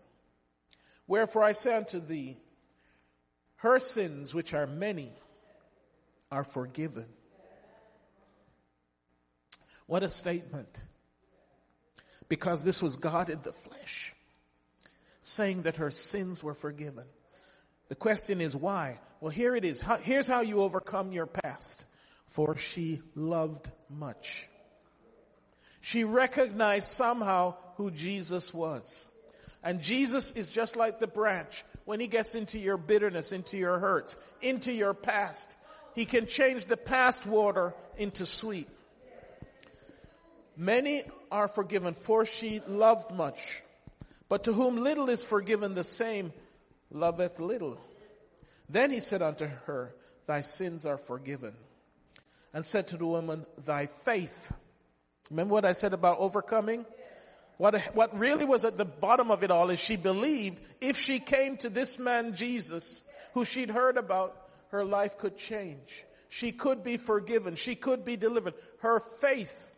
Wherefore 1.06 1.44
I 1.44 1.52
say 1.52 1.76
unto 1.76 2.00
thee, 2.00 2.38
her 3.56 3.78
sins, 3.78 4.34
which 4.34 4.54
are 4.54 4.66
many, 4.66 5.12
are 6.30 6.44
forgiven. 6.44 7.06
What 9.86 10.02
a 10.02 10.08
statement. 10.08 10.84
Because 12.28 12.64
this 12.64 12.82
was 12.82 12.96
God 12.96 13.30
in 13.30 13.40
the 13.42 13.52
flesh, 13.52 14.14
saying 15.22 15.62
that 15.62 15.76
her 15.76 15.90
sins 15.90 16.42
were 16.42 16.54
forgiven. 16.54 17.04
The 17.88 17.94
question 17.94 18.40
is 18.40 18.56
why? 18.56 18.98
Well, 19.20 19.30
here 19.30 19.54
it 19.54 19.64
is. 19.64 19.82
Here's 20.02 20.26
how 20.26 20.40
you 20.40 20.60
overcome 20.60 21.12
your 21.12 21.26
past. 21.26 21.86
For 22.26 22.56
she 22.56 23.00
loved 23.14 23.70
much. 23.88 24.48
She 25.86 26.02
recognized 26.02 26.88
somehow 26.88 27.54
who 27.76 27.92
Jesus 27.92 28.52
was. 28.52 29.08
And 29.62 29.80
Jesus 29.80 30.32
is 30.32 30.48
just 30.48 30.74
like 30.74 30.98
the 30.98 31.06
branch. 31.06 31.62
When 31.84 32.00
he 32.00 32.08
gets 32.08 32.34
into 32.34 32.58
your 32.58 32.76
bitterness, 32.76 33.30
into 33.30 33.56
your 33.56 33.78
hurts, 33.78 34.16
into 34.42 34.72
your 34.72 34.94
past, 34.94 35.56
he 35.94 36.04
can 36.04 36.26
change 36.26 36.66
the 36.66 36.76
past 36.76 37.24
water 37.24 37.72
into 37.96 38.26
sweet. 38.26 38.68
Many 40.56 41.04
are 41.30 41.46
forgiven, 41.46 41.94
for 41.94 42.26
she 42.26 42.60
loved 42.66 43.12
much. 43.12 43.62
But 44.28 44.42
to 44.44 44.52
whom 44.52 44.78
little 44.78 45.08
is 45.08 45.22
forgiven, 45.22 45.76
the 45.76 45.84
same 45.84 46.32
loveth 46.90 47.38
little. 47.38 47.78
Then 48.68 48.90
he 48.90 48.98
said 48.98 49.22
unto 49.22 49.46
her, 49.66 49.94
Thy 50.26 50.40
sins 50.40 50.84
are 50.84 50.98
forgiven. 50.98 51.54
And 52.52 52.66
said 52.66 52.88
to 52.88 52.96
the 52.96 53.06
woman, 53.06 53.46
Thy 53.64 53.86
faith. 53.86 54.52
Remember 55.30 55.52
what 55.52 55.64
I 55.64 55.72
said 55.72 55.92
about 55.92 56.18
overcoming? 56.18 56.86
What, 57.58 57.80
what 57.94 58.16
really 58.18 58.44
was 58.44 58.64
at 58.64 58.76
the 58.76 58.84
bottom 58.84 59.30
of 59.30 59.42
it 59.42 59.50
all 59.50 59.70
is 59.70 59.78
she 59.78 59.96
believed 59.96 60.60
if 60.80 60.96
she 60.96 61.18
came 61.18 61.56
to 61.58 61.70
this 61.70 61.98
man 61.98 62.34
Jesus, 62.34 63.08
who 63.34 63.44
she'd 63.44 63.70
heard 63.70 63.96
about, 63.96 64.36
her 64.68 64.84
life 64.84 65.16
could 65.16 65.38
change. 65.38 66.04
She 66.28 66.52
could 66.52 66.84
be 66.84 66.96
forgiven. 66.96 67.54
She 67.54 67.74
could 67.74 68.04
be 68.04 68.16
delivered. 68.16 68.54
Her 68.80 69.00
faith, 69.00 69.72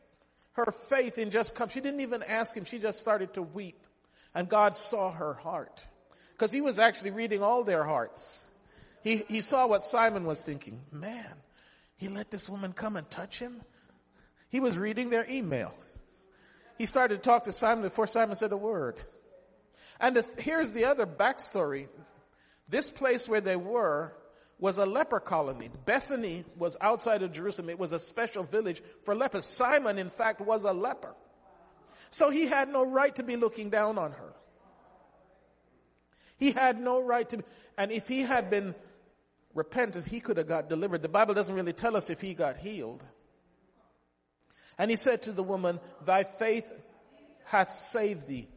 her 0.53 0.72
faith 0.72 1.18
in 1.18 1.30
just 1.30 1.55
come. 1.55 1.68
She 1.68 1.80
didn't 1.80 2.01
even 2.01 2.22
ask 2.22 2.57
him. 2.57 2.64
She 2.64 2.78
just 2.78 2.99
started 2.99 3.34
to 3.34 3.42
weep. 3.42 3.86
And 4.34 4.49
God 4.49 4.76
saw 4.76 5.12
her 5.12 5.34
heart. 5.34 5.86
Because 6.32 6.51
he 6.51 6.61
was 6.61 6.78
actually 6.78 7.11
reading 7.11 7.42
all 7.42 7.64
their 7.64 7.84
hearts. 7.84 8.46
He, 9.05 9.24
he 9.28 9.40
saw 9.40 9.66
what 9.66 9.84
Simon 9.84 10.24
was 10.24 10.44
thinking. 10.44 10.80
Man, 10.90 11.34
he 11.96 12.09
let 12.09 12.30
this 12.30 12.49
woman 12.49 12.72
come 12.72 12.96
and 12.96 13.09
touch 13.11 13.38
him? 13.38 13.62
He 14.49 14.61
was 14.61 14.78
reading 14.78 15.11
their 15.11 15.26
email. 15.28 15.74
He 16.78 16.86
started 16.86 17.16
to 17.16 17.20
talk 17.20 17.44
to 17.44 17.53
Simon 17.53 17.82
before 17.82 18.07
Simon 18.07 18.36
said 18.36 18.53
a 18.53 18.57
word. 18.57 19.01
And 20.01 20.22
here's 20.38 20.70
the 20.70 20.84
other 20.84 21.07
backstory. 21.07 21.88
This 22.68 22.90
place 22.90 23.28
where 23.28 23.40
they 23.40 23.57
were 23.57 24.12
was 24.59 24.78
a 24.78 24.86
leper 24.86 25.20
colony. 25.20 25.70
Bethany 25.84 26.44
was 26.57 26.76
outside 26.80 27.22
of 27.22 27.32
Jerusalem. 27.32 27.70
It 27.70 27.78
was 27.78 27.92
a 27.92 28.01
special 28.01 28.42
village 28.42 28.82
for 29.03 29.14
lepers. 29.14 29.46
Simon, 29.46 29.99
in 29.99 30.09
fact, 30.09 30.40
was 30.40 30.64
a 30.64 30.72
leper. 30.72 31.14
So 32.11 32.30
he 32.30 32.46
had 32.46 32.68
no 32.68 32.86
right 32.86 33.14
to 33.16 33.22
be 33.22 33.36
looking 33.36 33.70
down 33.70 33.99
on 33.99 34.12
her. 34.12 34.32
He 36.38 36.53
had 36.53 36.80
no 36.80 37.03
right 37.03 37.28
to, 37.30 37.42
and 37.76 37.90
if 37.90 38.07
he 38.07 38.20
had 38.20 38.51
been 38.51 38.74
repentant, 39.55 40.07
he 40.07 40.20
could 40.20 40.36
have 40.36 40.46
got 40.46 40.68
delivered. 40.68 41.03
The 41.03 41.09
Bible 41.09 41.34
doesn't 41.34 41.55
really 41.55 41.72
tell 41.72 41.96
us 41.96 42.11
if 42.11 42.20
he 42.20 42.34
got 42.34 42.57
healed. 42.57 43.03
And 44.78 44.90
he 44.90 44.96
said 44.96 45.22
to 45.24 45.32
the 45.32 45.42
woman, 45.42 45.80
thy 46.04 46.24
faith 46.24 46.70
hath 47.44 47.72
saved 47.72 48.28
thee. 48.28 48.48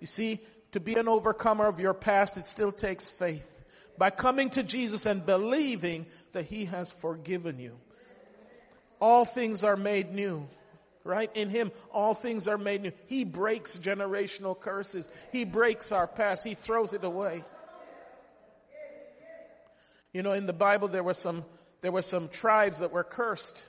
You 0.00 0.06
see, 0.06 0.40
to 0.72 0.80
be 0.80 0.94
an 0.94 1.08
overcomer 1.08 1.66
of 1.66 1.80
your 1.80 1.94
past, 1.94 2.36
it 2.36 2.44
still 2.44 2.72
takes 2.72 3.10
faith. 3.10 3.64
By 3.96 4.10
coming 4.10 4.50
to 4.50 4.62
Jesus 4.62 5.06
and 5.06 5.24
believing 5.24 6.06
that 6.32 6.44
he 6.44 6.66
has 6.66 6.92
forgiven 6.92 7.58
you. 7.58 7.78
All 9.00 9.24
things 9.24 9.64
are 9.64 9.76
made 9.76 10.12
new 10.12 10.48
right? 11.06 11.30
In 11.34 11.48
Him, 11.48 11.72
all 11.90 12.14
things 12.14 12.48
are 12.48 12.58
made 12.58 12.82
new. 12.82 12.92
He 13.06 13.24
breaks 13.24 13.78
generational 13.78 14.58
curses. 14.58 15.08
He 15.32 15.44
breaks 15.44 15.92
our 15.92 16.06
past. 16.06 16.44
He 16.44 16.54
throws 16.54 16.92
it 16.92 17.04
away. 17.04 17.44
You 20.12 20.22
know, 20.22 20.32
in 20.32 20.46
the 20.46 20.52
Bible, 20.52 20.88
there 20.88 21.04
were 21.04 21.14
some, 21.14 21.44
there 21.80 21.92
were 21.92 22.02
some 22.02 22.28
tribes 22.28 22.80
that 22.80 22.92
were 22.92 23.04
cursed 23.04 23.64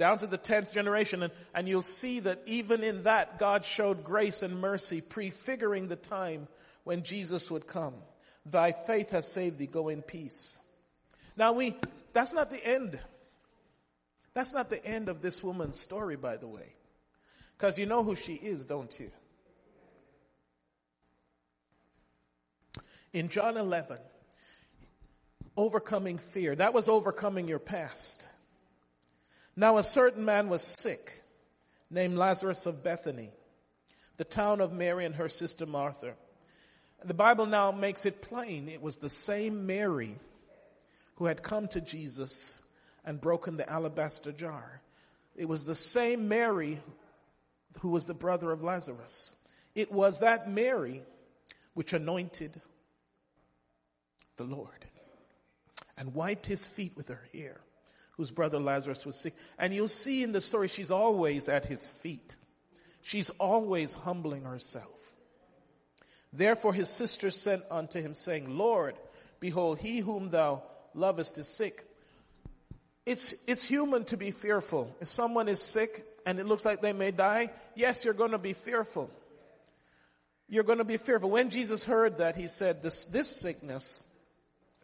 down 0.00 0.16
to 0.16 0.26
the 0.26 0.38
10th 0.38 0.72
generation. 0.72 1.22
And, 1.22 1.32
and 1.54 1.68
you'll 1.68 1.82
see 1.82 2.20
that 2.20 2.40
even 2.46 2.82
in 2.82 3.02
that, 3.02 3.38
God 3.38 3.64
showed 3.64 4.02
grace 4.02 4.42
and 4.42 4.58
mercy, 4.58 5.02
prefiguring 5.02 5.88
the 5.88 5.94
time 5.94 6.48
when 6.84 7.02
Jesus 7.02 7.50
would 7.50 7.66
come. 7.66 7.92
Thy 8.46 8.72
faith 8.72 9.10
has 9.10 9.30
saved 9.30 9.58
thee. 9.58 9.66
Go 9.66 9.90
in 9.90 10.00
peace. 10.00 10.58
Now 11.36 11.52
we, 11.52 11.76
that's 12.14 12.32
not 12.32 12.48
the 12.48 12.66
end. 12.66 12.98
That's 14.32 14.54
not 14.54 14.70
the 14.70 14.82
end 14.82 15.10
of 15.10 15.20
this 15.20 15.44
woman's 15.44 15.78
story, 15.78 16.16
by 16.16 16.38
the 16.38 16.48
way. 16.48 16.74
Because 17.58 17.78
you 17.78 17.84
know 17.84 18.02
who 18.02 18.16
she 18.16 18.32
is, 18.32 18.64
don't 18.64 18.98
you? 18.98 19.10
In 23.12 23.28
John 23.28 23.58
11, 23.58 23.98
overcoming 25.58 26.16
fear, 26.16 26.54
that 26.54 26.72
was 26.72 26.88
overcoming 26.88 27.48
your 27.48 27.58
past. 27.58 28.30
Now, 29.60 29.76
a 29.76 29.84
certain 29.84 30.24
man 30.24 30.48
was 30.48 30.62
sick, 30.62 31.22
named 31.90 32.16
Lazarus 32.16 32.64
of 32.64 32.82
Bethany, 32.82 33.28
the 34.16 34.24
town 34.24 34.62
of 34.62 34.72
Mary 34.72 35.04
and 35.04 35.16
her 35.16 35.28
sister 35.28 35.66
Martha. 35.66 36.14
The 37.04 37.12
Bible 37.12 37.44
now 37.44 37.70
makes 37.70 38.06
it 38.06 38.22
plain 38.22 38.70
it 38.70 38.80
was 38.80 38.96
the 38.96 39.10
same 39.10 39.66
Mary 39.66 40.14
who 41.16 41.26
had 41.26 41.42
come 41.42 41.68
to 41.68 41.80
Jesus 41.82 42.66
and 43.04 43.20
broken 43.20 43.58
the 43.58 43.68
alabaster 43.68 44.32
jar. 44.32 44.80
It 45.36 45.46
was 45.46 45.66
the 45.66 45.74
same 45.74 46.26
Mary 46.26 46.78
who 47.80 47.90
was 47.90 48.06
the 48.06 48.14
brother 48.14 48.52
of 48.52 48.62
Lazarus. 48.62 49.44
It 49.74 49.92
was 49.92 50.20
that 50.20 50.48
Mary 50.48 51.02
which 51.74 51.92
anointed 51.92 52.62
the 54.38 54.44
Lord 54.44 54.86
and 55.98 56.14
wiped 56.14 56.46
his 56.46 56.66
feet 56.66 56.96
with 56.96 57.08
her 57.08 57.28
hair, 57.34 57.60
whose 58.20 58.30
brother 58.30 58.60
Lazarus 58.60 59.06
was 59.06 59.16
sick. 59.16 59.32
And 59.58 59.72
you'll 59.72 59.88
see 59.88 60.22
in 60.22 60.32
the 60.32 60.42
story, 60.42 60.68
she's 60.68 60.90
always 60.90 61.48
at 61.48 61.64
his 61.64 61.88
feet. 61.88 62.36
She's 63.00 63.30
always 63.30 63.94
humbling 63.94 64.44
herself. 64.44 65.16
Therefore 66.30 66.74
his 66.74 66.90
sister 66.90 67.30
sent 67.30 67.62
unto 67.70 67.98
him, 67.98 68.12
saying, 68.12 68.58
Lord, 68.58 68.94
behold, 69.40 69.78
he 69.78 70.00
whom 70.00 70.28
thou 70.28 70.62
lovest 70.92 71.38
is 71.38 71.48
sick. 71.48 71.82
It's, 73.06 73.32
it's 73.48 73.66
human 73.66 74.04
to 74.04 74.18
be 74.18 74.32
fearful. 74.32 74.94
If 75.00 75.08
someone 75.08 75.48
is 75.48 75.62
sick, 75.62 76.04
and 76.26 76.38
it 76.38 76.44
looks 76.44 76.66
like 76.66 76.82
they 76.82 76.92
may 76.92 77.12
die, 77.12 77.48
yes, 77.74 78.04
you're 78.04 78.12
going 78.12 78.32
to 78.32 78.38
be 78.38 78.52
fearful. 78.52 79.10
You're 80.46 80.64
going 80.64 80.76
to 80.76 80.84
be 80.84 80.98
fearful. 80.98 81.30
When 81.30 81.48
Jesus 81.48 81.84
heard 81.84 82.18
that, 82.18 82.36
he 82.36 82.48
said, 82.48 82.82
this, 82.82 83.06
this 83.06 83.34
sickness 83.34 84.04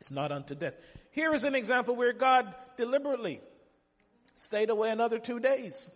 is 0.00 0.10
not 0.10 0.32
unto 0.32 0.54
death. 0.54 0.76
Here 1.16 1.32
is 1.32 1.44
an 1.44 1.54
example 1.54 1.96
where 1.96 2.12
God 2.12 2.54
deliberately 2.76 3.40
stayed 4.34 4.68
away 4.68 4.90
another 4.90 5.18
two 5.18 5.40
days. 5.40 5.90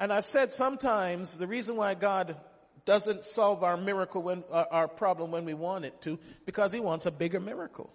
And 0.00 0.10
I've 0.10 0.24
said 0.24 0.50
sometimes 0.52 1.36
the 1.36 1.46
reason 1.46 1.76
why 1.76 1.92
God 1.92 2.34
doesn't 2.86 3.26
solve 3.26 3.62
our 3.62 3.76
miracle 3.76 4.22
when, 4.22 4.42
uh, 4.50 4.64
our 4.70 4.88
problem 4.88 5.32
when 5.32 5.44
we 5.44 5.52
want 5.52 5.84
it 5.84 6.00
to, 6.00 6.18
because 6.46 6.72
he 6.72 6.80
wants 6.80 7.04
a 7.04 7.10
bigger 7.10 7.38
miracle. 7.40 7.92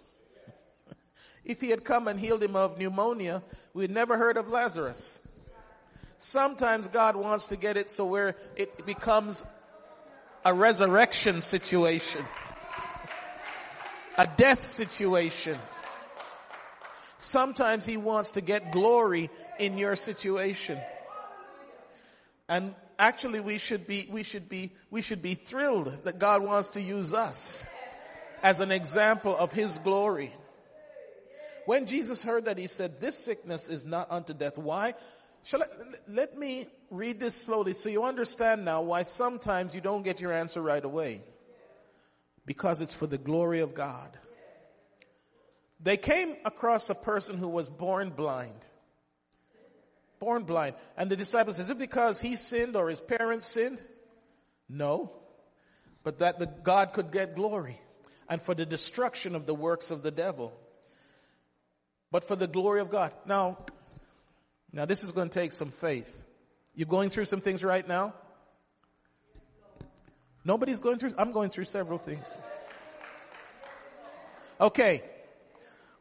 if 1.44 1.60
he 1.60 1.70
had 1.70 1.82
come 1.82 2.06
and 2.06 2.20
healed 2.20 2.44
him 2.44 2.54
of 2.54 2.78
pneumonia, 2.78 3.42
we'd 3.74 3.90
never 3.90 4.16
heard 4.16 4.36
of 4.36 4.48
Lazarus. 4.48 5.26
Sometimes 6.18 6.86
God 6.86 7.16
wants 7.16 7.48
to 7.48 7.56
get 7.56 7.76
it 7.76 7.90
so 7.90 8.06
where 8.06 8.36
it 8.54 8.86
becomes 8.86 9.42
a 10.44 10.54
resurrection 10.54 11.42
situation, 11.42 12.24
a 14.16 14.28
death 14.36 14.62
situation. 14.62 15.58
Sometimes 17.20 17.84
He 17.84 17.98
wants 17.98 18.32
to 18.32 18.40
get 18.40 18.72
glory 18.72 19.30
in 19.58 19.76
your 19.76 19.94
situation. 19.94 20.78
And 22.48 22.74
actually 22.98 23.40
we 23.40 23.58
should 23.58 23.86
be, 23.86 24.08
we 24.10 24.22
should 24.22 24.48
be, 24.48 24.72
we 24.90 25.02
should 25.02 25.22
be 25.22 25.34
thrilled 25.34 25.86
that 26.04 26.18
God 26.18 26.42
wants 26.42 26.70
to 26.70 26.80
use 26.80 27.14
us 27.14 27.66
as 28.42 28.60
an 28.60 28.72
example 28.72 29.36
of 29.36 29.52
His 29.52 29.78
glory. 29.78 30.32
When 31.66 31.86
Jesus 31.86 32.24
heard 32.24 32.46
that, 32.46 32.56
He 32.56 32.66
said, 32.66 33.00
this 33.00 33.18
sickness 33.18 33.68
is 33.68 33.84
not 33.84 34.10
unto 34.10 34.32
death. 34.32 34.56
Why? 34.56 34.94
Shall 35.44 35.62
I, 35.62 35.66
let 36.08 36.36
me 36.38 36.66
read 36.90 37.20
this 37.20 37.34
slowly 37.34 37.74
so 37.74 37.90
you 37.90 38.02
understand 38.02 38.64
now 38.64 38.80
why 38.80 39.02
sometimes 39.02 39.74
you 39.74 39.82
don't 39.82 40.02
get 40.02 40.22
your 40.22 40.32
answer 40.32 40.62
right 40.62 40.84
away. 40.84 41.20
Because 42.46 42.80
it's 42.80 42.94
for 42.94 43.06
the 43.06 43.18
glory 43.18 43.60
of 43.60 43.74
God. 43.74 44.10
They 45.82 45.96
came 45.96 46.36
across 46.44 46.90
a 46.90 46.94
person 46.94 47.38
who 47.38 47.48
was 47.48 47.68
born 47.68 48.10
blind. 48.10 48.66
Born 50.18 50.42
blind. 50.42 50.74
And 50.96 51.10
the 51.10 51.16
disciples, 51.16 51.58
is 51.58 51.70
it 51.70 51.78
because 51.78 52.20
he 52.20 52.36
sinned 52.36 52.76
or 52.76 52.90
his 52.90 53.00
parents 53.00 53.46
sinned? 53.46 53.78
No. 54.68 55.12
But 56.02 56.18
that 56.18 56.38
the 56.38 56.46
God 56.46 56.92
could 56.92 57.10
get 57.10 57.34
glory 57.34 57.78
and 58.28 58.42
for 58.42 58.54
the 58.54 58.66
destruction 58.66 59.34
of 59.34 59.46
the 59.46 59.54
works 59.54 59.90
of 59.90 60.02
the 60.02 60.10
devil. 60.10 60.52
But 62.10 62.24
for 62.24 62.36
the 62.36 62.46
glory 62.46 62.80
of 62.80 62.90
God. 62.90 63.12
Now, 63.24 63.58
now 64.72 64.84
this 64.84 65.02
is 65.02 65.12
going 65.12 65.30
to 65.30 65.38
take 65.38 65.52
some 65.52 65.70
faith. 65.70 66.22
You're 66.74 66.88
going 66.88 67.08
through 67.08 67.24
some 67.24 67.40
things 67.40 67.64
right 67.64 67.86
now? 67.86 68.14
Nobody's 70.44 70.78
going 70.78 70.98
through, 70.98 71.12
I'm 71.16 71.32
going 71.32 71.50
through 71.50 71.64
several 71.64 71.98
things. 71.98 72.38
Okay. 74.60 75.02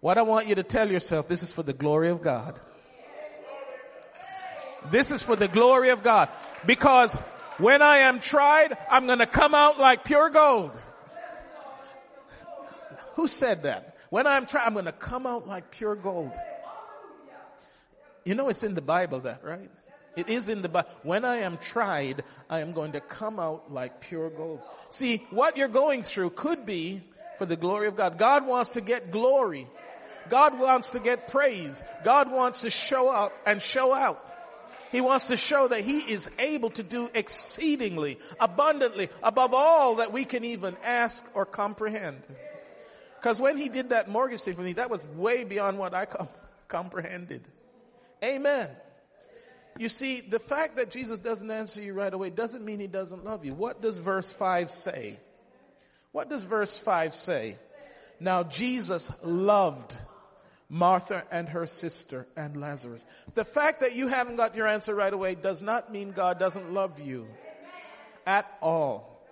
What 0.02 0.18
I 0.18 0.22
want 0.22 0.48
you 0.48 0.56
to 0.56 0.64
tell 0.64 0.90
yourself, 0.90 1.28
this 1.28 1.44
is 1.44 1.52
for 1.52 1.64
the 1.64 1.74
glory 1.74 2.10
of 2.10 2.22
God. 2.22 2.60
This 4.92 5.12
is 5.12 5.22
for 5.22 5.36
the 5.36 5.50
glory 5.50 5.90
of 5.90 6.04
God. 6.04 6.30
Because 6.66 7.16
when 7.58 7.82
I 7.82 7.98
am 7.98 8.20
tried, 8.20 8.78
I'm 8.90 9.06
going 9.08 9.20
to 9.20 9.26
come 9.26 9.54
out 9.54 9.78
like 9.78 10.06
pure 10.06 10.30
gold. 10.30 10.80
Who 13.16 13.28
said 13.28 13.64
that? 13.64 13.98
When 14.10 14.26
I'm 14.26 14.46
tried, 14.46 14.66
I'm 14.66 14.74
going 14.74 14.86
to 14.86 14.94
come 14.94 15.26
out 15.26 15.48
like 15.48 15.70
pure 15.72 15.96
gold. 15.96 16.32
You 18.24 18.36
know 18.36 18.48
it's 18.48 18.64
in 18.64 18.76
the 18.76 18.82
Bible 18.82 19.20
that, 19.22 19.44
right? 19.44 19.70
It 20.16 20.30
is 20.30 20.50
in 20.50 20.62
the 20.62 20.70
Bible. 20.70 20.90
When 21.04 21.26
I 21.26 21.38
am 21.38 21.58
tried, 21.58 22.24
I 22.50 22.62
am 22.62 22.72
going 22.72 22.94
to 22.94 23.02
come 23.02 23.40
out 23.40 23.72
like 23.72 24.00
pure 24.02 24.30
gold. 24.30 24.62
See, 24.90 25.18
what 25.30 25.58
you're 25.58 25.68
going 25.68 26.04
through 26.04 26.32
could 26.32 26.66
be 26.66 27.02
for 27.38 27.46
the 27.46 27.56
glory 27.56 27.88
of 27.88 27.96
God. 27.96 28.18
God 28.18 28.46
wants 28.46 28.72
to 28.72 28.82
get 28.82 29.12
glory. 29.12 29.68
God 30.30 30.60
wants 30.60 30.92
to 30.92 31.00
get 31.00 31.28
praise. 31.28 31.84
God 32.04 32.32
wants 32.32 32.62
to 32.62 32.70
show 32.70 33.10
up 33.10 33.32
and 33.46 33.62
show 33.62 33.94
out. 33.94 34.26
He 34.92 35.02
wants 35.02 35.28
to 35.28 35.38
show 35.38 35.68
that 35.68 35.82
He 35.82 36.00
is 36.00 36.32
able 36.40 36.72
to 36.72 36.84
do 36.84 37.10
exceedingly, 37.14 38.18
abundantly, 38.40 39.10
above 39.22 39.54
all 39.54 39.96
that 39.96 40.12
we 40.12 40.26
can 40.26 40.44
even 40.44 40.76
ask 40.84 41.30
or 41.36 41.46
comprehend. 41.46 42.22
Because 43.20 43.40
when 43.40 43.58
He 43.58 43.70
did 43.70 43.90
that 43.90 44.08
mortgage 44.08 44.42
thing 44.42 44.56
for 44.56 44.62
me, 44.62 44.74
that 44.74 44.90
was 44.90 45.06
way 45.08 45.44
beyond 45.44 45.78
what 45.78 45.94
I 45.94 46.06
com- 46.06 46.30
comprehended. 46.68 47.44
Amen. 48.24 48.70
You 49.78 49.90
see, 49.90 50.22
the 50.22 50.40
fact 50.40 50.76
that 50.78 50.90
Jesus 50.90 51.20
doesn't 51.20 51.50
answer 51.50 51.82
you 51.82 51.94
right 51.94 52.14
away 52.14 52.32
doesn't 52.32 52.66
mean 52.66 52.80
He 52.80 52.88
doesn't 52.88 53.24
love 53.24 53.46
you. 53.46 53.54
What 53.54 53.82
does 53.82 54.00
verse 54.00 54.32
5 54.32 54.72
say? 54.72 55.20
What 56.12 56.30
does 56.30 56.44
verse 56.44 56.80
5 56.80 57.16
say? 57.16 57.58
Now 58.20 58.44
Jesus 58.44 59.24
loved 59.24 59.96
Martha 60.70 61.24
and 61.32 61.50
her 61.50 61.66
sister 61.66 62.28
and 62.38 62.56
Lazarus. 62.56 63.06
The 63.34 63.44
fact 63.44 63.82
that 63.82 63.96
you 63.96 64.08
haven't 64.08 64.36
got 64.36 64.56
your 64.56 64.68
answer 64.68 64.94
right 64.94 65.12
away 65.12 65.34
does 65.36 65.64
not 65.64 65.92
mean 65.92 66.12
God 66.12 66.40
doesn't 66.40 66.72
love 66.72 67.00
you 67.00 67.28
at 68.28 68.46
all. 68.62 69.26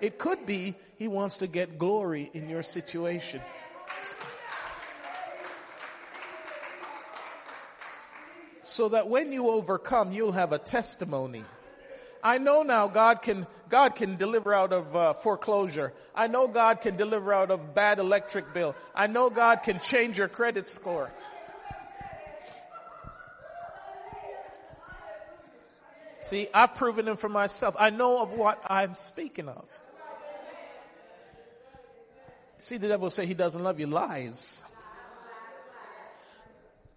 It 0.00 0.18
could 0.18 0.46
be 0.46 0.74
he 0.96 1.06
wants 1.06 1.38
to 1.38 1.46
get 1.46 1.78
glory 1.78 2.30
in 2.32 2.48
your 2.48 2.62
situation. 2.62 3.42
So 8.62 8.88
that 8.90 9.08
when 9.08 9.32
you 9.32 9.48
overcome, 9.48 10.12
you'll 10.12 10.32
have 10.32 10.52
a 10.52 10.58
testimony. 10.58 11.44
I 12.22 12.38
know 12.38 12.62
now 12.62 12.88
God 12.88 13.22
can, 13.22 13.46
God 13.68 13.94
can 13.94 14.16
deliver 14.16 14.52
out 14.52 14.72
of 14.72 14.94
uh, 14.94 15.12
foreclosure. 15.14 15.92
I 16.14 16.26
know 16.26 16.48
God 16.48 16.80
can 16.80 16.96
deliver 16.96 17.32
out 17.32 17.50
of 17.50 17.74
bad 17.74 17.98
electric 17.98 18.52
bill. 18.52 18.74
I 18.94 19.06
know 19.06 19.30
God 19.30 19.62
can 19.62 19.80
change 19.80 20.18
your 20.18 20.28
credit 20.28 20.66
score. 20.66 21.10
See, 26.20 26.48
I've 26.52 26.74
proven 26.74 27.08
it 27.08 27.18
for 27.18 27.28
myself. 27.28 27.76
I 27.78 27.90
know 27.90 28.20
of 28.20 28.32
what 28.32 28.62
I'm 28.68 28.94
speaking 28.94 29.48
of. 29.48 29.66
See, 32.58 32.76
the 32.76 32.88
devil 32.88 33.08
say 33.08 33.24
he 33.24 33.34
doesn't 33.34 33.62
love 33.62 33.78
you. 33.78 33.86
Lies. 33.86 34.64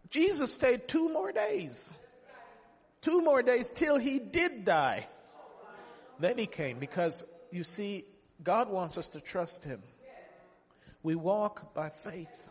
Jesus 0.10 0.52
stayed 0.54 0.88
two 0.88 1.08
more 1.10 1.32
days. 1.32 1.94
Two 3.02 3.22
more 3.22 3.42
days 3.42 3.70
till 3.70 3.98
he 3.98 4.20
did 4.20 4.66
die. 4.66 5.08
Then 6.20 6.38
he 6.38 6.46
came 6.46 6.78
because 6.78 7.24
you 7.52 7.64
see, 7.64 8.06
God 8.44 8.70
wants 8.70 8.98
us 8.98 9.10
to 9.10 9.22
trust 9.22 9.66
him. 9.66 9.82
We 11.04 11.16
walk 11.16 11.74
by 11.74 11.90
faith. 11.90 12.50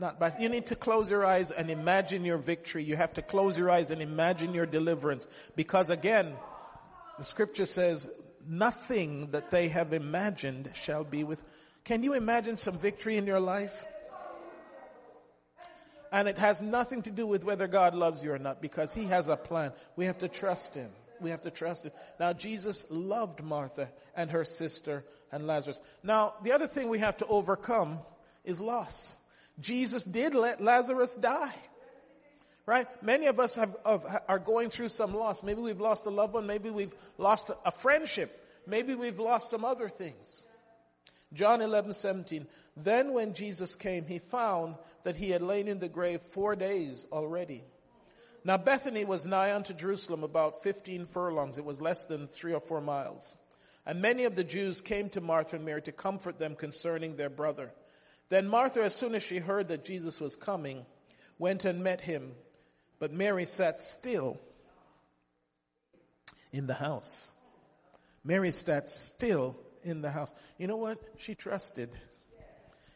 Not 0.00 0.18
by, 0.18 0.32
you 0.40 0.48
need 0.48 0.66
to 0.68 0.76
close 0.76 1.10
your 1.10 1.24
eyes 1.24 1.50
and 1.50 1.70
imagine 1.70 2.24
your 2.24 2.38
victory. 2.38 2.82
You 2.82 2.96
have 2.96 3.12
to 3.14 3.22
close 3.22 3.58
your 3.58 3.68
eyes 3.68 3.90
and 3.90 4.00
imagine 4.00 4.54
your 4.54 4.64
deliverance. 4.64 5.28
Because 5.54 5.90
again, 5.90 6.34
the 7.18 7.24
scripture 7.24 7.66
says, 7.66 8.10
nothing 8.48 9.30
that 9.32 9.50
they 9.50 9.68
have 9.68 9.92
imagined 9.92 10.70
shall 10.74 11.04
be 11.04 11.24
with. 11.24 11.42
Can 11.84 12.02
you 12.02 12.14
imagine 12.14 12.56
some 12.56 12.78
victory 12.78 13.16
in 13.18 13.26
your 13.26 13.40
life? 13.40 13.84
And 16.12 16.28
it 16.28 16.36
has 16.38 16.60
nothing 16.60 17.02
to 17.02 17.10
do 17.10 17.26
with 17.26 17.42
whether 17.42 17.66
God 17.66 17.94
loves 17.94 18.22
you 18.22 18.32
or 18.32 18.38
not 18.38 18.60
because 18.60 18.94
He 18.94 19.04
has 19.04 19.28
a 19.28 19.36
plan. 19.36 19.72
We 19.96 20.04
have 20.04 20.18
to 20.18 20.28
trust 20.28 20.74
Him. 20.74 20.90
We 21.20 21.30
have 21.30 21.40
to 21.42 21.50
trust 21.50 21.86
Him. 21.86 21.92
Now, 22.20 22.34
Jesus 22.34 22.90
loved 22.90 23.42
Martha 23.42 23.88
and 24.14 24.30
her 24.30 24.44
sister 24.44 25.04
and 25.32 25.46
Lazarus. 25.46 25.80
Now, 26.02 26.34
the 26.42 26.52
other 26.52 26.66
thing 26.66 26.90
we 26.90 26.98
have 26.98 27.16
to 27.16 27.26
overcome 27.26 27.98
is 28.44 28.60
loss. 28.60 29.16
Jesus 29.58 30.04
did 30.04 30.34
let 30.34 30.62
Lazarus 30.62 31.14
die. 31.14 31.54
Right? 32.66 32.86
Many 33.02 33.26
of 33.26 33.40
us 33.40 33.56
have, 33.56 33.74
are 34.28 34.38
going 34.38 34.68
through 34.68 34.90
some 34.90 35.14
loss. 35.14 35.42
Maybe 35.42 35.60
we've 35.60 35.80
lost 35.80 36.06
a 36.06 36.10
loved 36.10 36.34
one. 36.34 36.46
Maybe 36.46 36.70
we've 36.70 36.94
lost 37.18 37.50
a 37.64 37.72
friendship. 37.72 38.38
Maybe 38.66 38.94
we've 38.94 39.18
lost 39.18 39.50
some 39.50 39.64
other 39.64 39.88
things. 39.88 40.46
John 41.32 41.60
11, 41.60 41.94
17. 41.94 42.46
Then 42.76 43.12
when 43.12 43.34
Jesus 43.34 43.74
came, 43.74 44.06
he 44.06 44.18
found 44.18 44.76
that 45.04 45.16
he 45.16 45.30
had 45.30 45.42
lain 45.42 45.68
in 45.68 45.78
the 45.78 45.88
grave 45.88 46.20
four 46.20 46.56
days 46.56 47.06
already. 47.12 47.64
Now 48.44 48.56
Bethany 48.56 49.04
was 49.04 49.24
nigh 49.24 49.54
unto 49.54 49.72
Jerusalem 49.72 50.24
about 50.24 50.62
15 50.62 51.06
furlongs. 51.06 51.58
It 51.58 51.64
was 51.64 51.80
less 51.80 52.04
than 52.04 52.26
three 52.26 52.52
or 52.52 52.60
four 52.60 52.80
miles. 52.80 53.36
And 53.86 54.00
many 54.00 54.24
of 54.24 54.36
the 54.36 54.44
Jews 54.44 54.80
came 54.80 55.08
to 55.10 55.20
Martha 55.20 55.56
and 55.56 55.64
Mary 55.64 55.82
to 55.82 55.92
comfort 55.92 56.38
them 56.38 56.54
concerning 56.54 57.16
their 57.16 57.30
brother. 57.30 57.72
Then 58.28 58.48
Martha, 58.48 58.82
as 58.82 58.94
soon 58.94 59.14
as 59.14 59.22
she 59.22 59.38
heard 59.38 59.68
that 59.68 59.84
Jesus 59.84 60.20
was 60.20 60.36
coming, 60.36 60.86
went 61.38 61.64
and 61.64 61.82
met 61.82 62.00
him. 62.00 62.32
But 62.98 63.12
Mary 63.12 63.44
sat 63.44 63.80
still 63.80 64.40
in 66.52 66.66
the 66.66 66.74
house. 66.74 67.32
Mary 68.24 68.52
sat 68.52 68.88
still 68.88 69.56
in 69.84 70.02
the 70.02 70.10
house. 70.10 70.32
You 70.58 70.66
know 70.66 70.76
what? 70.76 70.98
She 71.18 71.34
trusted. 71.34 71.90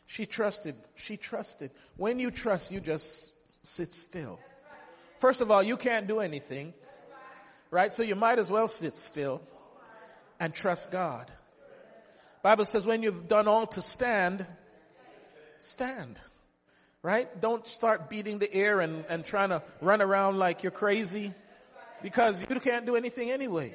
She 0.07 0.27
trusted. 0.27 0.77
She 0.95 1.17
trusted. 1.17 1.71
When 1.97 2.21
you 2.21 2.31
trust, 2.31 2.73
you 2.73 2.81
just 2.81 3.33
sit 3.67 3.93
still. 3.93 4.39
First 5.19 5.41
of 5.41 5.51
all, 5.51 5.63
you 5.63 5.77
can't 5.77 6.07
do 6.07 6.21
anything, 6.21 6.75
right? 7.71 7.93
So 7.93 8.03
you 8.03 8.15
might 8.15 8.39
as 8.39 8.51
well 8.51 8.69
sit 8.69 8.97
still 8.97 9.43
and 10.39 10.55
trust 10.55 10.93
God. 10.93 11.31
Bible 12.43 12.65
says 12.65 12.87
when 12.87 13.03
you've 13.03 13.27
done 13.27 13.49
all 13.49 13.67
to 13.67 13.83
stand, 13.83 14.47
stand. 15.59 16.21
Right? 17.03 17.29
Don't 17.41 17.67
start 17.67 18.11
beating 18.11 18.39
the 18.39 18.53
air 18.53 18.81
and, 18.81 19.05
and 19.09 19.25
trying 19.25 19.51
to 19.51 19.63
run 19.81 20.03
around 20.03 20.39
like 20.39 20.65
you're 20.65 20.73
crazy 20.73 21.33
because 22.03 22.45
you 22.49 22.61
can't 22.61 22.85
do 22.85 22.97
anything 22.97 23.31
anyway. 23.31 23.75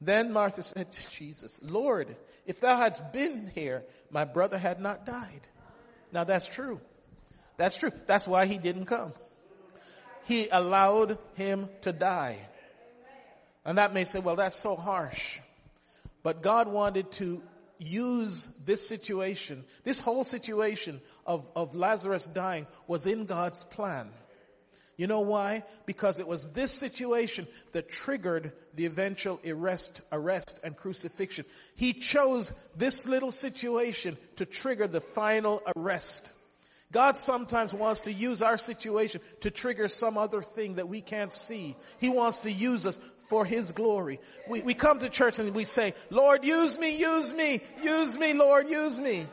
Then 0.00 0.32
Martha 0.32 0.62
said 0.62 0.92
to 0.92 1.10
Jesus, 1.10 1.60
Lord, 1.62 2.16
if 2.46 2.60
thou 2.60 2.76
hadst 2.76 3.12
been 3.12 3.50
here, 3.54 3.82
my 4.10 4.24
brother 4.24 4.56
had 4.56 4.80
not 4.80 5.04
died. 5.04 5.42
Now 6.12 6.24
that's 6.24 6.48
true. 6.48 6.80
That's 7.56 7.76
true. 7.76 7.92
That's 8.06 8.26
why 8.26 8.46
he 8.46 8.56
didn't 8.56 8.86
come. 8.86 9.12
He 10.24 10.48
allowed 10.48 11.18
him 11.34 11.68
to 11.82 11.92
die. 11.92 12.38
And 13.64 13.76
that 13.78 13.92
may 13.92 14.04
say, 14.04 14.20
well, 14.20 14.36
that's 14.36 14.56
so 14.56 14.74
harsh. 14.74 15.40
But 16.22 16.42
God 16.42 16.68
wanted 16.68 17.12
to 17.12 17.42
use 17.78 18.46
this 18.64 18.86
situation, 18.86 19.64
this 19.84 20.00
whole 20.00 20.24
situation 20.24 21.00
of, 21.26 21.50
of 21.56 21.74
Lazarus 21.74 22.26
dying 22.26 22.66
was 22.86 23.06
in 23.06 23.26
God's 23.26 23.64
plan. 23.64 24.08
You 25.00 25.06
know 25.06 25.20
why? 25.20 25.64
Because 25.86 26.20
it 26.20 26.28
was 26.28 26.52
this 26.52 26.70
situation 26.70 27.48
that 27.72 27.88
triggered 27.88 28.52
the 28.74 28.84
eventual 28.84 29.40
arrest, 29.46 30.02
arrest 30.12 30.60
and 30.62 30.76
crucifixion. 30.76 31.46
He 31.74 31.94
chose 31.94 32.52
this 32.76 33.06
little 33.06 33.32
situation 33.32 34.18
to 34.36 34.44
trigger 34.44 34.86
the 34.86 35.00
final 35.00 35.62
arrest. 35.74 36.34
God 36.92 37.16
sometimes 37.16 37.72
wants 37.72 38.02
to 38.02 38.12
use 38.12 38.42
our 38.42 38.58
situation 38.58 39.22
to 39.40 39.50
trigger 39.50 39.88
some 39.88 40.18
other 40.18 40.42
thing 40.42 40.74
that 40.74 40.90
we 40.90 41.00
can't 41.00 41.32
see. 41.32 41.76
He 41.98 42.10
wants 42.10 42.42
to 42.42 42.52
use 42.52 42.84
us 42.84 42.98
for 43.30 43.46
His 43.46 43.72
glory. 43.72 44.20
We, 44.50 44.60
we 44.60 44.74
come 44.74 44.98
to 44.98 45.08
church 45.08 45.38
and 45.38 45.54
we 45.54 45.64
say, 45.64 45.94
Lord, 46.10 46.44
use 46.44 46.78
me, 46.78 46.98
use 46.98 47.32
me, 47.32 47.62
use 47.82 48.18
me, 48.18 48.34
Lord, 48.34 48.68
use 48.68 49.00
me. 49.00 49.24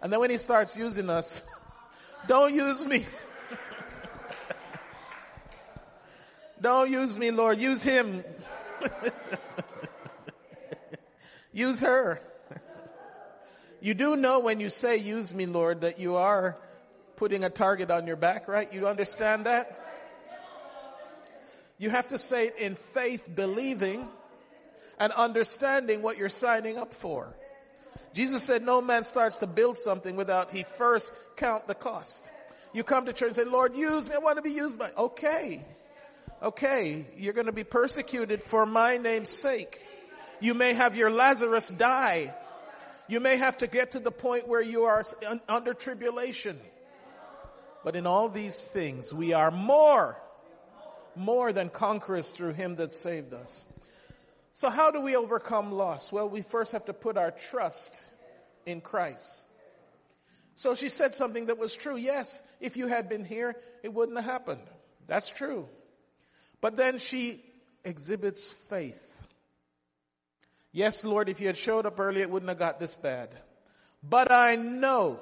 And 0.00 0.12
then 0.12 0.20
when 0.20 0.30
he 0.30 0.38
starts 0.38 0.76
using 0.76 1.10
us, 1.10 1.44
don't 2.28 2.54
use 2.54 2.86
me. 2.86 3.06
don't 6.62 6.90
use 6.90 7.18
me, 7.18 7.32
Lord. 7.32 7.60
Use 7.60 7.82
him. 7.82 8.22
use 11.52 11.80
her. 11.80 12.20
You 13.80 13.94
do 13.94 14.14
know 14.14 14.38
when 14.38 14.60
you 14.60 14.68
say 14.68 14.96
use 14.96 15.34
me, 15.34 15.46
Lord, 15.46 15.80
that 15.80 15.98
you 15.98 16.14
are 16.14 16.56
putting 17.16 17.42
a 17.42 17.50
target 17.50 17.90
on 17.90 18.06
your 18.06 18.16
back, 18.16 18.46
right? 18.46 18.72
You 18.72 18.86
understand 18.86 19.46
that? 19.46 19.78
You 21.78 21.90
have 21.90 22.08
to 22.08 22.18
say 22.18 22.46
it 22.46 22.58
in 22.58 22.76
faith, 22.76 23.28
believing 23.34 24.08
and 25.00 25.12
understanding 25.12 26.00
what 26.00 26.16
you're 26.16 26.28
signing 26.28 26.78
up 26.78 26.94
for. 26.94 27.34
Jesus 28.14 28.44
said 28.44 28.62
no 28.62 28.80
man 28.80 29.02
starts 29.02 29.38
to 29.38 29.48
build 29.48 29.76
something 29.76 30.14
without 30.14 30.52
he 30.52 30.62
first 30.62 31.12
count 31.36 31.66
the 31.66 31.74
cost. 31.74 32.32
You 32.72 32.84
come 32.84 33.06
to 33.06 33.12
church 33.12 33.28
and 33.28 33.36
say, 33.36 33.44
Lord, 33.44 33.74
use 33.74 34.08
me. 34.08 34.14
I 34.14 34.18
want 34.18 34.36
to 34.36 34.42
be 34.42 34.50
used 34.50 34.78
by. 34.78 34.90
Okay. 34.96 35.64
Okay. 36.42 37.04
You're 37.16 37.34
going 37.34 37.46
to 37.46 37.52
be 37.52 37.64
persecuted 37.64 38.42
for 38.42 38.66
my 38.66 38.96
name's 38.96 39.30
sake. 39.30 39.86
You 40.40 40.54
may 40.54 40.74
have 40.74 40.96
your 40.96 41.10
Lazarus 41.10 41.68
die. 41.68 42.34
You 43.06 43.20
may 43.20 43.36
have 43.36 43.58
to 43.58 43.68
get 43.68 43.92
to 43.92 44.00
the 44.00 44.10
point 44.10 44.48
where 44.48 44.60
you 44.60 44.84
are 44.84 45.04
under 45.48 45.72
tribulation. 45.72 46.58
But 47.84 47.94
in 47.94 48.06
all 48.06 48.28
these 48.28 48.64
things, 48.64 49.14
we 49.14 49.32
are 49.32 49.50
more, 49.50 50.16
more 51.14 51.52
than 51.52 51.68
conquerors 51.68 52.32
through 52.32 52.54
him 52.54 52.76
that 52.76 52.92
saved 52.92 53.34
us. 53.34 53.72
So, 54.52 54.68
how 54.68 54.90
do 54.90 55.00
we 55.00 55.16
overcome 55.16 55.72
loss? 55.72 56.12
Well, 56.12 56.28
we 56.28 56.42
first 56.42 56.72
have 56.72 56.84
to 56.86 56.92
put 56.92 57.16
our 57.16 57.30
trust 57.30 58.04
in 58.66 58.80
Christ. 58.80 59.48
So, 60.54 60.74
she 60.74 60.88
said 60.88 61.14
something 61.14 61.46
that 61.46 61.58
was 61.58 61.74
true. 61.74 61.96
Yes, 61.96 62.46
if 62.60 62.76
you 62.76 62.86
had 62.86 63.08
been 63.08 63.24
here, 63.24 63.56
it 63.82 63.92
wouldn't 63.92 64.18
have 64.18 64.26
happened. 64.26 64.62
That's 65.06 65.28
true. 65.28 65.68
But 66.62 66.76
then 66.76 66.96
she 66.96 67.40
exhibits 67.84 68.50
faith. 68.50 69.26
Yes, 70.72 71.04
Lord, 71.04 71.28
if 71.28 71.40
you 71.40 71.48
had 71.48 71.58
showed 71.58 71.84
up 71.84 72.00
early, 72.00 72.22
it 72.22 72.30
wouldn't 72.30 72.48
have 72.48 72.58
got 72.58 72.80
this 72.80 72.94
bad. 72.94 73.28
But 74.02 74.32
I 74.32 74.54
know. 74.56 75.20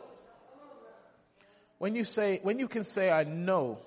When 1.78 1.96
you 1.96 2.04
say, 2.04 2.38
when 2.42 2.60
you 2.60 2.68
can 2.68 2.84
say, 2.84 3.10
I 3.10 3.24
know, 3.24 3.80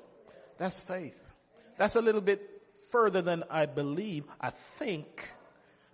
that's 0.57 0.79
faith. 0.79 1.31
That's 1.77 1.95
a 1.95 2.01
little 2.01 2.21
bit 2.21 2.41
further 2.89 3.21
than 3.21 3.43
I 3.49 3.67
believe, 3.67 4.25
I 4.41 4.49
think. 4.49 5.31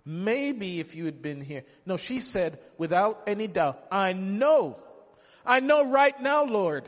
Maybe 0.04 0.80
if 0.80 0.94
you 0.94 1.04
had 1.04 1.20
been 1.20 1.42
here. 1.42 1.64
No, 1.84 1.98
she 1.98 2.20
said, 2.20 2.58
without 2.78 3.22
any 3.26 3.46
doubt, 3.46 3.84
I 3.92 4.14
know. 4.14 4.78
I 5.44 5.60
know 5.60 5.90
right 5.90 6.18
now, 6.20 6.44
Lord, 6.44 6.84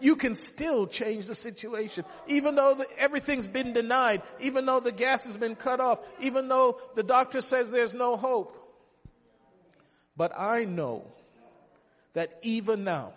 you 0.00 0.16
can 0.16 0.34
still 0.34 0.86
change 0.86 1.26
the 1.26 1.34
situation. 1.34 2.04
Even 2.26 2.54
though 2.54 2.74
the, 2.74 2.86
everything's 2.98 3.46
been 3.46 3.72
denied, 3.72 4.22
even 4.40 4.66
though 4.66 4.80
the 4.80 4.92
gas 4.92 5.24
has 5.24 5.36
been 5.36 5.56
cut 5.56 5.80
off, 5.80 5.98
even 6.20 6.48
though 6.48 6.80
the 6.94 7.02
doctor 7.02 7.40
says 7.40 7.70
there's 7.70 7.94
no 7.94 8.16
hope. 8.16 8.54
But 10.16 10.32
I 10.36 10.64
know 10.64 11.04
that 12.14 12.30
even 12.42 12.84
now, 12.84 13.12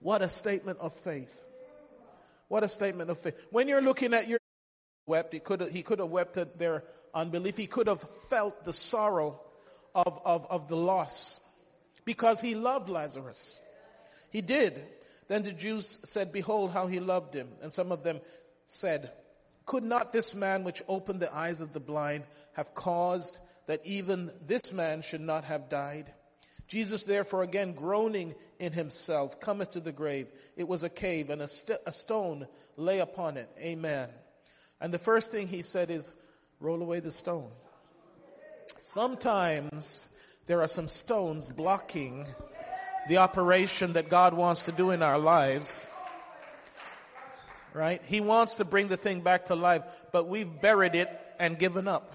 what 0.00 0.22
a 0.22 0.28
statement 0.28 0.78
of 0.80 0.92
faith. 0.92 1.44
What 2.48 2.62
a 2.62 2.68
statement 2.68 3.10
of 3.10 3.18
faith. 3.18 3.46
When 3.50 3.68
you're 3.68 3.82
looking 3.82 4.14
at 4.14 4.28
your 4.28 4.38
wept. 5.06 5.32
He 5.32 5.40
could 5.40 5.60
have, 5.60 5.70
he 5.70 5.82
could 5.82 6.00
have 6.00 6.10
wept 6.10 6.36
at 6.36 6.58
their 6.58 6.84
unbelief. 7.14 7.56
He 7.56 7.66
could 7.66 7.86
have 7.86 8.02
felt 8.02 8.64
the 8.64 8.72
sorrow 8.72 9.40
of, 9.94 10.20
of, 10.24 10.46
of 10.50 10.68
the 10.68 10.76
loss 10.76 11.40
because 12.04 12.40
he 12.40 12.54
loved 12.54 12.88
Lazarus. 12.88 13.60
He 14.30 14.42
did. 14.42 14.84
Then 15.28 15.42
the 15.42 15.52
Jews 15.52 15.98
said, 16.04 16.32
Behold 16.32 16.72
how 16.72 16.86
he 16.86 17.00
loved 17.00 17.34
him. 17.34 17.48
And 17.62 17.72
some 17.72 17.92
of 17.92 18.02
them 18.02 18.20
said, 18.66 19.12
Could 19.64 19.82
not 19.82 20.12
this 20.12 20.34
man 20.34 20.64
which 20.64 20.82
opened 20.88 21.20
the 21.20 21.34
eyes 21.34 21.60
of 21.60 21.72
the 21.72 21.80
blind 21.80 22.24
have 22.54 22.74
caused 22.74 23.38
that 23.66 23.84
even 23.84 24.30
this 24.46 24.72
man 24.72 25.02
should 25.02 25.20
not 25.20 25.44
have 25.44 25.68
died? 25.68 26.12
Jesus 26.68 27.04
therefore 27.04 27.42
again 27.42 27.72
groaning 27.72 28.34
in 28.58 28.72
himself 28.72 29.40
cometh 29.40 29.70
to 29.70 29.80
the 29.80 29.92
grave. 29.92 30.28
It 30.56 30.66
was 30.66 30.82
a 30.82 30.88
cave 30.88 31.30
and 31.30 31.42
a, 31.42 31.48
st- 31.48 31.78
a 31.86 31.92
stone 31.92 32.46
lay 32.76 32.98
upon 32.98 33.36
it. 33.36 33.48
Amen. 33.58 34.08
And 34.80 34.92
the 34.92 34.98
first 34.98 35.30
thing 35.30 35.46
he 35.46 35.62
said 35.62 35.90
is, 35.90 36.12
roll 36.60 36.82
away 36.82 37.00
the 37.00 37.12
stone. 37.12 37.50
Sometimes 38.78 40.08
there 40.46 40.60
are 40.60 40.68
some 40.68 40.88
stones 40.88 41.50
blocking 41.50 42.26
the 43.08 43.18
operation 43.18 43.94
that 43.94 44.08
God 44.08 44.34
wants 44.34 44.64
to 44.64 44.72
do 44.72 44.90
in 44.90 45.02
our 45.02 45.18
lives. 45.18 45.88
Right? 47.72 48.00
He 48.04 48.20
wants 48.20 48.56
to 48.56 48.64
bring 48.64 48.88
the 48.88 48.96
thing 48.96 49.20
back 49.20 49.46
to 49.46 49.54
life, 49.54 49.82
but 50.12 50.28
we've 50.28 50.60
buried 50.60 50.94
it 50.94 51.10
and 51.38 51.58
given 51.58 51.86
up. 51.86 52.14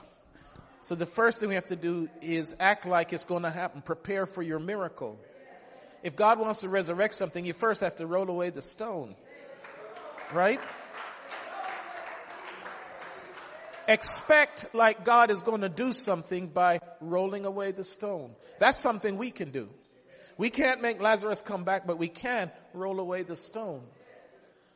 So 0.82 0.96
the 0.96 1.06
first 1.06 1.40
thing 1.40 1.50
we 1.50 1.56
have 1.56 1.68
to 1.68 1.76
do 1.76 2.10
is 2.22 2.56
act 2.60 2.88
like 2.88 3.14
it's 3.14 3.26
going 3.26 3.44
to 3.44 3.52
happen. 3.52 3.82
Prepare 3.82 4.26
for 4.26 4.42
your 4.42 4.58
miracle. 4.58 5.20
If 6.02 6.16
God 6.16 6.40
wants 6.40 6.62
to 6.62 6.70
resurrect 6.70 7.14
something, 7.14 7.46
you 7.46 7.54
first 7.54 7.82
have 7.82 7.98
to 7.98 8.08
roll 8.08 8.28
away 8.30 8.50
the 8.50 8.64
stone. 8.64 9.16
Right? 10.34 10.60
expect 13.88 14.74
like 14.74 15.04
God 15.04 15.32
is 15.32 15.42
going 15.42 15.62
to 15.62 15.70
do 15.70 15.94
something 15.94 16.48
by 16.48 16.80
rolling 17.00 17.46
away 17.46 17.72
the 17.72 17.84
stone. 17.84 18.32
That's 18.60 18.78
something 18.78 19.18
we 19.18 19.32
can 19.32 19.52
do. 19.52 19.70
We 20.38 20.50
can't 20.50 20.82
make 20.82 21.02
Lazarus 21.02 21.42
come 21.42 21.64
back, 21.64 21.86
but 21.86 21.98
we 21.98 22.08
can 22.08 22.52
roll 22.74 23.00
away 23.00 23.24
the 23.24 23.36
stone. 23.36 23.84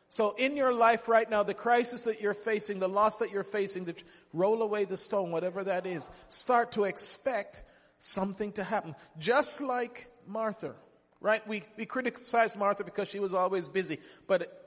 So 0.07 0.31
in 0.37 0.55
your 0.55 0.71
life 0.71 1.07
right 1.07 1.29
now, 1.29 1.43
the 1.43 1.53
crisis 1.53 2.03
that 2.03 2.21
you're 2.21 2.33
facing, 2.33 2.79
the 2.79 2.87
loss 2.87 3.17
that 3.17 3.31
you're 3.31 3.43
facing, 3.43 3.85
the, 3.85 4.01
roll 4.33 4.61
away 4.61 4.85
the 4.85 4.97
stone, 4.97 5.31
whatever 5.31 5.63
that 5.63 5.85
is. 5.85 6.09
Start 6.29 6.73
to 6.73 6.83
expect 6.83 7.63
something 7.99 8.51
to 8.53 8.63
happen. 8.63 8.95
Just 9.17 9.61
like 9.61 10.07
Martha, 10.27 10.75
right? 11.19 11.45
We, 11.47 11.63
we 11.77 11.85
criticize 11.85 12.55
Martha 12.55 12.83
because 12.83 13.09
she 13.09 13.19
was 13.19 13.33
always 13.33 13.67
busy, 13.67 13.99
but 14.27 14.65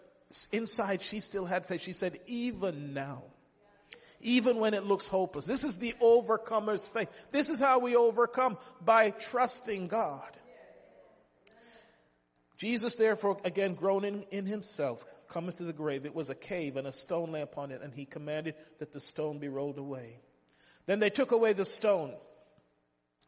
inside 0.53 1.01
she 1.01 1.21
still 1.21 1.47
had 1.47 1.65
faith. 1.65 1.83
She 1.83 1.93
said, 1.93 2.19
even 2.27 2.93
now, 2.93 3.23
even 4.21 4.59
when 4.59 4.75
it 4.75 4.85
looks 4.85 5.09
hopeless. 5.09 5.47
This 5.47 5.65
is 5.65 5.77
the 5.77 5.95
overcomer's 6.01 6.87
faith. 6.87 7.09
This 7.31 7.51
is 7.51 7.61
how 7.61 7.79
we 7.79 7.97
overcome 7.97 8.59
by 8.85 9.11
trusting 9.11 9.89
God. 9.89 10.38
Jesus, 12.59 12.97
therefore, 12.97 13.39
again 13.45 13.75
groaning 13.75 14.27
in 14.33 14.45
himself, 14.45 15.05
cometh 15.29 15.59
to 15.59 15.65
the 15.65 15.73
grave. 15.73 16.05
It 16.05 16.15
was 16.15 16.29
a 16.29 16.35
cave, 16.35 16.77
and 16.77 16.89
a 16.89 16.93
stone 16.93 17.31
lay 17.31 17.41
upon 17.41 17.71
it, 17.71 17.83
and 17.83 17.95
he 17.95 18.05
commanded 18.05 18.57
that 18.81 18.93
the 18.93 19.01
stone 19.01 19.39
be 19.39 19.49
rolled 19.49 19.79
away. 19.79 20.19
Then 20.87 20.99
they 20.99 21.09
took 21.09 21.31
away 21.31 21.53
the 21.53 21.65
stone 21.65 22.15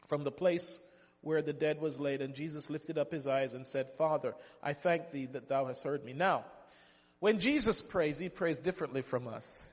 from 0.09 0.25
the 0.25 0.33
place 0.33 0.85
where 1.21 1.43
the 1.43 1.53
dead 1.53 1.81
was 1.81 2.01
laid, 2.01 2.23
and 2.23 2.35
Jesus 2.35 2.71
lifted 2.71 2.99
up 2.99 3.13
his 3.13 3.29
eyes 3.29 3.55
and 3.55 3.65
said, 3.65 3.89
Father, 3.89 4.35
I 4.65 4.73
thank 4.73 5.13
thee 5.13 5.27
that 5.27 5.49
thou 5.49 5.67
hast 5.67 5.85
heard 5.85 6.05
me. 6.05 6.13
Now, 6.13 6.45
when 7.21 7.39
Jesus 7.39 7.81
prays, 7.81 8.19
he 8.19 8.31
prays 8.31 8.59
differently 8.59 9.03
from 9.03 9.29
us. 9.29 9.69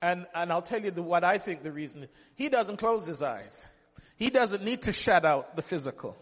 And, 0.00 0.26
and 0.34 0.50
I'll 0.50 0.62
tell 0.62 0.82
you 0.82 0.90
the, 0.90 1.02
what 1.02 1.22
I 1.22 1.36
think 1.36 1.62
the 1.62 1.72
reason 1.72 2.04
is. 2.04 2.08
He 2.34 2.48
doesn't 2.48 2.78
close 2.78 3.06
his 3.06 3.20
eyes. 3.20 3.66
He 4.16 4.30
doesn't 4.30 4.64
need 4.64 4.82
to 4.84 4.92
shut 4.92 5.26
out 5.26 5.54
the 5.54 5.62
physical 5.62 6.16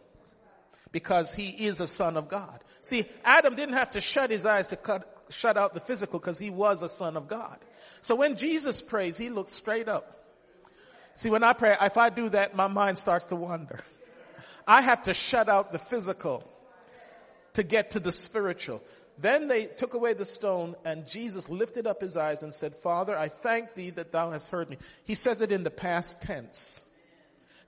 because 0.93 1.34
he 1.34 1.66
is 1.66 1.80
a 1.80 1.86
son 1.86 2.16
of 2.16 2.28
God. 2.28 2.61
See, 2.82 3.05
Adam 3.24 3.55
didn't 3.55 3.74
have 3.74 3.91
to 3.93 4.01
shut 4.01 4.30
his 4.30 4.47
eyes 4.47 4.68
to 4.68 4.76
cut, 4.76 5.24
shut 5.28 5.57
out 5.57 5.74
the 5.74 5.80
physical 5.80 6.18
because 6.18 6.38
he 6.38 6.51
was 6.51 6.82
a 6.82 6.88
son 6.88 7.16
of 7.16 7.28
God. 7.28 7.59
So 8.03 8.14
when 8.14 8.36
Jesus 8.36 8.80
prays, 8.80 9.18
he 9.18 9.30
looks 9.30 9.53
straight 9.53 9.88
up. 9.88 10.16
See, 11.14 11.30
when 11.30 11.45
I 11.45 11.53
pray, 11.53 11.76
if 11.80 11.99
I 11.99 12.09
do 12.09 12.28
that, 12.30 12.57
my 12.57 12.66
mind 12.66 12.99
starts 12.99 13.26
to 13.26 13.36
wander. 13.36 13.80
I 14.66 14.80
have 14.80 15.03
to 15.05 15.14
shut 15.14 15.49
out 15.49 15.72
the 15.72 15.78
physical 15.78 16.45
to 17.55 17.62
get 17.62 17.93
to 17.93 18.01
the 18.01 18.12
spiritual. 18.12 18.82
Then 19.18 19.49
they 19.49 19.66
took 19.66 19.93
away 19.93 20.14
the 20.14 20.24
stone, 20.24 20.76
and 20.84 21.07
Jesus 21.07 21.51
lifted 21.51 21.86
up 21.86 22.01
his 22.01 22.16
eyes 22.16 22.43
and 22.43 22.55
said, 22.55 22.74
Father, 22.74 23.18
I 23.18 23.28
thank 23.28 23.74
thee 23.74 23.91
that 23.91 24.12
thou 24.12 24.30
hast 24.30 24.51
heard 24.51 24.70
me. 24.70 24.78
He 25.05 25.14
says 25.14 25.43
it 25.43 25.53
in 25.53 25.62
the 25.62 25.70
past 25.70 26.22
tense. 26.22 26.88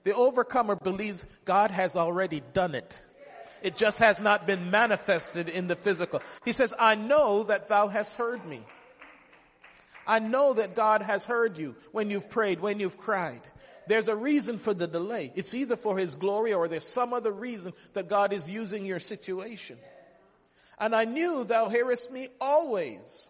The 0.03 0.15
overcomer 0.15 0.75
believes 0.75 1.25
God 1.45 1.69
has 1.69 1.95
already 1.95 2.41
done 2.53 2.73
it. 2.73 3.05
It 3.63 3.77
just 3.77 3.99
has 3.99 4.21
not 4.21 4.45
been 4.45 4.69
manifested 4.69 5.47
in 5.47 5.67
the 5.67 5.75
physical. 5.77 6.21
He 6.43 6.51
says, 6.51 6.73
I 6.77 6.95
know 6.95 7.43
that 7.43 7.69
thou 7.69 7.87
hast 7.87 8.17
heard 8.17 8.45
me. 8.45 8.59
I 10.05 10.19
know 10.19 10.53
that 10.53 10.75
God 10.75 11.01
has 11.01 11.25
heard 11.25 11.57
you 11.57 11.75
when 11.93 12.09
you've 12.09 12.29
prayed, 12.29 12.59
when 12.59 12.81
you've 12.81 12.97
cried. 12.97 13.41
There's 13.87 14.09
a 14.09 14.15
reason 14.17 14.57
for 14.57 14.73
the 14.73 14.85
delay. 14.85 15.31
It's 15.33 15.53
either 15.53 15.77
for 15.77 15.97
His 15.97 16.15
glory 16.15 16.53
or 16.53 16.67
there's 16.67 16.87
some 16.87 17.13
other 17.13 17.31
reason 17.31 17.71
that 17.93 18.09
God 18.09 18.33
is 18.33 18.49
using 18.49 18.85
your 18.85 18.99
situation. 18.99 19.77
And 20.77 20.93
I 20.93 21.05
knew 21.05 21.45
thou 21.45 21.69
hearest 21.69 22.11
me 22.11 22.27
always. 22.41 23.29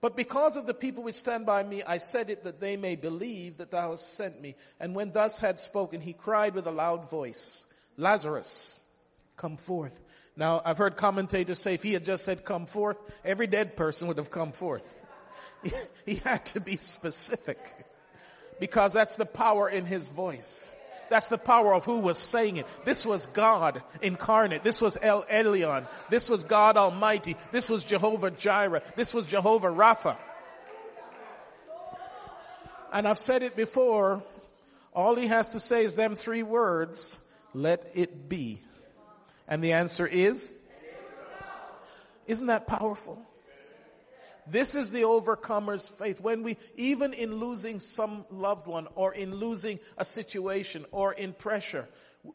But 0.00 0.16
because 0.16 0.56
of 0.56 0.66
the 0.66 0.74
people 0.74 1.02
which 1.02 1.16
stand 1.16 1.44
by 1.44 1.64
me, 1.64 1.82
I 1.82 1.98
said 1.98 2.30
it 2.30 2.44
that 2.44 2.60
they 2.60 2.76
may 2.76 2.94
believe 2.94 3.58
that 3.58 3.72
thou 3.72 3.90
hast 3.90 4.14
sent 4.14 4.40
me. 4.40 4.54
And 4.78 4.94
when 4.94 5.12
thus 5.12 5.40
had 5.40 5.58
spoken, 5.58 6.00
he 6.00 6.12
cried 6.12 6.54
with 6.54 6.68
a 6.68 6.72
loud 6.72 7.10
voice, 7.10 7.66
Lazarus, 7.96 8.78
come 9.42 9.56
forth. 9.56 10.00
Now, 10.36 10.62
I've 10.64 10.78
heard 10.78 10.96
commentators 10.96 11.58
say 11.58 11.74
if 11.74 11.82
he 11.82 11.94
had 11.94 12.04
just 12.04 12.24
said 12.24 12.44
come 12.44 12.64
forth, 12.64 12.96
every 13.24 13.48
dead 13.48 13.76
person 13.76 14.06
would 14.06 14.18
have 14.18 14.30
come 14.30 14.52
forth. 14.52 15.04
He 16.06 16.16
had 16.16 16.44
to 16.46 16.60
be 16.60 16.76
specific 16.76 17.58
because 18.58 18.92
that's 18.92 19.14
the 19.14 19.26
power 19.26 19.68
in 19.68 19.86
his 19.86 20.08
voice. 20.08 20.74
That's 21.10 21.28
the 21.28 21.38
power 21.38 21.74
of 21.74 21.84
who 21.84 21.98
was 21.98 22.18
saying 22.18 22.56
it. 22.56 22.66
This 22.84 23.06
was 23.06 23.26
God 23.26 23.82
incarnate. 24.00 24.64
This 24.64 24.80
was 24.80 24.98
El 25.00 25.22
Elyon. 25.24 25.86
This 26.10 26.28
was 26.28 26.42
God 26.42 26.76
Almighty. 26.76 27.36
This 27.52 27.70
was 27.70 27.84
Jehovah 27.84 28.32
Jireh. 28.32 28.82
This 28.96 29.14
was 29.14 29.28
Jehovah 29.28 29.68
Rapha. 29.68 30.16
And 32.92 33.06
I've 33.06 33.18
said 33.18 33.42
it 33.42 33.54
before. 33.54 34.22
All 34.92 35.14
he 35.14 35.28
has 35.28 35.50
to 35.50 35.60
say 35.60 35.84
is 35.84 35.94
them 35.94 36.16
three 36.16 36.42
words, 36.42 37.24
let 37.54 37.86
it 37.94 38.28
be. 38.28 38.60
And 39.48 39.62
the 39.62 39.72
answer 39.72 40.06
is? 40.06 40.52
Isn't 42.26 42.46
that 42.46 42.66
powerful? 42.66 43.26
This 44.46 44.74
is 44.74 44.90
the 44.90 45.04
overcomer's 45.04 45.88
faith. 45.88 46.20
When 46.20 46.42
we, 46.42 46.56
even 46.76 47.12
in 47.12 47.36
losing 47.36 47.78
some 47.78 48.24
loved 48.30 48.66
one 48.66 48.88
or 48.94 49.14
in 49.14 49.34
losing 49.34 49.78
a 49.98 50.04
situation 50.04 50.84
or 50.90 51.12
in 51.12 51.32
pressure, 51.32 51.88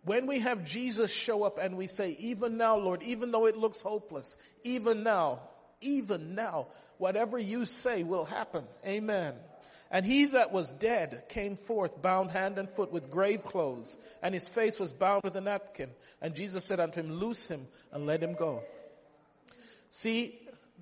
when 0.03 0.25
we 0.25 0.39
have 0.39 0.63
Jesus 0.63 1.13
show 1.13 1.43
up 1.43 1.57
and 1.57 1.77
we 1.77 1.87
say, 1.87 2.15
even 2.19 2.57
now, 2.57 2.77
Lord, 2.77 3.03
even 3.03 3.31
though 3.31 3.45
it 3.45 3.57
looks 3.57 3.81
hopeless, 3.81 4.35
even 4.63 5.03
now, 5.03 5.41
even 5.81 6.35
now, 6.35 6.67
whatever 6.97 7.37
you 7.37 7.65
say 7.65 8.03
will 8.03 8.25
happen. 8.25 8.65
Amen. 8.85 9.33
And 9.89 10.05
he 10.05 10.25
that 10.25 10.51
was 10.51 10.71
dead 10.71 11.23
came 11.29 11.55
forth 11.55 12.01
bound 12.01 12.31
hand 12.31 12.57
and 12.57 12.67
foot 12.67 12.91
with 12.91 13.09
grave 13.09 13.43
clothes, 13.43 13.97
and 14.21 14.33
his 14.33 14.47
face 14.47 14.79
was 14.79 14.91
bound 14.91 15.23
with 15.23 15.35
a 15.35 15.41
napkin. 15.41 15.89
And 16.21 16.35
Jesus 16.35 16.65
said 16.65 16.79
unto 16.79 16.99
him, 16.99 17.11
Loose 17.11 17.49
him 17.49 17.67
and 17.91 18.05
let 18.05 18.21
him 18.21 18.33
go. 18.33 18.63
See, 19.89 20.37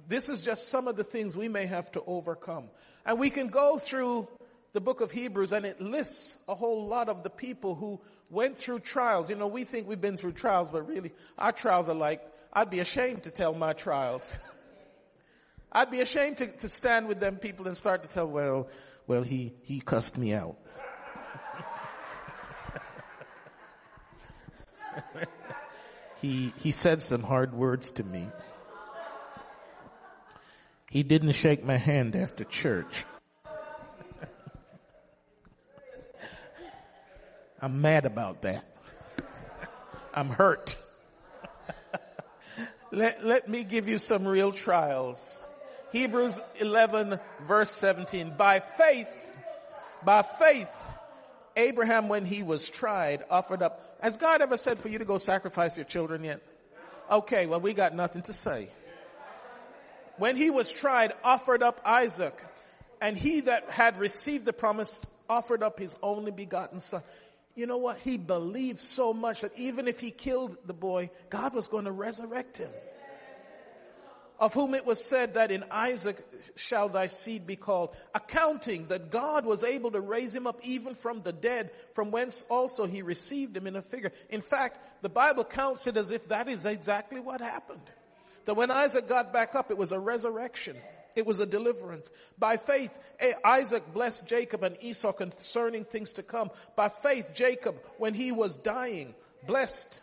this 0.08 0.30
is 0.30 0.42
just 0.42 0.70
some 0.70 0.88
of 0.88 0.98
the 0.98 1.04
things 1.04 1.38
we 1.38 1.48
may 1.48 1.66
have 1.66 1.92
to 1.94 2.04
overcome. 2.06 2.70
And 3.06 3.20
we 3.20 3.30
can 3.30 3.48
go 3.48 3.78
through 3.78 4.28
the 4.74 4.82
book 4.82 5.02
of 5.02 5.12
Hebrews 5.12 5.52
and 5.52 5.66
it 5.66 5.80
lists 5.80 6.44
a 6.48 6.56
whole 6.56 6.86
lot 6.86 7.08
of 7.08 7.24
the 7.24 7.30
people 7.30 7.76
who 7.76 8.00
went 8.30 8.58
through 8.58 8.80
trials. 8.80 9.30
You 9.30 9.36
know, 9.36 9.48
we 9.48 9.64
think 9.64 9.88
we've 9.88 10.02
been 10.02 10.18
through 10.18 10.34
trials, 10.34 10.70
but 10.70 10.88
really 10.88 11.12
our 11.38 11.52
trials 11.52 11.88
are 11.88 11.96
like, 11.96 12.22
I'd 12.52 12.70
be 12.70 12.80
ashamed 12.80 13.24
to 13.24 13.32
tell 13.32 13.54
my 13.54 13.74
trials. 13.74 14.38
I'd 15.72 15.92
be 15.92 16.02
ashamed 16.02 16.38
to, 16.38 16.48
to 16.48 16.70
stand 16.70 17.08
with 17.08 17.20
them 17.20 17.38
people 17.38 17.68
and 17.68 17.76
start 17.76 18.04
to 18.04 18.10
tell, 18.10 18.28
well, 18.28 18.70
well, 19.08 19.24
he, 19.24 19.54
he 19.62 19.80
cussed 19.80 20.18
me 20.18 20.34
out. 20.34 20.58
he, 26.22 26.52
he 26.58 26.72
said 26.72 27.04
some 27.04 27.22
hard 27.24 27.54
words 27.54 27.92
to 27.92 28.04
me. 28.04 28.26
He 30.90 31.04
didn't 31.04 31.34
shake 31.34 31.64
my 31.64 31.78
hand 31.78 32.16
after 32.16 32.44
church. 32.46 33.06
I'm 37.62 37.82
mad 37.82 38.06
about 38.06 38.42
that. 38.44 38.66
I'm 40.14 40.30
hurt. 40.30 40.78
let, 42.92 43.24
let 43.24 43.48
me 43.48 43.64
give 43.64 43.88
you 43.88 44.00
some 44.00 44.28
real 44.28 44.52
trials. 44.52 45.45
Hebrews 45.96 46.44
11 46.60 47.18
verse 47.44 47.72
17. 47.72 48.34
By 48.38 48.60
faith, 48.60 49.34
by 50.04 50.24
faith, 50.24 50.92
Abraham, 51.56 52.10
when 52.10 52.26
he 52.26 52.44
was 52.44 52.70
tried, 52.70 53.24
offered 53.30 53.62
up. 53.62 53.80
Has 54.02 54.18
God 54.18 54.42
ever 54.42 54.58
said 54.58 54.78
for 54.78 54.90
you 54.90 55.00
to 55.00 55.06
go 55.06 55.18
sacrifice 55.18 55.78
your 55.78 55.86
children 55.86 56.26
yet? 56.26 56.42
Okay, 57.10 57.46
well, 57.46 57.62
we 57.62 57.74
got 57.74 57.96
nothing 57.96 58.24
to 58.24 58.34
say. 58.34 58.68
When 60.18 60.36
he 60.36 60.50
was 60.50 60.70
tried, 60.70 61.14
offered 61.24 61.64
up 61.64 61.80
Isaac, 61.86 62.44
and 63.00 63.18
he 63.18 63.40
that 63.42 63.70
had 63.70 63.98
received 63.98 64.44
the 64.44 64.52
promise 64.52 65.00
offered 65.30 65.64
up 65.64 65.80
his 65.80 65.96
only 66.04 66.32
begotten 66.34 66.82
son. 66.82 67.04
You 67.56 67.68
know 67.68 67.78
what? 67.78 68.00
He 68.00 68.18
believed 68.18 68.82
so 68.82 69.14
much 69.14 69.42
that 69.42 69.58
even 69.58 69.88
if 69.88 70.02
he 70.02 70.12
killed 70.12 70.58
the 70.66 70.74
boy, 70.74 71.10
God 71.30 71.54
was 71.54 71.70
going 71.70 71.86
to 71.86 71.92
resurrect 71.92 72.58
him 72.58 72.72
of 74.40 74.54
whom 74.54 74.74
it 74.74 74.86
was 74.86 75.04
said 75.04 75.36
that 75.36 75.52
in 75.52 75.64
Isaac 75.72 76.18
shall 76.56 76.90
thy 76.90 77.08
seed 77.08 77.48
be 77.48 77.56
called, 77.56 77.96
accounting 78.14 78.88
that 78.88 79.12
God 79.12 79.46
was 79.46 79.64
able 79.64 79.92
to 79.92 80.02
raise 80.02 80.36
him 80.36 80.48
up 80.48 80.60
even 80.64 80.94
from 80.94 81.22
the 81.22 81.34
dead, 81.34 81.72
from 81.94 82.12
whence 82.12 82.46
also 82.50 82.86
he 82.86 83.02
received 83.02 83.56
him 83.56 83.68
in 83.68 83.76
a 83.76 83.82
figure. 83.82 84.12
In 84.30 84.42
fact, 84.42 84.80
the 85.02 85.10
Bible 85.10 85.46
counts 85.46 85.88
it 85.88 85.98
as 85.98 86.12
if 86.12 86.28
that 86.30 86.48
is 86.48 86.66
exactly 86.66 87.20
what 87.20 87.42
happened. 87.42 87.90
That 88.46 88.56
when 88.56 88.72
Isaac 88.72 89.08
got 89.08 89.34
back 89.34 89.56
up, 89.56 89.72
it 89.72 89.78
was 89.78 89.92
a 89.92 90.00
resurrection. 90.00 90.76
It 91.16 91.26
was 91.26 91.40
a 91.40 91.46
deliverance. 91.46 92.12
By 92.38 92.58
faith, 92.58 93.00
eh, 93.20 93.32
Isaac 93.44 93.84
blessed 93.94 94.28
Jacob 94.28 94.64
and 94.64 94.76
Esau 94.82 95.14
concerning 95.14 95.86
things 95.86 96.14
to 96.14 96.24
come. 96.24 96.52
By 96.76 96.90
faith, 96.90 97.32
Jacob, 97.34 97.76
when 97.98 98.14
he 98.14 98.32
was 98.34 98.58
dying, 98.58 99.16
blessed 99.48 100.02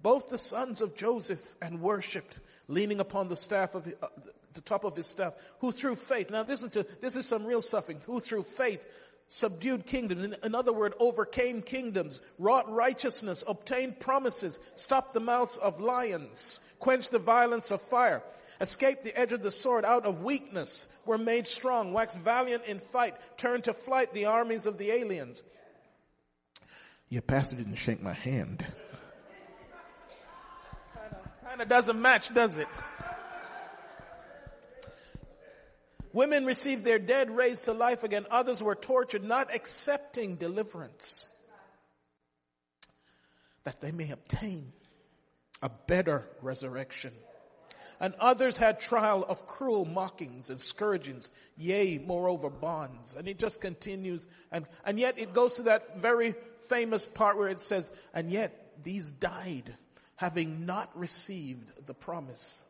both 0.00 0.30
the 0.30 0.38
sons 0.38 0.80
of 0.80 0.96
Joseph 0.96 1.56
and 1.60 1.80
worshiped 1.80 2.40
leaning 2.72 3.00
upon 3.00 3.28
the 3.28 3.36
staff 3.36 3.74
of 3.74 3.86
uh, 4.02 4.08
the 4.54 4.60
top 4.60 4.84
of 4.84 4.96
his 4.96 5.06
staff, 5.06 5.34
who 5.60 5.70
through 5.72 5.96
faith, 5.96 6.30
now 6.30 6.44
listen 6.46 6.70
to, 6.70 6.86
this 7.00 7.16
is 7.16 7.26
some 7.26 7.46
real 7.46 7.62
suffering, 7.62 7.98
who 8.06 8.20
through 8.20 8.42
faith 8.42 8.84
subdued 9.28 9.86
kingdoms, 9.86 10.24
in, 10.24 10.36
in 10.42 10.54
other 10.54 10.72
words, 10.72 10.94
overcame 10.98 11.62
kingdoms, 11.62 12.20
wrought 12.38 12.70
righteousness, 12.70 13.44
obtained 13.48 13.98
promises, 13.98 14.58
stopped 14.74 15.14
the 15.14 15.20
mouths 15.20 15.56
of 15.56 15.80
lions, 15.80 16.60
quenched 16.78 17.10
the 17.10 17.18
violence 17.18 17.70
of 17.70 17.80
fire, 17.80 18.22
escaped 18.60 19.04
the 19.04 19.18
edge 19.18 19.32
of 19.32 19.42
the 19.42 19.50
sword 19.50 19.84
out 19.84 20.04
of 20.04 20.22
weakness, 20.22 20.94
were 21.06 21.18
made 21.18 21.46
strong, 21.46 21.92
waxed 21.92 22.20
valiant 22.20 22.64
in 22.66 22.78
fight, 22.78 23.14
turned 23.36 23.64
to 23.64 23.72
flight 23.72 24.12
the 24.12 24.26
armies 24.26 24.66
of 24.66 24.78
the 24.78 24.90
aliens. 24.90 25.42
Your 27.08 27.22
pastor 27.22 27.56
didn't 27.56 27.76
shake 27.76 28.02
my 28.02 28.14
hand. 28.14 28.66
Kind 31.52 31.60
of 31.60 31.68
doesn't 31.68 32.00
match, 32.00 32.32
does 32.32 32.56
it? 32.56 32.66
Women 36.14 36.46
received 36.46 36.82
their 36.82 36.98
dead 36.98 37.30
raised 37.30 37.66
to 37.66 37.74
life 37.74 38.04
again. 38.04 38.24
Others 38.30 38.62
were 38.62 38.74
tortured, 38.74 39.22
not 39.22 39.54
accepting 39.54 40.36
deliverance. 40.36 41.28
That 43.64 43.82
they 43.82 43.92
may 43.92 44.08
obtain 44.08 44.72
a 45.60 45.68
better 45.68 46.26
resurrection. 46.40 47.12
And 48.00 48.14
others 48.18 48.56
had 48.56 48.80
trial 48.80 49.22
of 49.22 49.46
cruel 49.46 49.84
mockings 49.84 50.48
and 50.48 50.58
scourgings, 50.58 51.28
yea, 51.58 51.98
moreover, 51.98 52.48
bonds. 52.48 53.14
And 53.14 53.28
it 53.28 53.38
just 53.38 53.60
continues. 53.60 54.26
And, 54.50 54.64
and 54.86 54.98
yet 54.98 55.18
it 55.18 55.34
goes 55.34 55.56
to 55.56 55.64
that 55.64 55.98
very 55.98 56.34
famous 56.70 57.04
part 57.04 57.36
where 57.36 57.50
it 57.50 57.60
says, 57.60 57.90
and 58.14 58.30
yet 58.30 58.82
these 58.82 59.10
died 59.10 59.76
having 60.22 60.66
not 60.66 60.88
received 60.96 61.84
the 61.84 61.94
promise. 61.94 62.64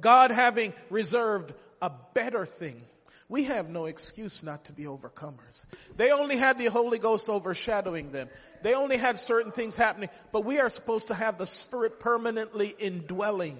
God 0.00 0.32
having 0.32 0.72
reserved 0.90 1.54
a 1.80 1.88
better 2.14 2.44
thing. 2.44 2.82
We 3.28 3.44
have 3.44 3.68
no 3.70 3.84
excuse 3.84 4.42
not 4.42 4.64
to 4.64 4.72
be 4.72 4.82
overcomers. 4.82 5.66
They 5.96 6.10
only 6.10 6.36
had 6.36 6.58
the 6.58 6.66
Holy 6.66 6.98
Ghost 6.98 7.28
overshadowing 7.28 8.10
them. 8.10 8.28
They 8.62 8.74
only 8.74 8.96
had 8.96 9.20
certain 9.20 9.52
things 9.52 9.76
happening, 9.76 10.08
but 10.32 10.44
we 10.44 10.58
are 10.58 10.68
supposed 10.68 11.08
to 11.08 11.14
have 11.14 11.38
the 11.38 11.46
Spirit 11.46 12.00
permanently 12.00 12.74
indwelling. 12.76 13.56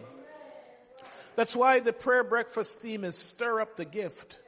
That's 1.36 1.54
why 1.54 1.78
the 1.78 1.92
prayer 1.92 2.24
breakfast 2.24 2.82
theme 2.82 3.04
is 3.04 3.16
stir 3.16 3.60
up 3.60 3.76
the 3.76 3.84
gift. 3.84 4.40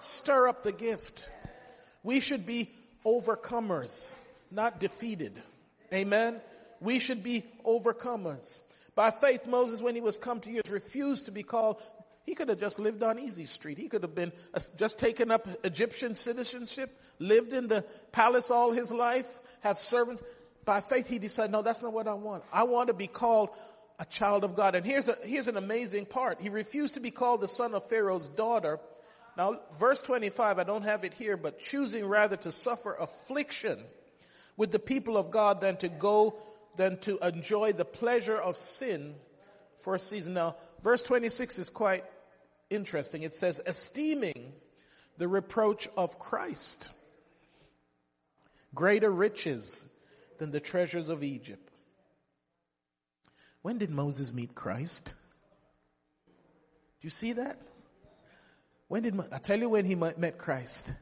Stir 0.00 0.48
up 0.48 0.64
the 0.64 0.72
gift. 0.72 1.30
We 2.02 2.18
should 2.18 2.44
be 2.44 2.70
overcomers, 3.06 4.12
not 4.50 4.80
defeated. 4.80 5.40
Amen. 5.94 6.40
We 6.80 6.98
should 6.98 7.22
be 7.22 7.44
overcomers. 7.64 8.62
By 8.94 9.10
faith, 9.10 9.46
Moses, 9.46 9.82
when 9.82 9.94
he 9.94 10.00
was 10.00 10.18
come 10.18 10.40
to 10.40 10.50
years, 10.50 10.70
refused 10.70 11.26
to 11.26 11.32
be 11.32 11.42
called. 11.42 11.80
He 12.24 12.34
could 12.34 12.48
have 12.48 12.60
just 12.60 12.78
lived 12.78 13.02
on 13.02 13.18
Easy 13.18 13.44
Street. 13.44 13.78
He 13.78 13.88
could 13.88 14.02
have 14.02 14.14
been 14.14 14.32
uh, 14.52 14.60
just 14.76 14.98
taken 14.98 15.30
up 15.30 15.48
Egyptian 15.64 16.14
citizenship, 16.14 16.98
lived 17.18 17.52
in 17.52 17.66
the 17.66 17.84
palace 18.12 18.50
all 18.50 18.72
his 18.72 18.92
life, 18.92 19.38
have 19.60 19.78
servants. 19.78 20.22
By 20.64 20.80
faith, 20.80 21.08
he 21.08 21.18
decided, 21.18 21.52
no, 21.52 21.62
that's 21.62 21.82
not 21.82 21.92
what 21.92 22.06
I 22.06 22.14
want. 22.14 22.44
I 22.52 22.64
want 22.64 22.88
to 22.88 22.94
be 22.94 23.06
called 23.06 23.50
a 23.98 24.04
child 24.04 24.44
of 24.44 24.54
God. 24.54 24.74
And 24.74 24.84
here's 24.84 25.08
a, 25.08 25.16
here's 25.22 25.48
an 25.48 25.56
amazing 25.56 26.06
part. 26.06 26.40
He 26.40 26.48
refused 26.48 26.94
to 26.94 27.00
be 27.00 27.10
called 27.10 27.40
the 27.40 27.48
son 27.48 27.74
of 27.74 27.88
Pharaoh's 27.88 28.28
daughter. 28.28 28.78
Now, 29.36 29.60
verse 29.78 30.00
25, 30.00 30.58
I 30.58 30.64
don't 30.64 30.82
have 30.82 31.04
it 31.04 31.14
here, 31.14 31.36
but 31.36 31.60
choosing 31.60 32.06
rather 32.06 32.36
to 32.38 32.52
suffer 32.52 32.94
affliction 32.98 33.78
with 34.56 34.72
the 34.72 34.78
people 34.78 35.16
of 35.16 35.30
God 35.30 35.60
than 35.60 35.76
to 35.78 35.88
go 35.88 36.36
than 36.76 36.98
to 37.00 37.18
enjoy 37.26 37.72
the 37.72 37.84
pleasure 37.84 38.36
of 38.36 38.56
sin 38.56 39.14
for 39.78 39.94
a 39.94 39.98
season. 39.98 40.34
Now, 40.34 40.56
verse 40.82 41.02
26 41.02 41.58
is 41.58 41.70
quite 41.70 42.04
interesting. 42.68 43.22
It 43.22 43.34
says, 43.34 43.60
esteeming 43.66 44.52
the 45.18 45.28
reproach 45.28 45.88
of 45.96 46.18
Christ 46.18 46.90
greater 48.74 49.10
riches 49.10 49.90
than 50.38 50.50
the 50.50 50.60
treasures 50.60 51.08
of 51.08 51.22
Egypt, 51.22 51.70
When 53.62 53.78
did 53.78 53.90
Moses 53.90 54.32
meet 54.32 54.54
Christ? 54.54 55.14
Do 56.26 57.06
you 57.06 57.10
see 57.10 57.34
that? 57.34 57.58
When 58.88 59.02
did 59.02 59.18
I 59.30 59.38
tell 59.38 59.58
you 59.58 59.68
when 59.68 59.84
he 59.84 59.94
met 59.94 60.38
Christ? 60.38 60.92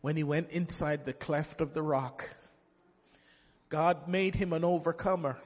When 0.00 0.16
he 0.16 0.22
went 0.22 0.50
inside 0.50 1.04
the 1.04 1.12
cleft 1.12 1.60
of 1.60 1.74
the 1.74 1.82
rock. 1.82 2.28
God 3.68 4.08
made 4.08 4.34
him 4.34 4.52
an 4.52 4.64
overcomer. 4.64 5.38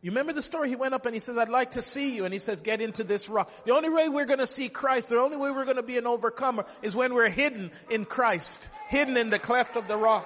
You 0.00 0.12
remember 0.12 0.32
the 0.32 0.42
story? 0.42 0.68
He 0.68 0.76
went 0.76 0.94
up 0.94 1.06
and 1.06 1.14
he 1.14 1.20
says, 1.20 1.36
I'd 1.36 1.48
like 1.48 1.72
to 1.72 1.82
see 1.82 2.14
you. 2.14 2.24
And 2.24 2.32
he 2.32 2.38
says, 2.38 2.60
get 2.60 2.80
into 2.80 3.02
this 3.02 3.28
rock. 3.28 3.50
The 3.64 3.74
only 3.74 3.88
way 3.88 4.08
we're 4.08 4.26
going 4.26 4.38
to 4.38 4.46
see 4.46 4.68
Christ, 4.68 5.08
the 5.08 5.18
only 5.18 5.36
way 5.36 5.50
we're 5.50 5.64
going 5.64 5.76
to 5.76 5.82
be 5.82 5.98
an 5.98 6.06
overcomer 6.06 6.64
is 6.82 6.94
when 6.94 7.14
we're 7.14 7.28
hidden 7.28 7.72
in 7.90 8.04
Christ, 8.04 8.70
hidden 8.88 9.16
in 9.16 9.30
the 9.30 9.40
cleft 9.40 9.76
of 9.76 9.88
the 9.88 9.96
rock. 9.96 10.24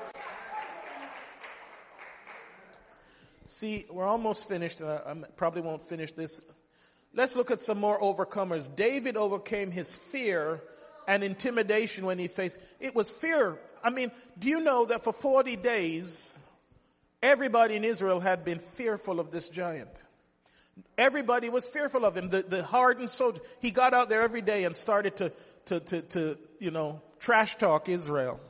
See, 3.47 3.87
we're 3.91 4.05
almost 4.05 4.47
finished, 4.47 4.81
and 4.81 4.91
I, 4.91 4.97
I 5.07 5.15
probably 5.37 5.63
won't 5.63 5.83
finish 5.83 6.13
this. 6.13 6.53
Let's 7.15 7.37
look 7.37 7.51
at 7.51 7.61
some 7.61 7.79
more 7.79 7.99
overcomers. 8.01 8.75
David 8.75 9.17
overcame 9.17 9.71
his 9.71 9.97
fear 9.97 10.63
and 11.07 11.25
intimidation 11.25 12.07
when 12.07 12.19
he 12.19 12.29
faced, 12.29 12.59
it 12.81 12.95
was 12.95 13.11
fear. 13.11 13.59
I 13.83 13.91
mean, 13.91 14.11
do 14.39 14.49
you 14.49 14.61
know 14.61 14.87
that 14.87 15.03
for 15.03 15.13
40 15.13 15.57
days, 15.57 16.42
Everybody 17.23 17.77
in 17.77 17.85
Israel 17.85 18.21
had 18.21 18.45
been 18.45 18.59
fearful 18.59 19.21
of 19.21 19.31
this 19.31 19.49
giant. 19.49 20.03
Everybody 20.99 21.51
was 21.51 21.67
fearful 21.67 22.05
of 22.05 22.17
him. 22.17 22.31
The, 22.31 22.43
the 22.43 22.65
hardened 22.65 23.11
soldier, 23.11 23.41
he 23.61 23.71
got 23.71 23.95
out 23.95 24.09
there 24.09 24.23
every 24.23 24.43
day 24.43 24.65
and 24.65 24.77
started 24.77 25.17
to, 25.19 25.33
to, 25.67 25.81
to, 25.81 26.03
to, 26.03 26.39
you 26.59 26.71
know, 26.71 27.01
trash 27.21 27.57
talk 27.57 27.89
Israel. 27.89 28.41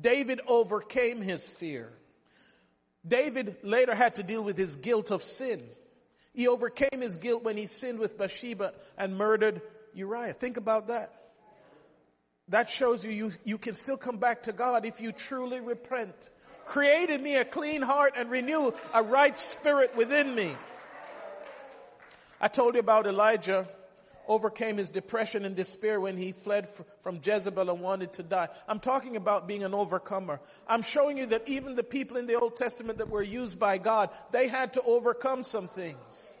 David 0.00 0.40
overcame 0.46 1.20
his 1.20 1.46
fear. 1.46 1.92
David 3.06 3.56
later 3.62 3.94
had 3.94 4.16
to 4.16 4.22
deal 4.22 4.42
with 4.42 4.56
his 4.56 4.76
guilt 4.76 5.10
of 5.10 5.22
sin. 5.22 5.60
He 6.32 6.46
overcame 6.46 7.00
his 7.00 7.16
guilt 7.16 7.42
when 7.42 7.56
he 7.56 7.66
sinned 7.66 7.98
with 7.98 8.16
Bathsheba 8.16 8.72
and 8.96 9.18
murdered 9.18 9.60
Uriah. 9.94 10.32
Think 10.32 10.56
about 10.56 10.88
that. 10.88 11.12
That 12.48 12.70
shows 12.70 13.04
you, 13.04 13.10
you, 13.10 13.32
you 13.44 13.58
can 13.58 13.74
still 13.74 13.96
come 13.96 14.18
back 14.18 14.44
to 14.44 14.52
God 14.52 14.86
if 14.86 15.00
you 15.00 15.12
truly 15.12 15.60
repent 15.60 16.30
Create 16.68 17.08
in 17.08 17.22
me 17.22 17.36
a 17.36 17.46
clean 17.46 17.80
heart 17.80 18.12
and 18.14 18.30
renew 18.30 18.70
a 18.92 19.02
right 19.02 19.38
spirit 19.38 19.96
within 19.96 20.34
me. 20.34 20.54
I 22.40 22.48
told 22.48 22.74
you 22.74 22.80
about 22.80 23.06
Elijah 23.06 23.66
overcame 24.28 24.76
his 24.76 24.90
depression 24.90 25.46
and 25.46 25.56
despair 25.56 25.98
when 25.98 26.18
he 26.18 26.32
fled 26.32 26.68
from 27.00 27.20
Jezebel 27.24 27.70
and 27.70 27.80
wanted 27.80 28.12
to 28.12 28.22
die. 28.22 28.48
I'm 28.68 28.80
talking 28.80 29.16
about 29.16 29.48
being 29.48 29.64
an 29.64 29.72
overcomer. 29.72 30.40
I'm 30.68 30.82
showing 30.82 31.16
you 31.16 31.24
that 31.26 31.48
even 31.48 31.74
the 31.74 31.82
people 31.82 32.18
in 32.18 32.26
the 32.26 32.34
Old 32.34 32.54
Testament 32.54 32.98
that 32.98 33.08
were 33.08 33.22
used 33.22 33.58
by 33.58 33.78
God, 33.78 34.10
they 34.30 34.46
had 34.46 34.74
to 34.74 34.82
overcome 34.82 35.44
some 35.44 35.68
things. 35.68 36.36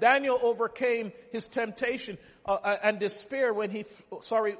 Daniel 0.00 0.38
overcame 0.40 1.10
his 1.32 1.48
temptation 1.48 2.16
uh, 2.46 2.58
uh 2.62 2.76
and 2.84 3.00
despair 3.00 3.52
when 3.52 3.70
he, 3.70 3.84
sorry, 4.20 4.54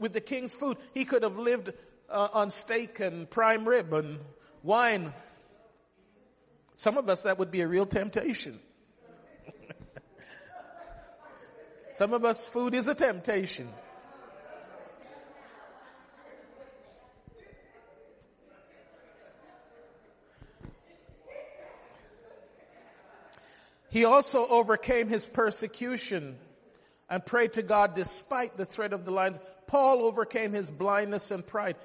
with 0.00 0.12
the 0.12 0.20
king's 0.20 0.56
food. 0.56 0.76
He 0.92 1.04
could 1.04 1.22
have 1.22 1.38
lived 1.38 1.72
uh, 2.10 2.28
on 2.32 2.50
steak 2.50 2.98
and 2.98 3.30
prime 3.30 3.66
rib 3.66 3.92
and 3.92 4.18
wine. 4.62 5.12
Some 6.74 6.98
of 6.98 7.08
us, 7.08 7.22
that 7.22 7.38
would 7.38 7.50
be 7.50 7.60
a 7.60 7.68
real 7.68 7.86
temptation. 7.86 8.58
Some 11.94 12.12
of 12.12 12.24
us, 12.24 12.48
food 12.48 12.74
is 12.74 12.88
a 12.88 12.94
temptation. 12.94 13.68
He 23.92 24.06
also 24.06 24.46
overcame 24.46 25.08
his 25.08 25.28
persecution 25.28 26.38
and 27.10 27.26
prayed 27.26 27.52
to 27.54 27.62
God 27.62 27.94
despite 27.94 28.56
the 28.56 28.64
threat 28.64 28.94
of 28.94 29.04
the 29.04 29.10
lions. 29.10 29.38
Paul 29.66 30.04
overcame 30.04 30.54
his 30.54 30.70
blindness 30.70 31.30
and 31.30 31.46
pride. 31.46 31.76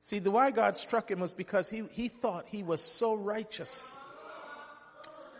See, 0.00 0.18
the 0.18 0.30
why 0.30 0.50
God 0.50 0.76
struck 0.76 1.10
him 1.10 1.20
was 1.20 1.32
because 1.32 1.68
he, 1.68 1.82
he 1.92 2.08
thought 2.08 2.46
he 2.46 2.62
was 2.62 2.80
so 2.80 3.14
righteous. 3.14 3.96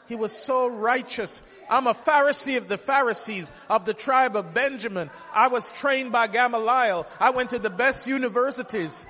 He 0.07 0.17
was 0.17 0.33
so 0.33 0.69
righteous. 0.69 1.43
I'm 1.69 1.87
a 1.87 1.95
Pharisee 1.95 2.57
of 2.57 2.69
the 2.69 2.77
Pharisees 2.77 3.53
of 3.69 3.85
the 3.85 3.95
tribe 3.95 4.37
of 4.37 4.53
Benjamin. 4.53 5.09
I 5.33 5.49
was 5.49 5.71
trained 5.71 6.11
by 6.11 6.27
Gamaliel. 6.27 7.07
I 7.21 7.31
went 7.31 7.51
to 7.51 7.59
the 7.59 7.71
best 7.71 8.09
universities. 8.09 9.07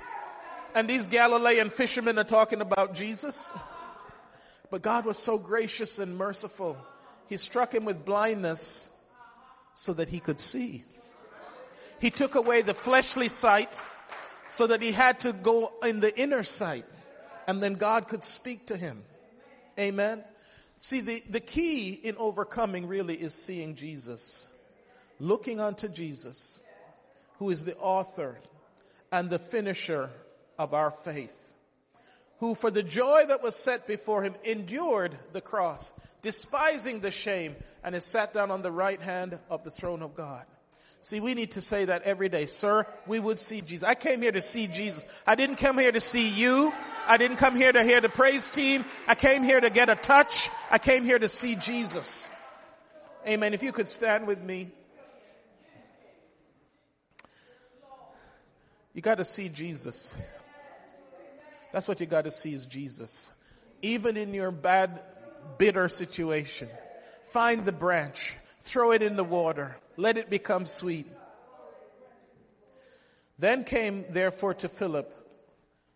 And 0.75 0.87
these 0.87 1.07
Galilean 1.07 1.69
fishermen 1.69 2.17
are 2.19 2.23
talking 2.23 2.61
about 2.61 2.93
Jesus. 2.93 3.53
But 4.69 4.83
God 4.83 5.05
was 5.05 5.17
so 5.17 5.37
gracious 5.37 5.99
and 5.99 6.17
merciful. 6.17 6.77
He 7.27 7.37
struck 7.37 7.73
him 7.73 7.83
with 7.83 8.05
blindness 8.05 8.95
so 9.73 9.93
that 9.93 10.07
he 10.09 10.19
could 10.19 10.39
see. 10.39 10.83
He 11.99 12.09
took 12.09 12.35
away 12.35 12.61
the 12.61 12.73
fleshly 12.73 13.27
sight 13.27 13.81
so 14.51 14.67
that 14.67 14.81
he 14.81 14.91
had 14.91 15.17
to 15.17 15.31
go 15.31 15.71
in 15.81 16.01
the 16.01 16.13
inner 16.19 16.43
sight 16.43 16.83
and 17.47 17.63
then 17.63 17.75
God 17.75 18.09
could 18.09 18.21
speak 18.21 18.67
to 18.67 18.75
him. 18.75 19.01
Amen. 19.79 20.25
See, 20.77 20.99
the, 20.99 21.23
the 21.29 21.39
key 21.39 21.93
in 21.93 22.17
overcoming 22.17 22.85
really 22.89 23.15
is 23.15 23.33
seeing 23.33 23.75
Jesus, 23.75 24.51
looking 25.21 25.61
unto 25.61 25.87
Jesus, 25.87 26.59
who 27.39 27.49
is 27.49 27.63
the 27.63 27.77
author 27.77 28.41
and 29.09 29.29
the 29.29 29.39
finisher 29.39 30.09
of 30.59 30.73
our 30.73 30.91
faith, 30.91 31.53
who 32.39 32.53
for 32.53 32.69
the 32.69 32.83
joy 32.83 33.23
that 33.29 33.41
was 33.41 33.55
set 33.55 33.87
before 33.87 34.21
him 34.21 34.33
endured 34.43 35.17
the 35.31 35.39
cross, 35.39 35.97
despising 36.21 36.99
the 36.99 37.09
shame, 37.09 37.55
and 37.85 37.95
is 37.95 38.03
sat 38.03 38.33
down 38.33 38.51
on 38.51 38.63
the 38.63 38.71
right 38.71 39.01
hand 39.01 39.39
of 39.49 39.63
the 39.63 39.71
throne 39.71 40.01
of 40.01 40.13
God. 40.13 40.45
See, 41.03 41.19
we 41.19 41.33
need 41.33 41.53
to 41.53 41.61
say 41.61 41.85
that 41.85 42.03
every 42.03 42.29
day. 42.29 42.45
Sir, 42.45 42.85
we 43.07 43.19
would 43.19 43.39
see 43.39 43.61
Jesus. 43.61 43.87
I 43.87 43.95
came 43.95 44.21
here 44.21 44.31
to 44.31 44.41
see 44.41 44.67
Jesus. 44.67 45.03
I 45.25 45.33
didn't 45.33 45.55
come 45.55 45.79
here 45.79 45.91
to 45.91 45.99
see 45.99 46.29
you. 46.29 46.71
I 47.07 47.17
didn't 47.17 47.37
come 47.37 47.55
here 47.55 47.71
to 47.71 47.83
hear 47.83 48.01
the 48.01 48.09
praise 48.09 48.51
team. 48.51 48.85
I 49.07 49.15
came 49.15 49.41
here 49.41 49.59
to 49.59 49.71
get 49.71 49.89
a 49.89 49.95
touch. 49.95 50.51
I 50.69 50.77
came 50.77 51.03
here 51.03 51.17
to 51.17 51.27
see 51.27 51.55
Jesus. 51.55 52.29
Amen. 53.27 53.55
If 53.55 53.63
you 53.63 53.71
could 53.71 53.89
stand 53.89 54.27
with 54.27 54.43
me. 54.43 54.69
You 58.93 59.01
got 59.01 59.17
to 59.17 59.25
see 59.25 59.49
Jesus. 59.49 60.21
That's 61.71 61.87
what 61.87 61.99
you 61.99 62.05
got 62.05 62.25
to 62.25 62.31
see 62.31 62.53
is 62.53 62.67
Jesus. 62.67 63.33
Even 63.81 64.17
in 64.17 64.35
your 64.35 64.51
bad, 64.51 65.01
bitter 65.57 65.89
situation, 65.89 66.69
find 67.23 67.65
the 67.65 67.71
branch, 67.71 68.35
throw 68.59 68.91
it 68.91 69.01
in 69.01 69.15
the 69.15 69.23
water 69.23 69.75
let 70.01 70.17
it 70.17 70.29
become 70.29 70.65
sweet. 70.65 71.07
Then 73.37 73.63
came 73.63 74.05
therefore 74.09 74.55
to 74.55 74.69
Philip, 74.69 75.13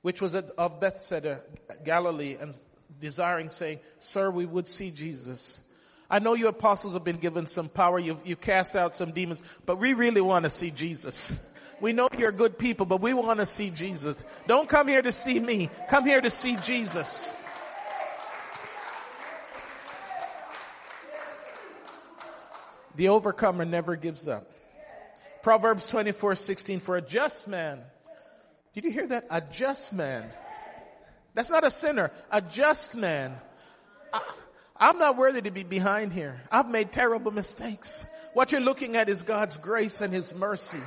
which 0.02 0.22
was 0.22 0.36
of 0.36 0.80
Bethsaida, 0.80 1.42
Galilee, 1.84 2.38
and 2.40 2.58
desiring, 3.00 3.50
saying, 3.50 3.80
Sir, 4.00 4.30
we 4.32 4.46
would 4.46 4.70
see 4.70 4.92
Jesus. 4.92 5.68
I 6.10 6.20
know 6.20 6.36
you 6.36 6.48
apostles 6.48 6.94
have 6.94 7.04
been 7.04 7.18
given 7.18 7.48
some 7.48 7.68
power. 7.68 7.98
You've, 7.98 8.26
you 8.28 8.36
cast 8.36 8.76
out 8.76 8.96
some 8.96 9.12
demons, 9.12 9.42
but 9.66 9.80
we 9.80 9.94
really 9.94 10.22
want 10.22 10.46
to 10.46 10.52
see 10.52 10.72
Jesus. 10.72 11.52
We 11.82 11.92
know 11.92 12.08
you're 12.18 12.32
good 12.32 12.58
people, 12.58 12.86
but 12.86 13.02
we 13.02 13.14
want 13.14 13.40
to 13.40 13.46
see 13.46 13.70
Jesus. 13.70 14.24
Don't 14.48 14.70
come 14.70 14.88
here 14.88 15.02
to 15.02 15.12
see 15.12 15.40
me. 15.40 15.70
Come 15.90 16.06
here 16.06 16.22
to 16.22 16.30
see 16.30 16.56
Jesus. 16.58 17.36
The 22.96 23.10
overcomer 23.10 23.66
never 23.66 23.96
gives 23.96 24.28
up. 24.28 24.50
Proverbs 25.44 25.88
24, 25.88 26.36
16, 26.36 26.80
for 26.80 26.98
a 26.98 27.02
just 27.02 27.48
man. 27.48 27.80
Did 28.74 28.86
you 28.86 28.92
hear 28.92 29.08
that? 29.08 29.28
A 29.30 29.42
just 29.42 29.94
man. 29.94 30.26
That's 31.34 31.50
not 31.50 31.64
a 31.64 31.72
sinner. 31.72 32.12
A 32.32 32.42
just 32.42 32.96
man. 32.96 33.36
I, 34.12 34.22
I'm 34.78 34.98
not 34.98 35.18
worthy 35.18 35.42
to 35.42 35.52
be 35.52 35.64
behind 35.64 36.14
here. 36.14 36.42
I've 36.52 36.70
made 36.70 36.92
terrible 36.92 37.32
mistakes. 37.32 38.06
What 38.34 38.52
you're 38.52 38.62
looking 38.62 38.96
at 38.96 39.08
is 39.08 39.22
God's 39.22 39.58
grace 39.58 40.02
and 40.02 40.14
His 40.14 40.34
mercy. 40.34 40.82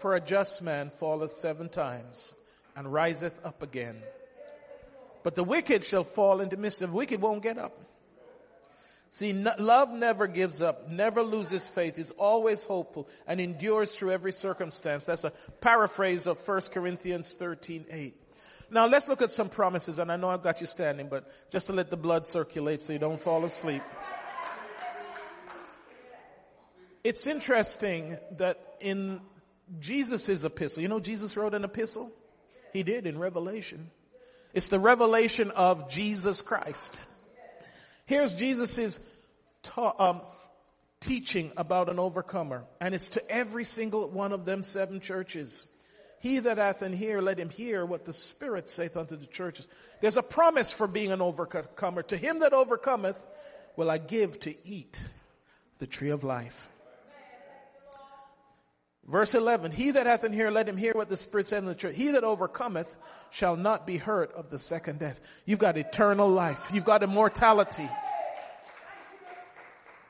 For 0.00 0.16
a 0.16 0.20
just 0.20 0.62
man 0.62 0.90
falleth 0.90 1.32
seven 1.32 1.68
times 1.68 2.34
and 2.74 2.90
riseth 2.90 3.44
up 3.44 3.62
again. 3.62 3.96
But 5.22 5.34
the 5.34 5.44
wicked 5.44 5.84
shall 5.84 6.04
fall 6.04 6.40
into 6.40 6.56
mischief. 6.56 6.90
Wicked 6.90 7.20
won't 7.20 7.42
get 7.42 7.58
up. 7.58 7.78
See, 9.12 9.32
love 9.32 9.92
never 9.92 10.28
gives 10.28 10.62
up, 10.62 10.88
never 10.88 11.20
loses 11.22 11.66
faith, 11.66 11.98
is 11.98 12.12
always 12.12 12.64
hopeful, 12.64 13.08
and 13.26 13.40
endures 13.40 13.96
through 13.96 14.12
every 14.12 14.32
circumstance. 14.32 15.04
That's 15.04 15.24
a 15.24 15.32
paraphrase 15.60 16.28
of 16.28 16.38
1 16.46 16.60
Corinthians 16.72 17.34
13, 17.34 17.86
8. 17.90 18.16
Now 18.70 18.86
let's 18.86 19.08
look 19.08 19.20
at 19.20 19.32
some 19.32 19.48
promises, 19.48 19.98
and 19.98 20.12
I 20.12 20.16
know 20.16 20.28
I've 20.28 20.44
got 20.44 20.60
you 20.60 20.66
standing, 20.68 21.08
but 21.08 21.28
just 21.50 21.66
to 21.66 21.72
let 21.72 21.90
the 21.90 21.96
blood 21.96 22.24
circulate 22.24 22.82
so 22.82 22.92
you 22.92 23.00
don't 23.00 23.18
fall 23.18 23.44
asleep. 23.44 23.82
It's 27.02 27.26
interesting 27.26 28.16
that 28.36 28.60
in 28.78 29.20
Jesus' 29.80 30.44
epistle, 30.44 30.82
you 30.82 30.88
know 30.88 31.00
Jesus 31.00 31.36
wrote 31.36 31.54
an 31.54 31.64
epistle? 31.64 32.12
He 32.72 32.84
did 32.84 33.08
in 33.08 33.18
Revelation. 33.18 33.90
It's 34.52 34.68
the 34.68 34.78
revelation 34.78 35.50
of 35.52 35.88
Jesus 35.88 36.42
Christ. 36.42 37.06
Here's 38.06 38.34
Jesus' 38.34 38.98
ta- 39.62 39.94
um, 39.98 40.22
teaching 41.00 41.52
about 41.56 41.88
an 41.88 41.98
overcomer, 41.98 42.64
and 42.80 42.94
it's 42.94 43.10
to 43.10 43.30
every 43.30 43.64
single 43.64 44.10
one 44.10 44.32
of 44.32 44.44
them 44.44 44.62
seven 44.62 45.00
churches. 45.00 45.70
He 46.20 46.38
that 46.40 46.58
hath 46.58 46.82
an 46.82 46.94
ear, 47.00 47.22
let 47.22 47.38
him 47.38 47.48
hear 47.48 47.86
what 47.86 48.04
the 48.04 48.12
Spirit 48.12 48.68
saith 48.68 48.96
unto 48.96 49.16
the 49.16 49.26
churches. 49.26 49.68
There's 50.00 50.16
a 50.16 50.22
promise 50.22 50.72
for 50.72 50.86
being 50.86 51.12
an 51.12 51.22
overcomer. 51.22 52.02
To 52.02 52.16
him 52.16 52.40
that 52.40 52.52
overcometh 52.52 53.28
will 53.76 53.90
I 53.90 53.98
give 53.98 54.38
to 54.40 54.54
eat 54.66 55.02
the 55.78 55.86
tree 55.86 56.10
of 56.10 56.24
life. 56.24 56.69
Verse 59.10 59.34
11, 59.34 59.72
he 59.72 59.90
that 59.90 60.06
hath 60.06 60.22
an 60.22 60.32
ear, 60.34 60.52
let 60.52 60.68
him 60.68 60.76
hear 60.76 60.92
what 60.92 61.08
the 61.08 61.16
Spirit 61.16 61.48
saith 61.48 61.58
in 61.58 61.66
the 61.66 61.74
church. 61.74 61.96
He 61.96 62.12
that 62.12 62.22
overcometh 62.22 62.96
shall 63.30 63.56
not 63.56 63.84
be 63.84 63.96
hurt 63.96 64.32
of 64.34 64.50
the 64.50 64.58
second 64.60 65.00
death. 65.00 65.20
You've 65.44 65.58
got 65.58 65.76
eternal 65.76 66.28
life. 66.28 66.68
You've 66.72 66.84
got 66.84 67.02
immortality. 67.02 67.88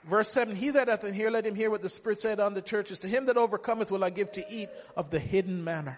Verse 0.05 0.29
7, 0.29 0.55
he 0.55 0.71
that 0.71 0.89
hath 0.89 1.05
an 1.05 1.15
ear, 1.15 1.31
let 1.31 1.47
him 1.47 1.55
hear 1.55 1.71
what 1.71 1.81
the 1.81 1.89
Spirit 1.89 2.21
said 2.21 2.41
on 2.41 2.53
the 2.53 2.61
churches. 2.61 3.01
To 3.01 3.09
him 3.09 3.25
that 3.25 3.39
overcometh 3.39 3.91
will 3.91 4.05
I 4.05 4.11
give 4.11 4.33
to 4.33 4.45
eat 4.51 4.69
of 4.99 5.09
the 5.09 5.19
hidden 5.19 5.65
manna. 5.65 5.97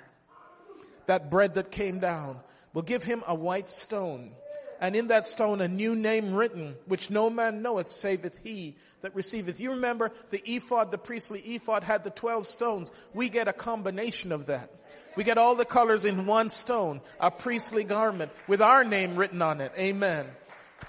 That 1.07 1.29
bread 1.29 1.55
that 1.55 1.73
came 1.73 1.99
down 1.99 2.39
will 2.73 2.83
give 2.83 3.03
him 3.03 3.25
a 3.27 3.35
white 3.35 3.69
stone. 3.69 4.31
And 4.83 4.97
in 4.97 5.07
that 5.07 5.25
stone 5.27 5.61
a 5.61 5.69
new 5.69 5.95
name 5.95 6.35
written, 6.35 6.75
which 6.87 7.09
no 7.09 7.31
man 7.31 7.63
knoweth, 7.63 7.89
saveth 7.89 8.41
he 8.43 8.75
that 9.03 9.15
receiveth. 9.15 9.61
You 9.61 9.71
remember 9.71 10.11
the 10.31 10.43
ephod, 10.45 10.91
the 10.91 10.99
priestly 10.99 11.39
ephod 11.39 11.85
had 11.85 12.03
the 12.03 12.11
12 12.11 12.49
stones. 12.49 12.91
We 13.15 13.29
get 13.29 13.47
a 13.47 13.53
combination 13.53 14.33
of 14.33 14.47
that. 14.47 14.71
We 15.15 15.23
get 15.23 15.39
all 15.39 15.55
the 15.55 15.65
colors 15.65 16.05
in 16.05 16.27
one 16.27 16.51
stone, 16.51 17.01
a 17.21 17.31
priestly 17.31 17.85
garment 17.85 18.33
with 18.49 18.61
our 18.61 18.83
name 18.83 19.15
written 19.15 19.41
on 19.41 19.61
it. 19.61 19.71
Amen. 19.79 20.27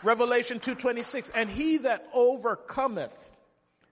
Revelation 0.02 0.60
2.26, 0.60 1.30
and 1.36 1.48
he 1.48 1.78
that 1.78 2.08
overcometh 2.16 3.36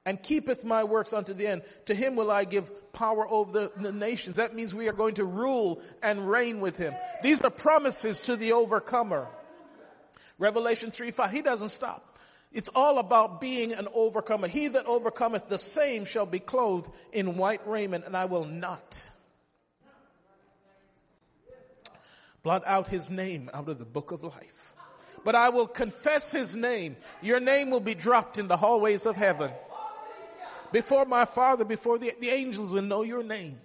and 0.03 0.21
keepeth 0.23 0.65
my 0.65 0.83
works 0.83 1.13
unto 1.13 1.35
the 1.35 1.45
end, 1.45 1.61
to 1.85 1.93
him 1.93 2.15
will 2.15 2.31
I 2.31 2.45
give 2.45 2.91
power 2.91 3.27
over 3.27 3.51
the, 3.51 3.71
the, 3.77 3.91
nations. 3.91 4.37
That 4.37 4.55
means 4.55 4.73
we 4.73 4.89
are 4.89 4.93
going 4.93 5.13
to 5.15 5.25
rule 5.25 5.79
and 6.01 6.27
reign 6.27 6.59
with 6.59 6.75
him. 6.75 6.95
These 7.21 7.43
are 7.43 7.51
promises 7.51 8.21
to 8.21 8.35
the 8.35 8.53
overcomer. 8.53 9.27
Revelation 10.41 10.89
3, 10.89 11.11
5, 11.11 11.31
he 11.31 11.41
doesn't 11.41 11.69
stop. 11.69 12.17
It's 12.51 12.69
all 12.69 12.99
about 12.99 13.39
being 13.39 13.71
an 13.71 13.87
overcomer. 13.93 14.47
He 14.47 14.67
that 14.67 14.85
overcometh 14.87 15.47
the 15.47 15.59
same 15.59 16.03
shall 16.03 16.25
be 16.25 16.39
clothed 16.39 16.91
in 17.13 17.37
white 17.37 17.65
raiment, 17.65 18.05
and 18.05 18.17
I 18.17 18.25
will 18.25 18.45
not 18.45 19.07
blot 22.43 22.63
out 22.65 22.87
his 22.87 23.09
name 23.09 23.49
out 23.53 23.69
of 23.69 23.77
the 23.77 23.85
book 23.85 24.11
of 24.11 24.23
life 24.23 24.73
but 25.23 25.35
I 25.35 25.49
will 25.49 25.67
confess 25.67 26.31
his 26.31 26.55
name. 26.55 26.95
Your 27.21 27.39
name 27.39 27.69
will 27.69 27.79
be 27.79 27.93
dropped 27.93 28.37
in 28.37 28.47
the 28.47 28.57
hallways 28.57 29.05
of 29.05 29.15
heaven. 29.15 29.51
Before 30.71 31.05
my 31.05 31.25
Father, 31.25 31.65
before 31.65 31.97
the, 31.97 32.13
the 32.19 32.29
angels 32.29 32.71
will 32.71 32.81
know 32.81 33.03
your 33.03 33.23
name. 33.23 33.59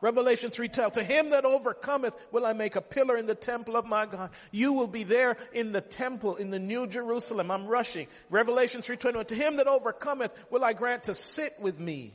Revelation 0.00 0.50
3 0.50 0.68
tells, 0.68 0.92
to 0.92 1.04
him 1.04 1.30
that 1.30 1.44
overcometh 1.44 2.26
will 2.30 2.44
I 2.44 2.52
make 2.52 2.76
a 2.76 2.82
pillar 2.82 3.16
in 3.16 3.26
the 3.26 3.34
temple 3.34 3.76
of 3.76 3.86
my 3.86 4.06
God. 4.06 4.30
You 4.50 4.72
will 4.72 4.86
be 4.86 5.04
there 5.04 5.36
in 5.52 5.72
the 5.72 5.80
temple 5.80 6.36
in 6.36 6.50
the 6.50 6.58
new 6.58 6.86
Jerusalem. 6.86 7.50
I'm 7.50 7.66
rushing. 7.66 8.06
Revelation 8.30 8.82
3.21, 8.82 9.28
to 9.28 9.34
him 9.34 9.56
that 9.56 9.66
overcometh 9.66 10.46
will 10.50 10.64
I 10.64 10.74
grant 10.74 11.04
to 11.04 11.14
sit 11.14 11.52
with 11.60 11.80
me 11.80 12.14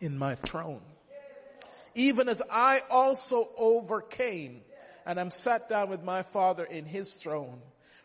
in 0.00 0.16
my 0.18 0.34
throne. 0.34 0.80
Even 1.94 2.28
as 2.28 2.42
I 2.50 2.80
also 2.90 3.48
overcame 3.56 4.62
and 5.04 5.18
am 5.18 5.30
sat 5.30 5.68
down 5.68 5.90
with 5.90 6.02
my 6.02 6.22
Father 6.22 6.64
in 6.64 6.84
his 6.84 7.16
throne. 7.16 7.60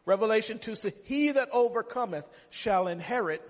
Revelation 0.05 0.59
2 0.59 0.76
says, 0.76 0.93
He 1.03 1.32
that 1.32 1.49
overcometh 1.51 2.30
shall 2.49 2.88
inherit 2.88 3.41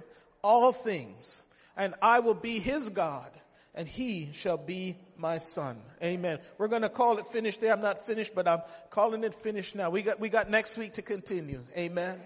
all 0.43 0.71
things, 0.71 1.43
and 1.77 1.93
I 2.01 2.19
will 2.19 2.35
be 2.35 2.59
his 2.59 2.89
God, 2.89 3.31
and 3.73 3.87
he 3.87 4.31
shall 4.33 4.57
be 4.57 4.97
my 5.17 5.37
son. 5.37 5.77
Amen. 6.01 6.39
We're 6.57 6.67
going 6.67 6.81
to 6.81 6.89
call 6.89 7.17
it 7.17 7.25
finished 7.27 7.61
there. 7.61 7.73
I'm 7.73 7.81
not 7.81 8.05
finished, 8.05 8.35
but 8.35 8.47
I'm 8.47 8.61
calling 8.89 9.23
it 9.23 9.33
finished 9.33 9.75
now. 9.75 9.89
We 9.89 10.01
got, 10.01 10.19
we 10.19 10.29
got 10.29 10.49
next 10.49 10.77
week 10.77 10.93
to 10.93 11.01
continue. 11.01 11.61
Amen. 11.77 12.19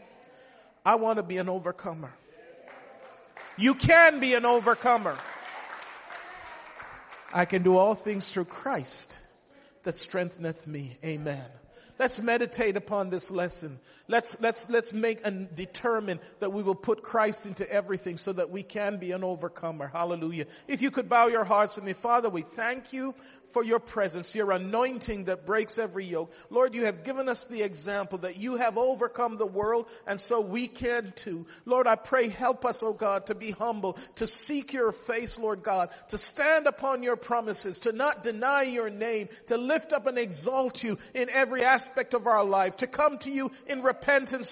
I 0.86 0.96
want 0.96 1.18
to 1.18 1.24
be 1.24 1.38
an 1.38 1.50
overcomer. 1.50 2.14
You 3.58 3.74
can 3.74 4.20
be 4.20 4.36
an 4.36 4.46
overcomer. 4.46 5.18
I 7.34 7.46
can 7.46 7.64
do 7.64 7.76
all 7.76 7.96
things 7.96 8.32
through 8.32 8.46
Christ 8.46 9.20
that 9.84 9.98
strengtheneth 9.98 10.68
me. 10.68 10.98
Amen. 11.04 11.46
Let's 12.00 12.22
meditate 12.22 12.78
upon 12.78 13.10
this 13.10 13.32
lesson. 13.32 13.80
Let's, 14.10 14.42
let's, 14.42 14.70
let's 14.70 14.94
make 14.94 15.20
and 15.26 15.54
determine 15.54 16.20
that 16.40 16.54
we 16.54 16.64
will 16.64 16.76
put 16.76 17.04
Christ 17.04 17.46
into 17.46 17.70
everything 17.70 18.18
so 18.18 18.32
that 18.34 18.50
we 18.50 18.64
can 18.64 18.98
be 18.98 19.12
an 19.12 19.24
overcomer. 19.24 19.88
Hallelujah. 19.88 20.46
If 20.68 20.82
you 20.82 20.92
could 20.92 21.10
bow 21.10 21.28
your 21.28 21.44
hearts 21.44 21.76
with 21.76 21.84
me, 21.84 21.94
Father, 21.94 22.30
we 22.30 22.42
thank 22.42 22.94
you 22.94 23.14
for 23.52 23.64
your 23.64 23.80
presence, 23.80 24.36
your 24.36 24.52
anointing 24.52 25.26
that 25.26 25.46
breaks 25.46 25.78
every 25.78 26.06
yoke. 26.06 26.34
Lord, 26.50 26.76
you 26.76 26.86
have 26.86 27.04
given 27.04 27.28
us 27.30 27.46
the 27.46 27.64
example 27.64 28.20
that 28.20 28.38
you 28.38 28.58
have 28.58 28.78
overcome 28.78 29.38
the 29.38 29.46
world 29.46 29.90
and 30.06 30.20
so 30.20 30.42
we 30.42 30.68
can 30.68 31.12
too. 31.16 31.46
Lord, 31.66 31.88
I 31.88 31.96
pray 31.96 32.28
help 32.30 32.66
us, 32.66 32.84
oh 32.84 32.94
God, 32.94 33.28
to 33.28 33.36
be 33.36 33.52
humble, 33.52 33.94
to 34.16 34.28
seek 34.28 34.74
your 34.74 34.92
face, 34.92 35.40
Lord 35.40 35.64
God, 35.64 35.90
to 36.10 36.18
stand 36.18 36.68
upon 36.68 37.04
your 37.04 37.16
promises, 37.16 37.80
to 37.82 37.92
not 37.92 38.24
deny 38.24 38.64
your 38.64 38.90
name, 38.90 39.30
to 39.48 39.58
lift 39.58 39.92
up 39.94 40.08
and 40.08 40.18
exalt 40.18 40.84
you 40.84 40.98
in 41.14 41.30
every 41.30 41.64
aspect 41.64 42.14
of 42.14 42.28
our 42.28 42.44
life, 42.44 42.78
to 42.78 42.88
come 42.88 43.18
to 43.20 43.32
you 43.32 43.52
in 43.68 43.82
repentance, 43.82 43.97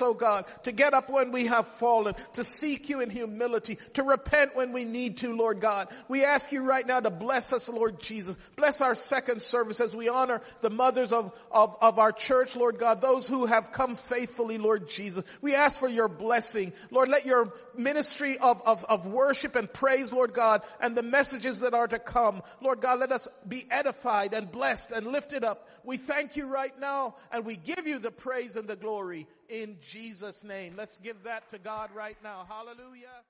oh 0.02 0.14
God, 0.14 0.46
to 0.64 0.72
get 0.72 0.94
up 0.94 1.10
when 1.10 1.32
we 1.32 1.46
have 1.48 1.68
fallen, 1.68 2.16
to 2.34 2.44
seek 2.44 2.90
you 2.90 3.02
in 3.02 3.10
humility, 3.10 3.78
to 3.94 4.04
repent 4.04 4.56
when 4.56 4.72
we 4.72 4.86
need 4.86 5.18
to, 5.18 5.36
Lord 5.36 5.60
God. 5.60 5.90
We 6.08 6.24
ask 6.24 6.52
you 6.52 6.64
right 6.64 6.86
now 6.86 7.00
to 7.00 7.10
bless 7.10 7.54
us, 7.54 7.70
Lord 7.70 8.00
Jesus. 8.00 8.36
Bless 8.56 8.82
our 8.82 8.96
second 8.96 9.42
service 9.42 9.80
as 9.80 9.96
we 9.96 10.10
honor 10.10 10.42
the 10.62 10.70
mothers 10.70 11.14
of, 11.14 11.32
of, 11.52 11.78
of 11.82 12.00
our 12.00 12.12
church, 12.12 12.56
Lord 12.56 12.78
God, 12.78 13.02
those 13.02 13.28
who 13.28 13.46
have 13.46 13.72
come 13.72 13.96
faithfully, 13.96 14.58
Lord 14.58 14.90
Jesus. 14.90 15.26
We 15.42 15.56
ask 15.56 15.80
for 15.80 15.90
your 15.90 16.08
blessing. 16.08 16.74
Lord, 16.92 17.10
let 17.10 17.26
your 17.26 17.54
ministry 17.78 18.38
of, 18.38 18.62
of, 18.66 18.84
of 18.86 19.06
worship 19.08 19.56
and 19.56 19.72
praise, 19.72 20.12
Lord 20.12 20.34
God, 20.34 20.64
and 20.80 20.96
the 20.96 21.04
messages 21.04 21.62
that 21.62 21.74
are 21.74 21.88
to 21.88 22.00
come, 22.00 22.42
Lord 22.62 22.82
God, 22.82 23.00
let 23.00 23.12
us 23.12 23.28
be 23.48 23.66
edified 23.70 24.34
and 24.34 24.52
blessed 24.52 24.92
and 24.92 25.08
lifted 25.08 25.44
up. 25.44 25.70
We 25.84 25.98
thank 25.98 26.36
you 26.36 26.48
right 26.48 26.78
now 26.80 27.16
and 27.32 27.46
we 27.46 27.56
give 27.56 27.88
you 27.88 28.00
the 28.00 28.12
praise 28.12 28.56
and 28.56 28.68
the 28.68 28.76
glory 28.76 29.28
in 29.50 29.78
Jesus' 29.82 30.44
name. 30.44 30.74
Let's 30.78 30.98
give 30.98 31.24
that 31.24 31.50
to 31.50 31.58
God 31.58 31.90
right 31.94 32.18
now. 32.24 32.46
Hallelujah. 32.48 33.25